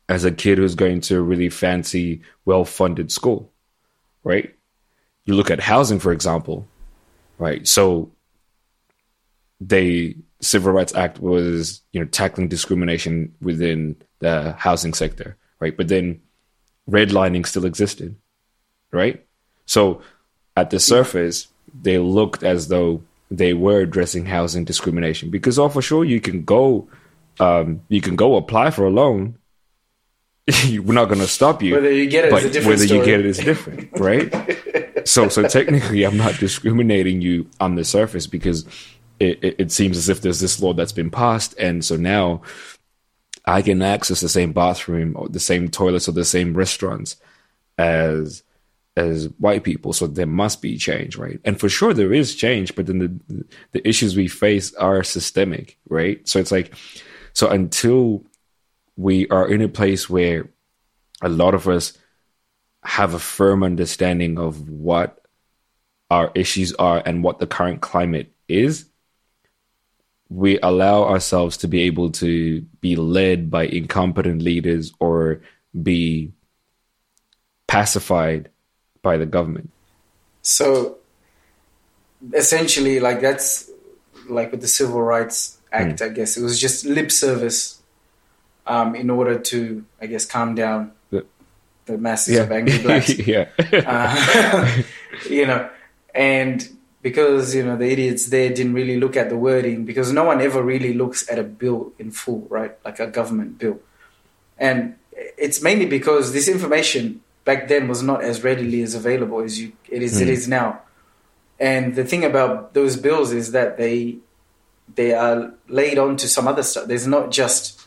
as 0.09 0.25
a 0.25 0.31
kid 0.31 0.57
who's 0.57 0.75
going 0.75 1.01
to 1.01 1.17
a 1.17 1.21
really 1.21 1.49
fancy, 1.49 2.21
well 2.45 2.65
funded 2.65 3.11
school, 3.11 3.51
right? 4.23 4.53
You 5.25 5.35
look 5.35 5.49
at 5.49 5.59
housing, 5.59 5.99
for 5.99 6.11
example, 6.11 6.67
right? 7.37 7.67
So 7.67 8.11
the 9.61 10.17
Civil 10.41 10.73
Rights 10.73 10.93
Act 10.93 11.19
was, 11.19 11.81
you 11.93 12.01
know, 12.01 12.07
tackling 12.07 12.49
discrimination 12.49 13.33
within 13.41 13.95
the 14.19 14.53
housing 14.53 14.93
sector, 14.93 15.37
right? 15.59 15.75
But 15.75 15.87
then 15.87 16.21
redlining 16.89 17.47
still 17.47 17.65
existed, 17.65 18.15
right? 18.91 19.25
So 19.65 20.01
at 20.57 20.69
the 20.69 20.79
surface, 20.79 21.47
they 21.81 21.97
looked 21.97 22.43
as 22.43 22.67
though 22.67 23.01
they 23.29 23.53
were 23.53 23.81
addressing 23.81 24.25
housing 24.25 24.63
discrimination 24.63 25.29
because, 25.29 25.57
oh, 25.57 25.69
for 25.69 25.81
sure, 25.81 26.05
you 26.05 26.21
can 26.21 26.43
go, 26.43 26.87
um, 27.39 27.81
you 27.89 28.01
can 28.01 28.15
go 28.15 28.35
apply 28.35 28.71
for 28.71 28.85
a 28.85 28.89
loan. 28.89 29.37
We're 30.69 30.93
not 30.93 31.05
going 31.05 31.21
to 31.21 31.27
stop 31.27 31.63
you. 31.63 31.75
Whether 31.75 31.91
you 31.91 32.09
get 32.09 32.25
it 32.25 32.27
is 32.27 32.33
but 32.33 32.43
a 32.43 32.49
different 32.49 32.79
whether 32.79 32.95
you 32.95 33.05
get 33.05 33.19
it 33.19 33.25
is 33.25 33.37
different, 33.37 33.99
right? 33.99 35.07
so, 35.07 35.29
so 35.29 35.47
technically, 35.47 36.03
I'm 36.03 36.17
not 36.17 36.37
discriminating 36.39 37.21
you 37.21 37.49
on 37.59 37.75
the 37.75 37.85
surface 37.85 38.27
because 38.27 38.65
it, 39.19 39.43
it, 39.43 39.55
it 39.59 39.71
seems 39.71 39.97
as 39.97 40.09
if 40.09 40.21
there's 40.21 40.39
this 40.39 40.61
law 40.61 40.73
that's 40.73 40.91
been 40.91 41.09
passed, 41.09 41.55
and 41.57 41.83
so 41.83 41.95
now 41.95 42.41
I 43.45 43.61
can 43.61 43.81
access 43.81 44.21
the 44.21 44.29
same 44.29 44.53
bathroom 44.53 45.13
or 45.15 45.27
the 45.27 45.39
same 45.39 45.69
toilets 45.69 46.07
or 46.07 46.13
the 46.13 46.25
same 46.25 46.53
restaurants 46.53 47.17
as 47.77 48.42
as 48.95 49.25
white 49.39 49.63
people. 49.63 49.93
So 49.93 50.07
there 50.07 50.27
must 50.27 50.61
be 50.61 50.77
change, 50.77 51.17
right? 51.17 51.39
And 51.43 51.59
for 51.59 51.69
sure 51.69 51.93
there 51.93 52.13
is 52.13 52.35
change, 52.35 52.75
but 52.75 52.85
then 52.85 52.99
the 52.99 53.45
the 53.71 53.87
issues 53.87 54.15
we 54.15 54.27
face 54.27 54.73
are 54.75 55.03
systemic, 55.03 55.77
right? 55.89 56.27
So 56.27 56.39
it's 56.39 56.51
like 56.51 56.73
so 57.33 57.49
until 57.49 58.23
we 58.95 59.27
are 59.29 59.47
in 59.47 59.61
a 59.61 59.67
place 59.67 60.09
where 60.09 60.49
a 61.21 61.29
lot 61.29 61.55
of 61.55 61.67
us 61.67 61.97
have 62.83 63.13
a 63.13 63.19
firm 63.19 63.63
understanding 63.63 64.37
of 64.37 64.69
what 64.69 65.19
our 66.11 66.31
issues 66.35 66.73
are 66.73 67.01
and 67.05 67.23
what 67.23 67.39
the 67.39 67.47
current 67.47 67.81
climate 67.81 68.31
is, 68.47 68.85
we 70.29 70.59
allow 70.59 71.03
ourselves 71.03 71.57
to 71.57 71.67
be 71.67 71.81
able 71.83 72.11
to 72.11 72.61
be 72.81 72.95
led 72.95 73.49
by 73.49 73.65
incompetent 73.65 74.41
leaders 74.41 74.91
or 74.99 75.41
be 75.81 76.31
pacified 77.67 78.49
by 79.03 79.17
the 79.17 79.27
government. 79.27 79.69
So 80.41 80.97
essentially, 82.33 82.99
like 82.99 83.21
that's 83.21 83.69
like 84.27 84.49
with 84.51 84.61
the 84.61 84.67
Civil 84.67 85.03
Rights 85.03 85.59
Act, 85.71 86.01
I 86.01 86.09
guess 86.09 86.37
it 86.37 86.41
was 86.41 86.59
just 86.59 86.85
lip 86.85 87.11
service 87.11 87.81
um, 88.65 88.95
in 88.95 89.09
order 89.11 89.37
to, 89.37 89.85
I 90.01 90.07
guess, 90.07 90.25
calm 90.25 90.55
down 90.55 90.93
The- 91.11 91.25
the 91.85 91.97
masses 91.99 92.39
of 92.39 92.51
angry 92.51 92.79
blacks. 92.79 93.15
yeah. 93.27 93.49
Uh, 93.71 94.81
you 95.29 95.45
know, 95.45 95.69
and 96.15 96.67
because 97.01 97.53
you 97.53 97.65
know 97.65 97.75
the 97.75 97.91
idiots 97.91 98.27
there 98.27 98.49
didn't 98.49 98.73
really 98.73 98.97
look 98.97 99.17
at 99.17 99.29
the 99.29 99.35
wording 99.37 99.83
because 99.83 100.13
no 100.13 100.23
one 100.23 100.39
ever 100.41 100.63
really 100.63 100.93
looks 100.93 101.29
at 101.29 101.37
a 101.37 101.43
bill 101.43 101.91
in 101.99 102.11
full, 102.11 102.47
right? 102.49 102.71
Like 102.85 102.99
a 102.99 103.07
government 103.07 103.59
bill, 103.59 103.79
and 104.57 104.95
it's 105.37 105.61
mainly 105.61 105.85
because 105.85 106.31
this 106.31 106.47
information 106.47 107.19
back 107.45 107.67
then 107.67 107.87
was 107.87 108.01
not 108.01 108.23
as 108.23 108.43
readily 108.43 108.81
as 108.81 108.95
available 108.95 109.39
as 109.41 109.59
you 109.59 109.73
it 109.89 110.01
is 110.01 110.19
it 110.21 110.29
is 110.29 110.47
now. 110.47 110.81
And 111.59 111.95
the 111.95 112.03
thing 112.03 112.23
about 112.25 112.73
those 112.73 112.97
bills 112.97 113.31
is 113.31 113.51
that 113.51 113.77
they 113.77 114.17
they 114.95 115.13
are 115.13 115.53
laid 115.67 115.97
on 115.97 116.17
to 116.17 116.27
some 116.27 116.47
other 116.47 116.63
stuff. 116.63 116.87
There's 116.87 117.07
not 117.07 117.31
just 117.31 117.81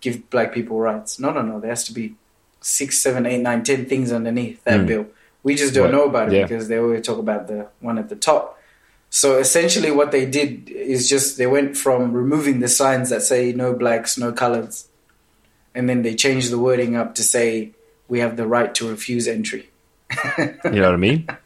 give 0.00 0.28
black 0.30 0.52
people 0.52 0.78
rights. 0.78 1.18
No, 1.18 1.30
no, 1.30 1.42
no. 1.42 1.60
There 1.60 1.70
has 1.70 1.84
to 1.84 1.92
be 1.92 2.14
six, 2.60 2.98
seven, 2.98 3.24
eight, 3.26 3.40
nine, 3.40 3.62
ten 3.62 3.86
things 3.86 4.12
underneath 4.12 4.62
that 4.64 4.80
Mm. 4.80 4.86
bill. 4.86 5.06
We 5.42 5.54
just 5.54 5.72
don't 5.74 5.84
Right. 5.84 5.92
know 5.92 6.04
about 6.04 6.28
it 6.32 6.36
Yeah. 6.36 6.42
because 6.46 6.68
they 6.68 6.78
always 6.78 7.04
talk 7.06 7.18
about 7.18 7.46
the 7.48 7.68
one 7.80 7.98
at 7.98 8.08
the 8.10 8.16
top. 8.16 8.58
So 9.08 9.38
essentially, 9.38 9.90
what 9.90 10.12
they 10.12 10.24
did 10.26 10.68
is 10.70 11.08
just 11.08 11.38
they 11.38 11.46
went 11.46 11.76
from 11.76 12.12
removing 12.12 12.60
the 12.60 12.68
signs 12.68 13.08
that 13.10 13.22
say 13.22 13.52
no 13.52 13.72
blacks, 13.72 14.16
no 14.18 14.30
coloreds, 14.32 14.84
and 15.74 15.88
then 15.88 16.02
they 16.02 16.14
changed 16.14 16.50
the 16.52 16.58
wording 16.58 16.96
up 16.96 17.14
to 17.16 17.22
say 17.22 17.70
we 18.10 18.18
have 18.20 18.36
the 18.36 18.46
right 18.46 18.74
to 18.74 18.88
refuse 18.88 19.26
entry. 19.28 19.70
You 20.36 20.58
know 20.64 20.90
what 20.90 20.94
I 20.94 20.96
mean? 20.96 21.28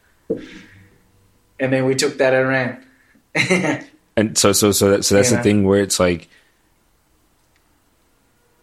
And 1.60 1.72
then 1.72 1.84
we 1.84 1.94
took 1.94 2.18
that 2.18 2.34
and 2.34 2.48
ran. 2.48 3.86
And 4.16 4.36
so, 4.38 4.52
so, 4.52 4.72
so, 4.72 4.90
that, 4.90 5.04
so 5.04 5.14
that's 5.16 5.30
Yeah. 5.30 5.38
the 5.38 5.42
thing 5.42 5.64
where 5.64 5.80
it's 5.80 5.98
like, 6.00 6.28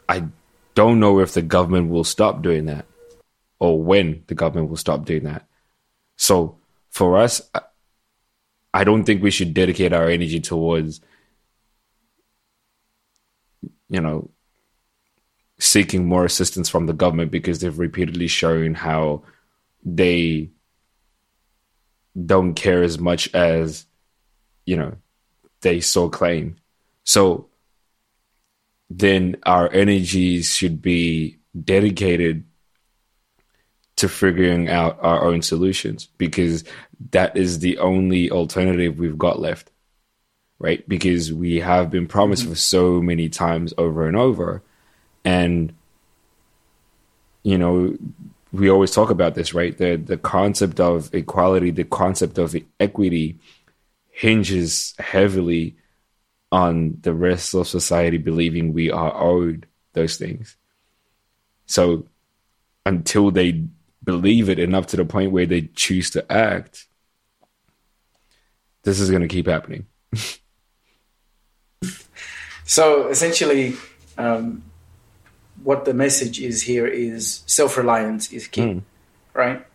I 0.08 0.26
don't 0.76 1.00
know 1.00 1.20
if 1.20 1.34
the 1.34 1.42
government 1.42 1.90
will 1.90 2.04
stop 2.04 2.42
doing 2.42 2.66
that, 2.66 2.86
or 3.60 3.82
when 3.82 4.24
the 4.28 4.36
government 4.36 4.70
will 4.70 4.78
stop 4.78 5.06
doing 5.06 5.24
that. 5.24 5.46
So, 6.18 6.58
for 6.90 7.18
us, 7.18 7.42
I 8.74 8.84
don't 8.84 9.04
think 9.04 9.22
we 9.24 9.32
should 9.32 9.54
dedicate 9.54 9.92
our 9.94 10.08
energy 10.10 10.40
towards, 10.40 11.02
you 13.90 14.00
know, 14.02 14.30
seeking 15.62 16.08
more 16.08 16.26
assistance 16.26 16.68
from 16.68 16.88
the 16.88 16.94
government 16.94 17.30
because 17.30 17.60
they've 17.60 17.78
repeatedly 17.78 18.28
shown 18.28 18.74
how 18.74 19.22
they 19.86 20.50
don't 22.26 22.56
care 22.56 22.82
as 22.82 22.98
much 22.98 23.32
as 23.36 23.86
you 24.66 24.76
know 24.76 24.96
they 25.62 25.80
so 25.80 26.10
claim. 26.10 26.58
So 27.04 27.48
then 28.90 29.38
our 29.44 29.72
energies 29.72 30.56
should 30.56 30.82
be 30.82 31.38
dedicated 31.64 32.44
to 33.98 34.10
figuring 34.10 34.68
out 34.68 34.98
our 35.02 35.24
own 35.24 35.44
solutions 35.44 36.08
because 36.18 36.64
that 37.12 37.38
is 37.38 37.60
the 37.60 37.78
only 37.78 38.32
alternative 38.32 38.98
we've 38.98 39.18
got 39.18 39.40
left. 39.40 39.70
Right? 40.58 40.88
Because 40.90 41.32
we 41.32 41.60
have 41.60 41.92
been 41.92 42.08
promised 42.08 42.44
mm-hmm. 42.44 42.54
for 42.54 42.58
so 42.58 43.00
many 43.00 43.30
times 43.30 43.76
over 43.78 44.08
and 44.08 44.18
over. 44.18 44.64
And 45.24 45.74
you 47.44 47.58
know, 47.58 47.98
we 48.52 48.70
always 48.70 48.92
talk 48.92 49.10
about 49.10 49.36
this, 49.36 49.54
right? 49.54 49.78
The 49.78 49.96
the 49.96 50.18
concept 50.18 50.80
of 50.80 51.14
equality, 51.14 51.72
the 51.72 51.84
concept 51.84 52.38
of 52.38 52.56
equity 52.80 53.38
hinges 54.12 54.94
heavily 55.00 55.76
on 56.52 56.98
the 57.02 57.14
rest 57.14 57.54
of 57.54 57.68
society 57.68 58.18
believing 58.18 58.74
we 58.74 58.92
are 58.92 59.16
owed 59.16 59.66
those 59.94 60.18
things. 60.18 60.58
So 61.66 62.06
until 62.86 63.32
they 63.32 63.64
believe 64.04 64.50
it 64.50 64.60
enough 64.60 64.88
to 64.88 64.98
the 64.98 65.06
point 65.06 65.32
where 65.32 65.46
they 65.46 65.62
choose 65.76 66.10
to 66.12 66.30
act, 66.32 66.88
this 68.84 69.00
is 69.00 69.10
going 69.10 69.22
to 69.22 69.28
keep 69.28 69.48
happening. 69.48 69.86
So 72.72 73.10
essentially, 73.10 73.76
um, 74.18 74.64
what 75.64 75.86
the 75.86 75.94
message 75.94 76.40
is 76.40 76.62
here 76.64 76.88
is 76.88 77.44
self 77.46 77.78
reliance 77.78 78.32
is 78.32 78.48
key, 78.48 78.62
Mm. 78.62 78.82
right? 79.34 79.66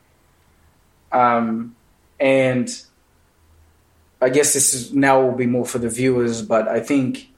Um, 1.12 1.76
and 2.18 2.68
I 4.20 4.28
guess 4.30 4.54
this 4.54 4.74
is 4.74 4.92
now 4.92 5.20
will 5.22 5.36
be 5.36 5.46
more 5.46 5.66
for 5.66 5.78
the 5.78 5.88
viewers, 5.88 6.42
but 6.42 6.68
I 6.68 6.80
think 6.80 7.28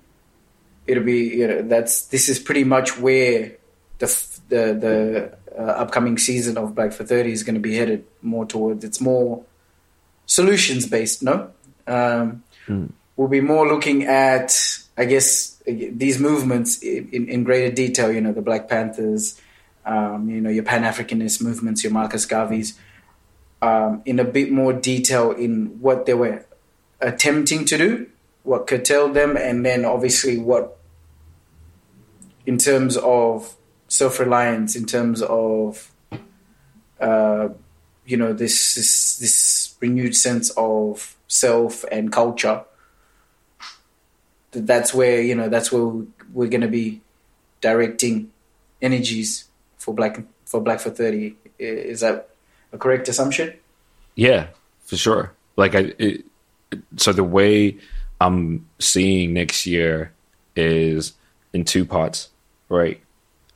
it'll 0.86 1.04
be 1.04 1.24
you 1.36 1.46
know 1.46 1.62
that's 1.62 2.06
this 2.06 2.28
is 2.28 2.38
pretty 2.38 2.64
much 2.64 2.98
where 2.98 3.52
the 3.98 4.06
the 4.48 4.62
the 4.74 5.32
uh, 5.58 5.62
upcoming 5.82 6.16
season 6.18 6.56
of 6.56 6.74
Black 6.74 6.92
for 6.92 7.04
Thirty 7.04 7.32
is 7.32 7.42
going 7.42 7.54
to 7.56 7.60
be 7.60 7.74
headed 7.76 8.04
more 8.22 8.46
towards. 8.46 8.84
It's 8.84 9.00
more 9.00 9.44
solutions 10.26 10.86
based, 10.86 11.22
no. 11.22 11.50
Um, 11.86 12.42
We'll 13.16 13.26
be 13.28 13.40
more 13.40 13.66
looking 13.66 14.04
at, 14.04 14.54
I 14.98 15.04
guess, 15.04 15.62
these 15.64 16.18
movements 16.18 16.82
in, 16.82 17.28
in, 17.28 17.44
greater 17.44 17.72
detail. 17.72 18.10
You 18.10 18.20
know, 18.20 18.32
the 18.32 18.42
Black 18.42 18.68
Panthers, 18.68 19.40
um, 19.86 20.28
you 20.28 20.40
know, 20.40 20.50
your 20.50 20.64
Pan 20.64 20.82
Africanist 20.82 21.40
movements, 21.40 21.84
your 21.84 21.92
Marcus 21.92 22.26
Garveys, 22.26 22.76
um, 23.62 24.02
in 24.04 24.18
a 24.18 24.24
bit 24.24 24.50
more 24.50 24.72
detail 24.72 25.30
in 25.30 25.80
what 25.80 26.04
they 26.06 26.14
were 26.14 26.44
attempting 27.00 27.64
to 27.66 27.78
do, 27.78 28.08
what 28.42 28.66
curtailed 28.66 29.14
them, 29.14 29.36
and 29.36 29.64
then 29.64 29.84
obviously 29.84 30.36
what, 30.36 30.76
in 32.44 32.58
terms 32.58 32.96
of 32.96 33.54
self 33.86 34.18
reliance, 34.18 34.74
in 34.74 34.84
terms 34.84 35.22
of, 35.22 35.92
uh, 37.00 37.50
you 38.04 38.16
know, 38.16 38.32
this, 38.32 38.74
this 38.74 39.18
this 39.18 39.76
renewed 39.80 40.16
sense 40.16 40.50
of 40.56 41.16
self 41.28 41.84
and 41.92 42.10
culture. 42.10 42.64
That 44.52 44.66
that's 44.66 44.94
where 44.94 45.20
you 45.20 45.34
know 45.34 45.48
that's 45.48 45.70
where 45.72 45.84
we're 46.32 46.48
going 46.48 46.62
to 46.62 46.68
be 46.68 47.00
directing 47.60 48.30
energies 48.80 49.44
for 49.76 49.94
black 49.94 50.20
for 50.44 50.60
black 50.60 50.80
for 50.80 50.90
thirty. 50.90 51.36
Is 51.58 52.00
that 52.00 52.30
a 52.72 52.78
correct 52.78 53.08
assumption? 53.08 53.54
Yeah, 54.14 54.48
for 54.84 54.96
sure. 54.96 55.32
Like 55.56 55.74
I, 55.74 55.92
it, 55.98 56.24
so 56.96 57.12
the 57.12 57.24
way 57.24 57.78
I'm 58.20 58.68
seeing 58.78 59.32
next 59.32 59.66
year 59.66 60.12
is 60.56 61.12
in 61.52 61.64
two 61.64 61.84
parts, 61.84 62.30
right? 62.68 63.00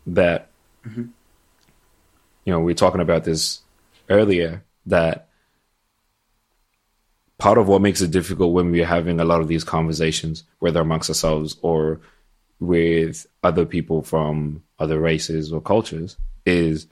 That 0.07 0.49
mm-hmm. 0.87 1.07
you 2.45 2.53
know 2.53 2.61
we 2.61 2.73
are 2.73 2.77
talking 2.77 3.01
about 3.01 3.25
this 3.25 3.61
earlier. 4.09 4.63
That 4.87 5.29
part 7.43 7.59
of 7.59 7.67
what 7.67 7.83
makes 7.83 8.01
it 8.01 8.13
difficult 8.13 8.53
when 8.53 8.71
we're 8.71 8.87
having 8.87 9.19
a 9.19 9.25
lot 9.25 9.41
of 9.41 9.49
these 9.49 9.65
conversations, 9.65 10.45
whether 10.61 10.81
amongst 10.81 11.11
ourselves 11.11 11.57
or 11.61 12.01
with 12.61 13.27
other 13.43 13.67
people 13.67 14.01
from 14.01 14.63
other 14.79 15.01
races 15.01 15.53
or 15.53 15.61
cultures, 15.61 16.17
is 16.47 16.87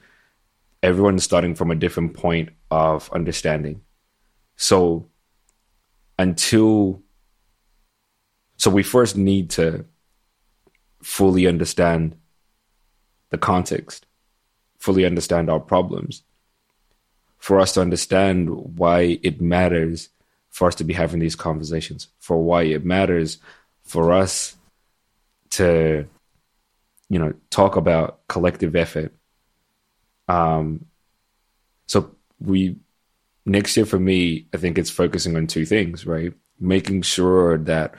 everyone's 0.83 1.23
starting 1.23 1.55
from 1.55 1.71
a 1.71 1.77
different 1.77 2.15
point 2.15 2.49
of 2.69 3.09
understanding. 3.13 3.81
So 4.57 5.07
until 6.19 7.01
so 8.57 8.71
we 8.73 8.83
first 8.83 9.17
need 9.17 9.51
to 9.51 9.85
fully 11.01 11.47
understand 11.47 12.17
the 13.29 13.39
context, 13.39 14.05
fully 14.79 15.07
understand 15.07 15.49
our 15.49 15.61
problems, 15.61 16.25
for 17.39 17.61
us 17.61 17.75
to 17.75 17.81
understand 17.81 18.51
why 18.51 19.21
it 19.23 19.41
matters 19.41 20.09
for 20.51 20.69
us 20.69 20.75
to 20.77 20.85
be 20.85 20.93
having 20.93 21.21
these 21.21 21.37
conversations, 21.37 22.09
for 22.19 22.43
why 22.43 22.63
it 22.63 22.85
matters 22.85 23.39
for 23.85 24.13
us 24.13 24.57
to, 25.51 26.07
you 27.09 27.19
know, 27.19 27.33
talk 27.51 27.77
about 27.77 28.21
collective 28.29 28.77
effort. 28.77 29.15
Um, 30.29 30.87
so 31.87 32.15
we 32.41 32.77
next 33.47 33.77
year 33.77 33.87
for 33.87 33.99
me, 33.99 34.47
I 34.55 34.59
think 34.59 34.79
it's 34.79 34.91
focusing 34.91 35.37
on 35.37 35.47
two 35.47 35.67
things, 35.67 36.07
right? 36.07 36.33
Making 36.59 37.03
sure 37.03 37.59
that 37.59 37.95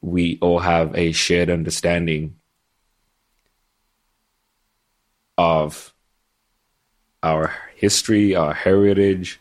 we 0.00 0.38
all 0.40 0.60
have 0.60 0.96
a 0.96 1.12
shared 1.12 1.50
understanding 1.50 2.36
of 5.36 5.92
our 7.22 7.54
history, 7.76 8.34
our 8.34 8.54
heritage, 8.54 9.40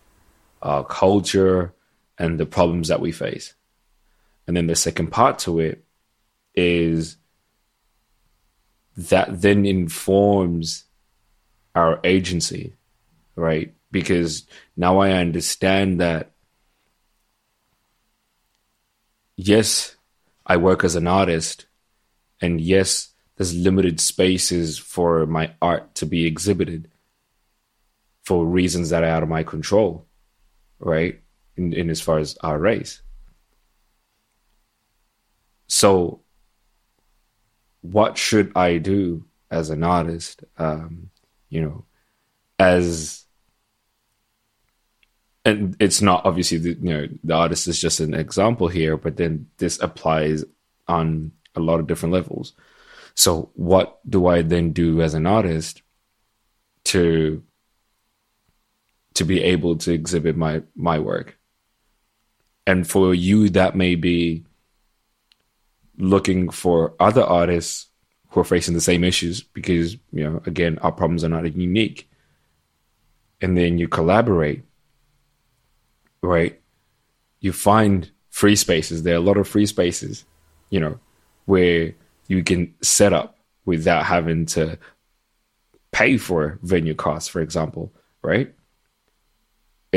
our 0.61 0.83
culture, 0.83 1.73
and 2.18 2.39
the 2.39 2.45
problems 2.45 2.88
that 2.88 3.01
we 3.01 3.11
face. 3.11 3.53
And 4.47 4.55
then 4.55 4.68
the 4.68 4.76
second 4.76 5.11
part 5.11 5.39
to 5.39 5.59
it 5.59 5.84
is 6.55 7.18
that 8.95 9.41
then 9.41 9.65
informs 9.65 10.86
our 11.76 11.99
agency, 12.03 12.74
right? 13.36 13.74
Because 13.91 14.47
now 14.76 14.99
I 14.99 15.11
understand 15.11 16.01
that, 16.01 16.32
yes, 19.36 19.95
I 20.45 20.57
work 20.57 20.84
as 20.84 20.95
an 20.95 21.07
artist, 21.07 21.68
and 22.41 22.59
yes, 22.59 23.09
there's 23.36 23.53
limited 23.53 23.99
spaces 23.99 24.78
for 24.78 25.28
my 25.28 25.53
art 25.61 25.93
to 25.95 26.05
be 26.05 26.26
exhibited 26.26 26.89
for 28.24 28.45
reasons 28.45 28.89
that 28.89 29.03
are 29.03 29.07
out 29.07 29.24
of 29.24 29.30
my 29.30 29.43
control, 29.43 30.05
right? 30.80 31.22
In, 31.57 31.73
in 31.73 31.89
as 31.89 32.01
far 32.01 32.19
as 32.19 32.37
our 32.41 32.59
race. 32.59 33.01
So, 35.67 36.21
what 37.81 38.17
should 38.17 38.51
I 38.55 38.77
do 38.77 39.25
as 39.49 39.69
an 39.69 39.83
artist? 39.83 40.43
Um, 40.57 41.09
you 41.49 41.61
know, 41.61 41.85
as 42.59 43.25
and 45.47 45.77
it's 45.79 46.01
not 46.01 46.25
obviously 46.25 46.57
the, 46.57 46.73
you 46.81 46.93
know 46.93 47.07
the 47.23 47.33
artist 47.33 47.67
is 47.67 47.79
just 47.79 47.99
an 48.01 48.13
example 48.13 48.67
here, 48.67 48.97
but 48.97 49.15
then 49.15 49.47
this 49.57 49.79
applies 49.81 50.43
on 50.87 51.31
a 51.55 51.59
lot 51.61 51.79
of 51.79 51.87
different 51.87 52.13
levels. 52.13 52.53
So, 53.15 53.51
what 53.55 53.99
do 54.07 54.27
I 54.27 54.41
then 54.41 54.73
do 54.73 55.01
as 55.01 55.13
an 55.13 55.25
artist 55.25 55.81
to 56.85 57.43
to 59.13 59.23
be 59.23 59.41
able 59.41 59.77
to 59.77 59.93
exhibit 59.93 60.35
my 60.35 60.63
my 60.75 60.99
work? 60.99 61.36
And 62.68 62.88
for 62.88 63.15
you, 63.15 63.49
that 63.49 63.76
may 63.76 63.95
be 63.95 64.43
looking 65.97 66.49
for 66.49 66.93
other 66.99 67.24
artists 67.24 67.88
who 68.30 68.41
are 68.41 68.43
facing 68.43 68.76
the 68.76 68.82
same 68.82 69.03
issues 69.03 69.41
because 69.41 69.93
you 70.11 70.24
know 70.24 70.43
again 70.45 70.78
our 70.84 70.91
problems 70.91 71.24
are 71.24 71.30
not 71.30 71.55
unique. 71.55 72.07
And 73.41 73.57
then 73.57 73.80
you 73.80 73.88
collaborate 73.88 74.63
right? 76.22 76.59
You 77.39 77.53
find 77.53 78.11
free 78.30 78.55
spaces. 78.55 79.03
There 79.03 79.13
are 79.13 79.18
a 79.18 79.22
lot 79.22 79.38
of 79.38 79.47
free 79.47 79.65
spaces 79.65 80.26
you 80.70 80.80
know 80.80 80.99
where 81.45 81.93
you 82.28 82.43
can 82.43 82.74
set 82.82 83.13
up 83.13 83.38
without 83.65 84.05
having 84.05 84.45
to 84.45 84.78
pay 85.91 86.18
for 86.18 86.59
venue 86.61 86.93
costs 86.93 87.30
for 87.30 87.41
example 87.41 87.93
right 88.22 88.53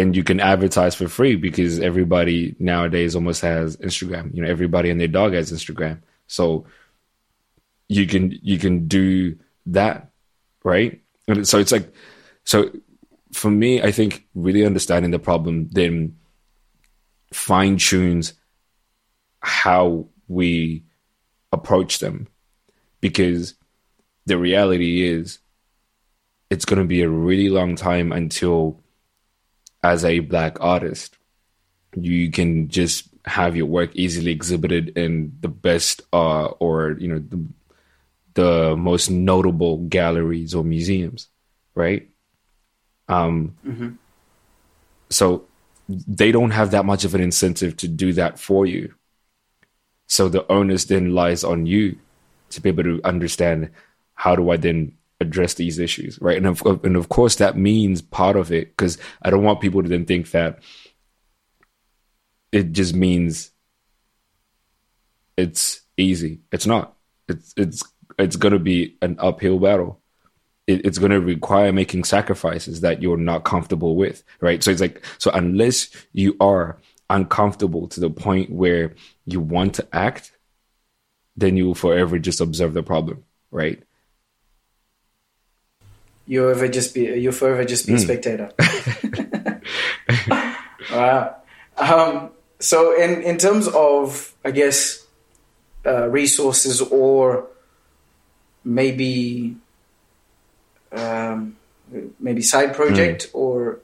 and 0.00 0.16
you 0.16 0.24
can 0.24 0.40
advertise 0.40 0.94
for 0.94 1.08
free 1.08 1.36
because 1.36 1.78
everybody 1.78 2.56
nowadays 2.58 3.14
almost 3.14 3.42
has 3.42 3.76
Instagram. 3.76 4.34
You 4.34 4.42
know, 4.42 4.48
everybody 4.48 4.90
and 4.90 5.00
their 5.00 5.08
dog 5.08 5.34
has 5.34 5.52
Instagram. 5.52 6.00
So 6.26 6.66
you 7.88 8.06
can 8.06 8.38
you 8.42 8.58
can 8.58 8.88
do 8.88 9.38
that, 9.66 10.10
right? 10.64 11.00
And 11.28 11.46
so 11.46 11.58
it's 11.58 11.72
like 11.72 11.92
so 12.44 12.70
for 13.32 13.50
me, 13.50 13.82
I 13.82 13.92
think 13.92 14.26
really 14.34 14.64
understanding 14.64 15.10
the 15.10 15.18
problem 15.18 15.68
then 15.70 16.16
fine 17.32 17.76
tunes 17.76 18.34
how 19.40 20.08
we 20.28 20.84
approach 21.52 21.98
them. 21.98 22.26
Because 23.00 23.54
the 24.26 24.38
reality 24.38 25.06
is 25.06 25.38
it's 26.48 26.64
gonna 26.64 26.84
be 26.84 27.02
a 27.02 27.08
really 27.08 27.48
long 27.48 27.76
time 27.76 28.12
until 28.12 28.79
as 29.82 30.04
a 30.04 30.20
black 30.20 30.60
artist, 30.60 31.16
you 31.94 32.30
can 32.30 32.68
just 32.68 33.08
have 33.24 33.56
your 33.56 33.66
work 33.66 33.90
easily 33.94 34.30
exhibited 34.30 34.96
in 34.96 35.32
the 35.40 35.48
best 35.48 36.02
uh, 36.12 36.46
or 36.46 36.96
you 36.98 37.08
know 37.08 37.18
the, 37.18 37.44
the 38.34 38.76
most 38.76 39.10
notable 39.10 39.78
galleries 39.88 40.54
or 40.54 40.64
museums, 40.64 41.28
right? 41.74 42.08
Um, 43.08 43.56
So 45.10 45.44
they 45.88 46.30
don't 46.30 46.52
have 46.52 46.70
that 46.70 46.84
much 46.86 47.04
of 47.04 47.14
an 47.14 47.20
incentive 47.20 47.76
to 47.78 47.88
do 47.88 48.12
that 48.12 48.38
for 48.38 48.64
you. 48.64 48.94
So 50.06 50.28
the 50.28 50.50
onus 50.50 50.84
then 50.84 51.14
lies 51.14 51.42
on 51.44 51.66
you 51.66 51.98
to 52.50 52.60
be 52.60 52.68
able 52.68 52.84
to 52.84 53.00
understand 53.04 53.70
how 54.14 54.36
do 54.36 54.50
I 54.50 54.56
then 54.56 54.92
address 55.20 55.54
these 55.54 55.78
issues, 55.78 56.18
right? 56.20 56.36
And 56.36 56.46
of, 56.46 56.62
and 56.84 56.96
of 56.96 57.08
course, 57.08 57.36
that 57.36 57.56
means 57.56 58.02
part 58.02 58.36
of 58.36 58.50
it 58.50 58.68
because 58.68 58.98
I 59.22 59.30
don't 59.30 59.44
want 59.44 59.60
people 59.60 59.82
to 59.82 59.88
then 59.88 60.06
think 60.06 60.30
that 60.30 60.60
it 62.52 62.72
just 62.72 62.94
means 62.94 63.50
it's 65.36 65.80
easy. 65.96 66.40
It's 66.52 66.66
not. 66.66 66.96
It's 67.28 67.54
it's 67.56 67.82
it's 68.18 68.36
going 68.36 68.52
to 68.52 68.58
be 68.58 68.96
an 69.02 69.16
uphill 69.18 69.58
battle. 69.58 70.00
It, 70.66 70.84
it's 70.84 70.98
going 70.98 71.12
to 71.12 71.20
require 71.20 71.72
making 71.72 72.04
sacrifices 72.04 72.80
that 72.80 73.02
you're 73.02 73.16
not 73.16 73.44
comfortable 73.44 73.96
with, 73.96 74.22
right? 74.40 74.62
So 74.62 74.70
it's 74.70 74.80
like 74.80 75.04
so 75.18 75.30
unless 75.32 75.90
you 76.12 76.36
are 76.40 76.78
uncomfortable 77.08 77.88
to 77.88 78.00
the 78.00 78.10
point 78.10 78.50
where 78.50 78.94
you 79.26 79.40
want 79.40 79.74
to 79.74 79.88
act, 79.92 80.32
then 81.36 81.56
you 81.56 81.66
will 81.66 81.74
forever 81.74 82.18
just 82.18 82.40
observe 82.40 82.74
the 82.74 82.82
problem, 82.82 83.24
right? 83.50 83.82
You 86.30 86.48
ever 86.48 86.68
just 86.68 86.94
be 86.94 87.00
you 87.00 87.32
forever 87.32 87.64
just 87.64 87.88
be 87.88 87.94
a 87.94 87.98
spectator. 87.98 88.52
wow. 90.92 91.34
Um, 91.76 92.30
so 92.60 92.96
in 92.96 93.24
in 93.24 93.36
terms 93.36 93.66
of 93.66 94.32
I 94.44 94.52
guess 94.52 95.04
uh, 95.84 96.06
resources 96.08 96.82
or 96.82 97.48
maybe 98.62 99.56
um, 100.92 101.56
maybe 102.20 102.42
side 102.42 102.76
project 102.76 103.28
or 103.32 103.80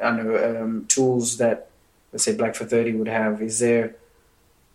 I 0.00 0.16
don't 0.16 0.24
know 0.24 0.62
um, 0.62 0.86
tools 0.86 1.38
that 1.38 1.68
let's 2.12 2.22
say 2.22 2.36
Black 2.36 2.54
for 2.54 2.64
Thirty 2.64 2.92
would 2.92 3.08
have. 3.08 3.42
Is 3.42 3.58
there 3.58 3.96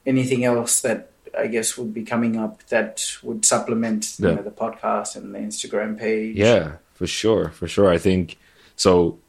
anything 0.05 0.43
else 0.43 0.81
that 0.81 1.11
I 1.39 1.47
guess 1.47 1.77
would 1.77 1.93
be 1.93 2.03
coming 2.03 2.35
up 2.35 2.63
that 2.67 3.15
would 3.23 3.45
supplement 3.45 4.19
you 4.19 4.27
know, 4.27 4.41
the 4.41 4.51
podcast 4.51 5.15
and 5.15 5.33
the 5.33 5.39
Instagram 5.39 5.97
page? 5.97 6.35
Yeah, 6.35 6.73
for 7.03 7.07
sure, 7.07 7.49
for 7.49 7.67
sure. 7.67 7.91
I 7.91 7.97
think 7.97 8.37
so. 8.77 9.19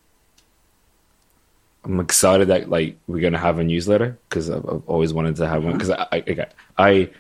I'm 1.82 1.98
excited 1.98 2.46
that 2.48 2.70
like 2.70 2.96
we're 3.08 3.20
gonna 3.20 3.36
have 3.36 3.58
a 3.58 3.64
newsletter 3.64 4.16
because 4.28 4.48
I've, 4.48 4.64
I've 4.64 4.88
always 4.88 5.12
wanted 5.12 5.34
to 5.36 5.48
have 5.48 5.64
one 5.64 5.72
because 5.72 5.90
I, 5.90 6.06
I 6.12 6.46
I 6.78 7.10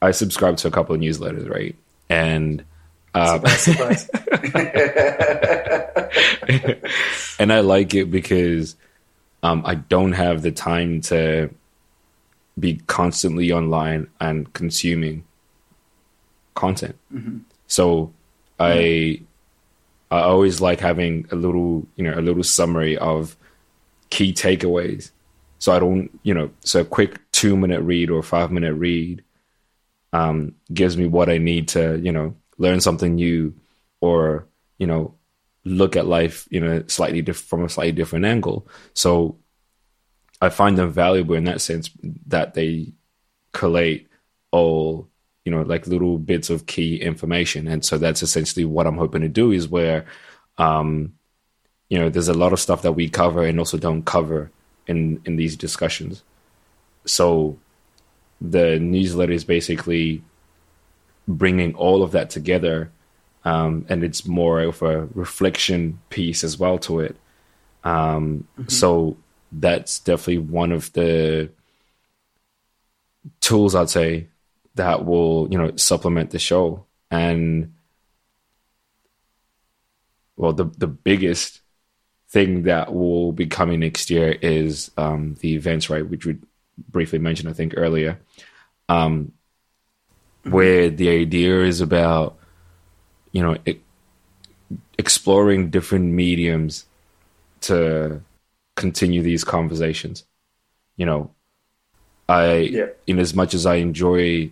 I 0.00 0.10
subscribe 0.12 0.56
to 0.56 0.68
a 0.68 0.70
couple 0.70 0.94
of 0.94 1.02
newsletters, 1.02 1.46
right? 1.46 1.76
And 2.08 2.64
um, 3.14 3.44
Surprise, 3.48 4.06
surprise. 4.06 4.08
and 7.38 7.52
I 7.52 7.60
like 7.60 7.92
it 7.92 8.10
because 8.10 8.76
um, 9.42 9.60
I 9.66 9.74
don't 9.74 10.12
have 10.12 10.40
the 10.40 10.52
time 10.52 11.02
to 11.02 11.50
be 12.58 12.80
constantly 12.86 13.52
online 13.52 14.08
and 14.20 14.50
consuming 14.54 15.24
content. 16.54 16.96
So 17.66 18.14
I 18.58 19.20
I 20.10 20.20
always 20.20 20.60
like 20.60 20.80
having 20.80 21.26
a 21.30 21.36
little 21.36 21.86
you 21.96 22.04
know 22.04 22.14
a 22.18 22.22
little 22.22 22.42
summary 22.42 22.96
of 22.96 23.36
key 24.10 24.32
takeaways. 24.32 25.10
So 25.58 25.72
I 25.72 25.78
don't 25.78 26.18
you 26.22 26.34
know 26.34 26.50
so 26.60 26.80
a 26.80 26.84
quick 26.84 27.20
two 27.32 27.56
minute 27.56 27.82
read 27.82 28.10
or 28.10 28.22
five 28.22 28.50
minute 28.50 28.74
read 28.74 29.22
um, 30.12 30.54
gives 30.72 30.96
me 30.96 31.06
what 31.06 31.28
I 31.28 31.38
need 31.38 31.68
to 31.68 31.98
you 31.98 32.12
know 32.12 32.34
learn 32.56 32.80
something 32.80 33.14
new 33.14 33.54
or 34.00 34.46
you 34.78 34.86
know 34.86 35.14
look 35.64 35.96
at 35.96 36.06
life 36.06 36.48
you 36.50 36.60
know 36.60 36.82
slightly 36.86 37.20
diff- 37.20 37.40
from 37.40 37.64
a 37.64 37.68
slightly 37.68 37.92
different 37.92 38.24
angle. 38.24 38.66
So 38.94 39.38
I 40.40 40.48
find 40.48 40.78
them 40.78 40.92
valuable 40.92 41.34
in 41.34 41.44
that 41.44 41.60
sense 41.60 41.90
that 42.26 42.54
they 42.54 42.92
collate 43.52 44.08
all 44.52 45.08
you 45.48 45.54
know 45.54 45.62
like 45.62 45.86
little 45.86 46.18
bits 46.18 46.50
of 46.50 46.66
key 46.66 47.00
information, 47.00 47.66
and 47.66 47.82
so 47.82 47.96
that's 47.96 48.22
essentially 48.22 48.66
what 48.66 48.86
I'm 48.86 48.98
hoping 48.98 49.22
to 49.22 49.28
do 49.28 49.50
is 49.50 49.66
where 49.66 50.04
um, 50.58 51.14
you 51.88 51.98
know 51.98 52.10
there's 52.10 52.28
a 52.28 52.34
lot 52.34 52.52
of 52.52 52.60
stuff 52.60 52.82
that 52.82 52.92
we 52.92 53.08
cover 53.08 53.46
and 53.46 53.58
also 53.58 53.78
don't 53.78 54.02
cover 54.02 54.50
in 54.86 55.22
in 55.24 55.36
these 55.36 55.56
discussions. 55.56 56.22
So 57.06 57.56
the 58.42 58.78
newsletter 58.78 59.32
is 59.32 59.44
basically 59.44 60.22
bringing 61.26 61.74
all 61.76 62.02
of 62.02 62.12
that 62.12 62.28
together 62.28 62.90
um, 63.46 63.86
and 63.88 64.04
it's 64.04 64.26
more 64.26 64.60
of 64.60 64.82
a 64.82 65.06
reflection 65.14 65.98
piece 66.10 66.44
as 66.44 66.58
well 66.58 66.78
to 66.80 67.00
it. 67.00 67.16
Um, 67.84 68.46
so 68.66 69.16
that's 69.50 69.98
definitely 70.00 70.38
one 70.38 70.72
of 70.72 70.92
the 70.92 71.50
tools 73.40 73.74
i'd 73.74 73.90
say 73.90 74.28
that 74.78 75.04
will 75.04 75.46
you 75.50 75.58
know 75.58 75.70
supplement 75.76 76.30
the 76.30 76.38
show. 76.38 76.84
And 77.10 77.74
well 80.36 80.52
the 80.52 80.64
the 80.64 80.86
biggest 80.86 81.60
thing 82.30 82.64
that 82.64 82.92
will 82.94 83.32
be 83.32 83.46
coming 83.46 83.80
next 83.80 84.10
year 84.10 84.32
is 84.42 84.90
um, 84.98 85.34
the 85.40 85.54
events 85.54 85.88
right 85.88 86.06
which 86.06 86.26
we 86.26 86.36
briefly 86.90 87.18
mentioned 87.18 87.48
i 87.48 87.52
think 87.52 87.74
earlier. 87.76 88.18
Um, 88.90 89.32
where 90.44 90.88
the 90.90 91.08
idea 91.10 91.62
is 91.64 91.80
about 91.80 92.38
you 93.32 93.42
know 93.42 93.56
e- 93.66 93.80
exploring 94.98 95.70
different 95.70 96.06
mediums 96.12 96.86
to 97.62 98.20
continue 98.76 99.22
these 99.22 99.44
conversations. 99.44 100.24
You 100.96 101.06
know 101.06 101.30
i 102.28 102.56
Yeah. 102.78 102.90
in 103.06 103.18
as 103.18 103.32
much 103.34 103.54
as 103.54 103.64
i 103.66 103.76
enjoy 103.76 104.50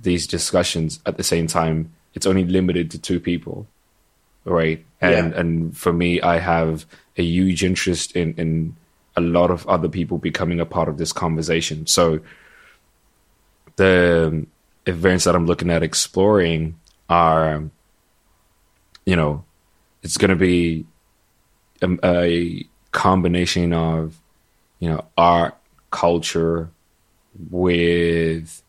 these 0.00 0.26
discussions 0.26 1.00
at 1.06 1.16
the 1.16 1.24
same 1.24 1.46
time 1.46 1.92
it's 2.14 2.26
only 2.26 2.44
limited 2.44 2.90
to 2.90 2.98
two 2.98 3.20
people 3.20 3.66
right 4.44 4.84
and 5.00 5.32
Yeah. 5.32 5.40
and 5.40 5.76
for 5.76 5.92
me 5.92 6.20
i 6.20 6.38
have 6.38 6.86
a 7.16 7.22
huge 7.22 7.64
interest 7.64 8.12
in 8.16 8.34
in 8.34 8.76
a 9.16 9.20
lot 9.20 9.50
of 9.50 9.66
other 9.66 9.88
people 9.88 10.18
becoming 10.18 10.60
a 10.60 10.66
part 10.66 10.88
of 10.88 10.96
this 10.98 11.12
conversation 11.12 11.86
so 11.86 12.20
the 13.76 14.46
events 14.86 15.24
that 15.24 15.34
i'm 15.34 15.46
looking 15.46 15.70
at 15.70 15.82
exploring 15.82 16.78
are 17.08 17.64
you 19.04 19.16
know 19.16 19.44
it's 20.02 20.16
going 20.16 20.30
to 20.30 20.36
be 20.36 20.86
a, 21.82 21.88
a 22.04 22.64
combination 22.92 23.72
of 23.72 24.18
you 24.78 24.88
know 24.88 25.04
art 25.16 25.56
culture 25.90 26.70
with 27.50 28.62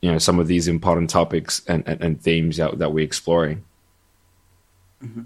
you 0.00 0.10
know 0.10 0.18
some 0.18 0.38
of 0.38 0.46
these 0.46 0.68
important 0.68 1.10
topics 1.10 1.62
and, 1.66 1.82
and, 1.86 2.00
and 2.02 2.20
themes 2.20 2.56
that, 2.56 2.78
that 2.78 2.92
we're 2.92 3.04
exploring 3.04 3.64
mm-hmm. 5.02 5.22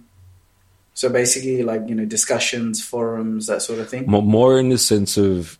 So 0.92 1.08
basically, 1.08 1.62
like 1.62 1.88
you 1.88 1.94
know, 1.94 2.04
discussions, 2.04 2.84
forums, 2.84 3.46
that 3.46 3.62
sort 3.62 3.78
of 3.78 3.88
thing. 3.88 4.04
Mo- 4.06 4.20
more 4.20 4.58
in 4.58 4.68
the 4.68 4.76
sense 4.76 5.16
of 5.16 5.58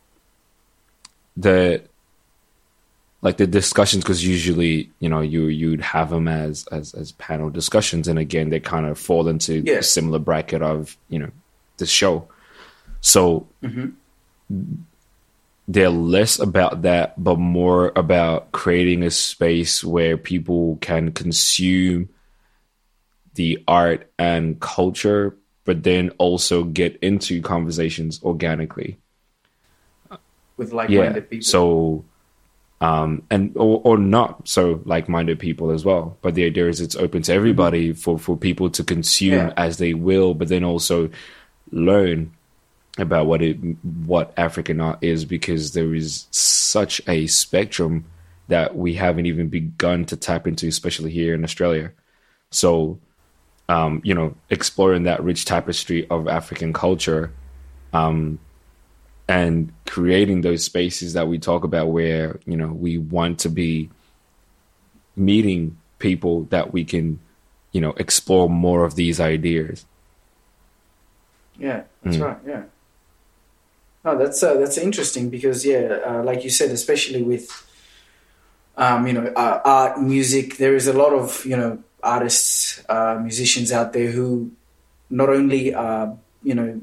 the 1.34 1.82
like 3.22 3.36
the 3.36 3.46
discussions 3.46 4.02
because 4.04 4.22
usually 4.22 4.90
you 4.98 5.08
know 5.08 5.20
you 5.20 5.46
you'd 5.46 5.80
have 5.80 6.11
them 6.11 6.28
as 6.28 6.66
as 6.72 6.92
as 6.94 7.12
panel 7.12 7.48
discussions 7.48 8.08
and 8.08 8.18
again 8.18 8.50
they 8.50 8.61
kind 8.61 8.84
of 8.84 8.98
fall 8.98 9.28
into 9.28 9.62
Yeah. 9.64 9.76
a 9.76 9.82
similar 9.82 10.18
bracket 10.18 10.62
of 10.62 10.96
you 11.08 11.18
know 11.18 11.30
the 11.78 11.86
show 11.86 12.28
so 13.00 13.46
mm-hmm. 13.62 13.90
They're 15.73 15.89
less 15.89 16.41
about 16.41 16.83
that 16.83 17.14
but 17.23 17.39
more 17.39 17.93
about 17.95 18.51
creating 18.51 19.05
a 19.05 19.11
space 19.11 19.85
where 19.85 20.16
people 20.16 20.77
can 20.81 21.12
consume 21.12 22.09
the 23.35 23.62
art 23.68 24.11
and 24.18 24.59
culture 24.59 25.37
but 25.64 25.85
then 25.85 26.11
also 26.18 26.64
get 26.64 26.97
into 27.03 27.41
conversations 27.41 28.21
organically 28.25 28.99
with 30.57 30.73
like-minded 30.73 31.31
people. 31.31 31.45
so 31.45 32.05
um 32.81 33.23
and 33.31 33.53
or, 33.57 33.81
or 33.85 33.97
not 33.97 34.49
so 34.49 34.83
like-minded 34.85 35.39
people 35.39 35.71
as 35.71 35.85
well 35.85 36.18
but 36.21 36.35
the 36.35 36.45
idea 36.45 36.66
is 36.66 36.81
it's 36.81 36.97
open 36.97 37.23
to 37.23 37.33
everybody 37.33 37.93
for 37.93 38.18
for 38.18 38.37
people 38.37 38.68
to 38.71 38.83
consume 38.83 39.35
Yeah. 39.35 39.53
as 39.57 39.79
they 39.79 39.95
will 39.95 40.35
but 40.35 40.49
then 40.49 40.64
also 40.64 41.11
learn 41.71 42.33
about 42.99 43.26
what 43.26 43.41
it 43.41 43.57
what 44.05 44.32
african 44.36 44.80
art 44.80 44.99
is 45.01 45.24
because 45.24 45.72
there 45.72 45.95
is 45.95 46.26
such 46.30 47.01
a 47.09 47.26
spectrum 47.28 48.05
that 48.49 48.76
we 48.76 48.95
haven't 48.95 49.26
even 49.26 49.49
begun 49.49 50.05
to 50.05 50.16
tap 50.16 50.47
into 50.47 50.66
especially 50.66 51.11
here 51.11 51.32
in 51.34 51.45
australia 51.45 51.93
so 52.51 52.99
um 53.68 54.01
you 54.05 54.12
know 54.14 54.34
exploring 54.51 55.05
that 55.05 55.22
rich 55.22 55.45
tapestry 55.45 56.07
of 56.11 56.26
african 56.28 56.72
culture 56.72 57.32
and 59.28 59.72
creating 59.86 60.41
those 60.41 60.64
spaces 60.64 61.12
that 61.12 61.28
we 61.28 61.38
talk 61.38 61.62
about 61.62 61.88
where 61.88 62.41
you 62.45 62.57
know 62.57 62.68
we 62.68 62.99
want 62.99 63.38
to 63.38 63.49
be 63.49 63.88
meeting 65.16 65.76
people 66.01 66.43
that 66.45 66.72
we 66.72 66.84
can 66.84 67.20
you 67.72 67.80
know 67.80 67.93
explore 67.99 68.51
more 68.51 68.84
of 68.84 68.97
these 68.97 69.20
ideas 69.20 69.86
Yeah, 71.59 71.82
that's 72.03 72.16
Mm. 72.16 72.24
right. 72.24 72.38
Yeah. 72.47 72.62
No, 74.05 74.16
that's 74.16 74.42
uh, 74.42 74.55
that's 74.55 74.78
interesting 74.78 75.28
because 75.28 75.64
yeah, 75.64 75.98
uh, 76.07 76.22
like 76.22 76.42
you 76.42 76.51
said, 76.51 76.70
especially 76.70 77.22
with 77.22 77.51
um, 78.76 79.07
you 79.07 79.12
know 79.12 79.32
uh, 79.36 79.61
art, 79.64 80.01
music, 80.01 80.57
there 80.57 80.74
is 80.74 80.86
a 80.86 80.94
lot 80.94 81.12
of 81.12 81.44
you 81.44 81.57
know 81.57 81.82
artists, 82.03 82.82
uh, 82.88 83.18
musicians 83.22 83.72
out 83.72 83.92
there 83.92 84.11
who 84.11 84.51
not 85.11 85.28
only 85.28 85.74
uh, 85.74 86.09
you 86.42 86.55
know 86.55 86.80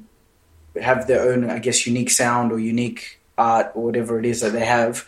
have 0.80 1.07
their 1.07 1.32
own, 1.32 1.49
I 1.49 1.59
guess, 1.59 1.88
unique 1.88 2.11
sound 2.11 2.51
or 2.51 2.59
unique 2.59 3.20
art 3.38 3.72
or 3.74 3.86
whatever 3.86 4.20
it 4.20 4.26
is 4.26 4.41
that 4.41 4.51
they 4.51 4.65
have, 4.65 5.07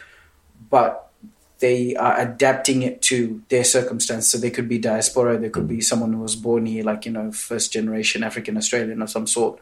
but 0.69 1.11
they 1.59 1.95
are 1.95 2.19
adapting 2.19 2.83
it 2.83 3.01
to 3.03 3.43
their 3.49 3.63
circumstance. 3.63 4.27
So 4.27 4.37
they 4.37 4.49
could 4.49 4.69
be 4.69 4.77
diaspora, 4.77 5.37
there 5.37 5.49
could 5.49 5.67
be 5.67 5.81
someone 5.81 6.13
who 6.13 6.19
was 6.19 6.35
born 6.35 6.65
here, 6.65 6.83
like 6.83 7.05
you 7.05 7.11
know, 7.11 7.31
first 7.31 7.71
generation 7.71 8.23
African 8.23 8.57
Australian 8.57 9.01
of 9.01 9.09
some 9.09 9.27
sort, 9.27 9.59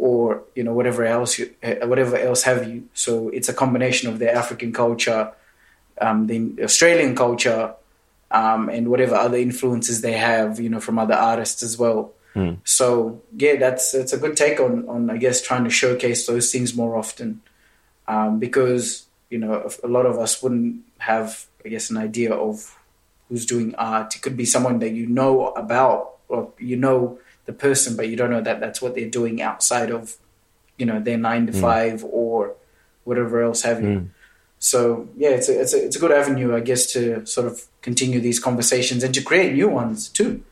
or 0.00 0.42
you 0.54 0.64
know, 0.64 0.72
whatever 0.72 1.04
else, 1.04 1.38
you, 1.38 1.54
eh, 1.62 1.84
whatever 1.84 2.16
else 2.16 2.42
have 2.44 2.66
you. 2.66 2.88
So 2.94 3.28
it's 3.28 3.50
a 3.50 3.54
combination 3.54 4.08
of 4.08 4.18
the 4.18 4.32
African 4.32 4.72
culture, 4.72 5.30
um, 6.00 6.26
the 6.26 6.64
Australian 6.64 7.14
culture, 7.14 7.74
um, 8.30 8.70
and 8.70 8.88
whatever 8.88 9.14
other 9.14 9.36
influences 9.36 10.00
they 10.00 10.14
have, 10.14 10.58
you 10.58 10.70
know, 10.70 10.80
from 10.80 10.98
other 10.98 11.14
artists 11.14 11.62
as 11.62 11.76
well. 11.78 12.12
So 12.64 13.20
yeah, 13.36 13.56
that's 13.56 13.92
that's 13.92 14.14
a 14.14 14.16
good 14.16 14.36
take 14.38 14.58
on 14.58 14.88
on 14.88 15.10
I 15.10 15.18
guess 15.18 15.42
trying 15.42 15.64
to 15.64 15.70
showcase 15.70 16.26
those 16.26 16.50
things 16.50 16.74
more 16.74 16.96
often, 16.96 17.42
um, 18.08 18.38
because 18.38 19.04
you 19.28 19.38
know 19.38 19.68
a 19.84 19.88
lot 19.88 20.06
of 20.06 20.18
us 20.18 20.42
wouldn't 20.42 20.80
have 20.98 21.46
I 21.62 21.68
guess 21.68 21.90
an 21.90 21.98
idea 21.98 22.32
of 22.32 22.78
who's 23.28 23.44
doing 23.44 23.74
art. 23.74 24.16
It 24.16 24.22
could 24.22 24.36
be 24.36 24.46
someone 24.46 24.78
that 24.78 24.92
you 24.92 25.06
know 25.06 25.48
about 25.48 26.16
or 26.28 26.52
you 26.58 26.76
know 26.76 27.18
the 27.50 27.58
person, 27.58 27.96
but 27.96 28.08
you 28.08 28.16
don't 28.16 28.30
know 28.30 28.40
that 28.40 28.60
that's 28.60 28.80
what 28.80 28.94
they're 28.94 29.10
doing 29.10 29.42
outside 29.42 29.90
of 29.90 30.16
you 30.78 30.86
know 30.86 31.00
their 31.00 31.18
nine 31.18 31.46
to 31.46 31.52
five 31.52 32.04
or 32.04 32.54
whatever 33.04 33.42
else 33.42 33.62
have 33.62 33.82
you. 33.82 34.10
So 34.58 35.08
yeah, 35.16 35.30
it's 35.30 35.48
a, 35.48 35.60
it's 35.60 35.74
a 35.74 35.84
it's 35.86 35.96
a 35.96 35.98
good 35.98 36.12
avenue, 36.12 36.54
I 36.54 36.60
guess, 36.60 36.86
to 36.92 37.26
sort 37.26 37.46
of 37.46 37.66
continue 37.82 38.20
these 38.20 38.38
conversations 38.38 39.02
and 39.02 39.12
to 39.14 39.22
create 39.22 39.54
new 39.54 39.68
ones 39.68 40.08
too 40.08 40.44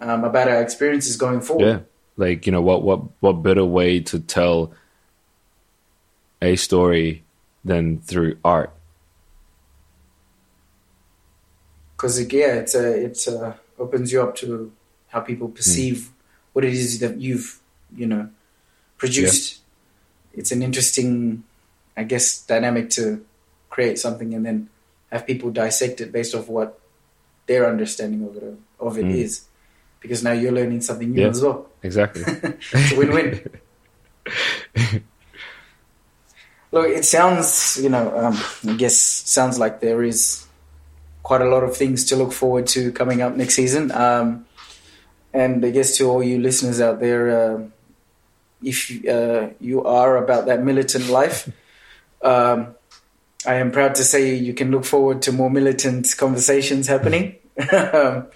um, 0.00 0.24
about 0.24 0.48
our 0.48 0.62
experiences 0.62 1.16
going 1.16 1.40
forward. 1.40 1.66
Yeah. 1.66 1.80
Like, 2.16 2.46
you 2.46 2.52
know, 2.52 2.62
what 2.62 2.82
what 2.82 3.00
what 3.20 3.42
better 3.42 3.64
way 3.64 4.00
to 4.00 4.18
tell 4.18 4.72
a 6.40 6.56
story 6.56 7.24
than 7.64 8.00
through 8.00 8.38
art? 8.44 8.72
Because 11.96 12.20
yeah, 12.32 12.54
it's 12.54 12.74
a, 12.74 13.04
it's 13.04 13.26
a, 13.28 13.58
opens 13.78 14.10
you 14.10 14.22
up 14.22 14.34
to 14.36 14.72
how 15.08 15.20
people 15.20 15.48
perceive 15.48 16.10
what 16.52 16.64
it 16.64 16.72
is 16.72 16.98
that 17.00 17.18
you've 17.20 17.60
you 17.96 18.06
know 18.06 18.28
produced. 18.98 19.58
It's 20.32 20.52
an 20.52 20.62
interesting, 20.62 21.42
I 21.96 22.04
guess, 22.04 22.42
dynamic 22.46 22.90
to 22.90 23.24
create 23.68 23.98
something 23.98 24.32
and 24.34 24.46
then 24.46 24.68
have 25.10 25.26
people 25.26 25.50
dissect 25.50 26.00
it 26.00 26.12
based 26.12 26.34
off 26.34 26.48
what 26.48 26.78
their 27.46 27.68
understanding 27.68 28.22
of 28.28 28.36
it 28.36 28.54
of 28.78 28.98
it 28.98 29.06
is. 29.06 29.46
Because 30.00 30.22
now 30.22 30.32
you're 30.32 30.52
learning 30.52 30.80
something 30.80 31.10
new 31.12 31.22
Yeah. 31.22 31.28
as 31.28 31.42
well. 31.42 31.66
Exactly. 31.82 32.22
it's 32.26 32.92
a 32.92 32.96
win-win. 32.96 33.50
Look, 36.72 36.86
it 36.86 37.04
sounds, 37.04 37.78
you 37.82 37.88
know, 37.88 38.16
um, 38.16 38.38
I 38.68 38.74
guess 38.76 38.94
sounds 38.96 39.58
like 39.58 39.80
there 39.80 40.02
is 40.04 40.46
quite 41.24 41.40
a 41.42 41.48
lot 41.48 41.64
of 41.64 41.76
things 41.76 42.04
to 42.06 42.16
look 42.16 42.32
forward 42.32 42.66
to 42.68 42.92
coming 42.92 43.22
up 43.22 43.34
next 43.34 43.54
season. 43.54 43.90
Um, 43.90 44.46
and 45.32 45.64
I 45.64 45.70
guess 45.70 45.96
to 45.98 46.08
all 46.08 46.22
you 46.22 46.38
listeners 46.38 46.80
out 46.80 47.00
there, 47.00 47.30
uh, 47.30 47.62
if 48.62 48.90
uh, 49.06 49.48
you 49.60 49.84
are 49.84 50.16
about 50.16 50.46
that 50.46 50.62
militant 50.62 51.08
life, 51.08 51.48
um, 52.22 52.74
I 53.46 53.54
am 53.54 53.70
proud 53.70 53.94
to 53.96 54.04
say 54.04 54.34
you 54.34 54.52
can 54.52 54.70
look 54.70 54.84
forward 54.84 55.22
to 55.22 55.32
more 55.32 55.50
militant 55.50 56.14
conversations 56.16 56.86
happening. 56.86 57.36
um, 57.72 58.26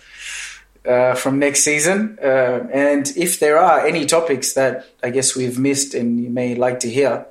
uh, 0.87 1.15
from 1.15 1.39
next 1.39 1.61
season. 1.61 2.19
Uh, 2.23 2.67
and 2.73 3.11
if 3.17 3.41
there 3.41 3.59
are 3.59 3.87
any 3.87 4.05
topics 4.07 4.53
that 4.55 4.87
I 5.03 5.11
guess 5.11 5.35
we've 5.35 5.59
missed 5.59 5.95
and 5.95 6.23
you 6.23 6.31
may 6.31 6.55
like 6.55 6.81
to 6.81 6.91
hear, 6.91 7.27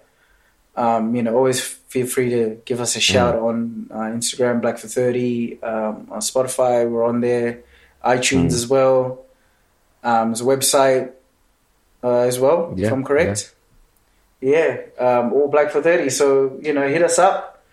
um, 0.76 1.16
you 1.16 1.22
know, 1.22 1.36
always 1.36 1.62
feel 1.62 2.08
free 2.08 2.30
to 2.30 2.62
give 2.66 2.82
us 2.82 2.96
a 2.96 3.00
shout 3.00 3.36
on 3.36 3.88
uh, 3.92 4.10
Instagram, 4.10 4.62
Black 4.62 4.80
for 4.80 4.88
Thirty, 4.88 5.62
um, 5.62 6.08
on 6.10 6.20
Spotify. 6.20 6.90
We're 6.90 7.04
on 7.06 7.22
there, 7.22 7.62
iTunes 8.04 8.54
as 8.54 8.68
well. 8.68 9.23
Um, 10.04 10.30
there's 10.30 10.42
a 10.42 10.44
website 10.44 11.12
uh, 12.04 12.22
as 12.22 12.40
well, 12.40 12.74
Yeah, 12.76 12.88
if 12.88 12.94
I'm 12.94 13.04
correct. 13.04 13.54
Yeah, 14.42 14.82
um, 15.00 15.32
all 15.32 15.48
Black 15.48 15.72
for 15.72 15.82
Thirty. 15.82 16.10
So 16.10 16.60
you 16.62 16.74
know, 16.74 16.88
hit 16.88 17.02
us 17.02 17.18
up. 17.18 17.64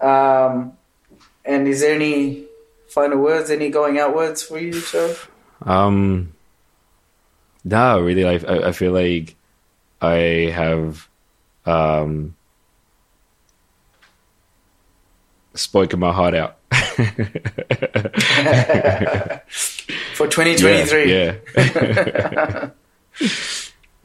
Um, 0.00 0.76
and 1.44 1.66
is 1.66 1.80
there 1.80 1.94
any 1.94 2.44
final 2.88 3.18
words, 3.18 3.50
any 3.50 3.70
going 3.70 3.98
out 3.98 4.14
words 4.14 4.42
for 4.42 4.58
you, 4.58 4.78
Joe? 4.80 5.14
Um, 5.62 6.34
no, 7.64 8.00
really, 8.00 8.26
I, 8.26 8.34
I 8.34 8.68
I 8.68 8.72
feel 8.72 8.92
like 8.92 9.36
I 10.02 10.52
have 10.54 11.08
um 11.64 12.36
spoken 15.54 16.00
my 16.00 16.12
heart 16.12 16.34
out. 16.34 16.58
For 20.22 20.28
2023. 20.28 21.12
Yeah, 21.12 21.34
yeah. 21.56 22.70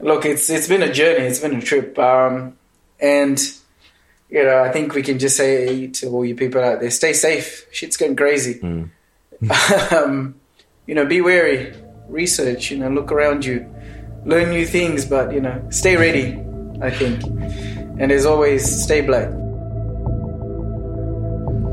Look, 0.00 0.24
it's 0.24 0.50
it's 0.50 0.66
been 0.66 0.82
a 0.82 0.92
journey. 0.92 1.26
It's 1.26 1.38
been 1.38 1.54
a 1.54 1.60
trip. 1.60 1.96
Um, 1.96 2.56
and 2.98 3.40
you 4.28 4.42
know, 4.42 4.64
I 4.64 4.72
think 4.72 4.94
we 4.94 5.02
can 5.04 5.20
just 5.20 5.36
say 5.36 5.86
to 5.86 6.08
all 6.08 6.24
you 6.24 6.34
people 6.34 6.60
out 6.60 6.80
there, 6.80 6.90
stay 6.90 7.12
safe. 7.12 7.66
Shit's 7.70 7.96
going 7.96 8.16
crazy. 8.16 8.60
um, 9.92 10.34
you 10.86 10.94
know, 10.96 11.06
be 11.06 11.20
wary. 11.20 11.72
Research. 12.08 12.72
You 12.72 12.78
know, 12.78 12.88
look 12.88 13.12
around 13.12 13.44
you. 13.44 13.72
Learn 14.24 14.50
new 14.50 14.66
things, 14.66 15.04
but 15.04 15.32
you 15.32 15.40
know, 15.40 15.64
stay 15.70 15.96
ready. 15.96 16.36
I 16.82 16.90
think. 16.90 17.22
And 18.00 18.10
as 18.10 18.26
always, 18.26 18.82
stay 18.82 19.02
black. 19.02 19.28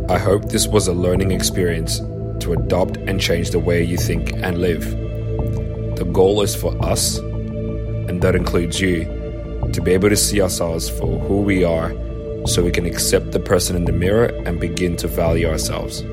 I 0.08 0.20
hope 0.20 0.50
this 0.50 0.68
was 0.68 0.88
a 0.88 0.94
learning 0.94 1.32
experience 1.32 2.00
to 2.40 2.54
adopt 2.54 2.98
and 2.98 3.20
change 3.20 3.52
the 3.52 3.60
way 3.60 3.84
you 3.84 3.98
think 3.98 4.32
and 4.34 4.60
live. 4.60 4.84
The 5.98 6.06
goal 6.12 6.42
is 6.42 6.56
for 6.56 6.76
us, 6.84 7.18
and 7.18 8.22
that 8.22 8.36
includes 8.36 8.80
you, 8.80 9.06
to 9.72 9.82
be 9.82 9.92
able 9.92 10.10
to 10.10 10.16
see 10.16 10.42
ourselves 10.42 10.90
for 10.90 11.20
who 11.20 11.42
we 11.42 11.64
are 11.64 11.92
so 12.46 12.64
we 12.64 12.72
can 12.72 12.86
accept 12.86 13.32
the 13.32 13.40
person 13.40 13.76
in 13.76 13.86
the 13.86 13.92
mirror 13.92 14.26
and 14.46 14.60
begin 14.60 14.96
to 14.98 15.08
value 15.08 15.48
ourselves. 15.48 16.04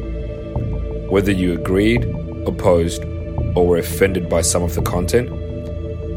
Whether 1.10 1.32
you 1.32 1.52
agreed, 1.52 2.04
opposed, 2.46 3.04
or 3.54 3.66
were 3.66 3.78
offended 3.78 4.28
by 4.28 4.40
some 4.40 4.62
of 4.62 4.74
the 4.74 4.82
content, 4.82 5.30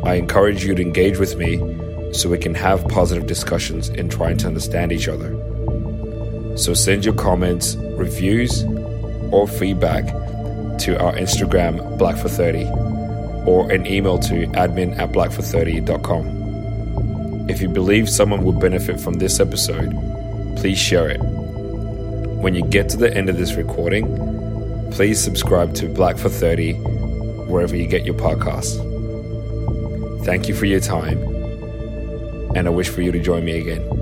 I 0.06 0.16
encourage 0.16 0.64
you 0.64 0.74
to 0.76 0.82
engage 0.82 1.18
with 1.18 1.36
me 1.36 1.58
so 2.14 2.30
we 2.30 2.38
can 2.38 2.56
have 2.56 2.88
positive 2.88 3.28
discussions 3.28 3.90
in 3.90 4.08
trying 4.08 4.38
to 4.38 4.48
understand 4.48 4.94
each 4.94 5.10
other. 5.10 5.36
So 6.56 6.74
send 6.74 7.04
your 7.04 7.16
comments, 7.16 7.76
reviews, 7.76 8.64
or 9.32 9.48
feedback 9.48 10.06
to 10.80 11.00
our 11.02 11.14
Instagram, 11.14 11.98
Black 11.98 12.18
for 12.18 12.30
30, 12.30 12.66
or 13.46 13.72
an 13.72 13.86
email 13.88 14.18
to 14.20 14.48
admin 14.48 14.98
at 14.98 15.12
blackfor30.com. 15.12 17.50
If 17.50 17.62
you 17.62 17.70
believe 17.70 18.10
someone 18.10 18.44
will 18.44 18.54
benefit 18.54 19.00
from 19.00 19.16
this 19.16 19.40
episode, 19.40 19.92
please 20.58 20.80
share 20.80 21.10
it. 21.10 21.20
When 21.20 22.56
you 22.56 22.64
get 22.64 22.90
to 22.90 22.98
the 22.98 23.16
end 23.16 23.30
of 23.30 23.38
this 23.38 23.54
recording, 23.54 24.92
please 24.92 25.24
subscribe 25.24 25.76
to 25.76 25.88
Black 25.88 26.18
for 26.18 26.30
30 26.30 26.74
wherever 27.48 27.76
you 27.76 27.88
get 27.88 28.06
your 28.06 28.16
podcasts. 28.16 28.84
Thank 30.26 30.48
you 30.48 30.56
for 30.56 30.66
your 30.66 30.80
time, 30.80 31.20
and 32.56 32.68
I 32.68 32.72
wish 32.72 32.90
for 32.90 33.02
you 33.02 33.12
to 33.12 33.20
join 33.20 33.46
me 33.46 33.60
again. 33.60 33.95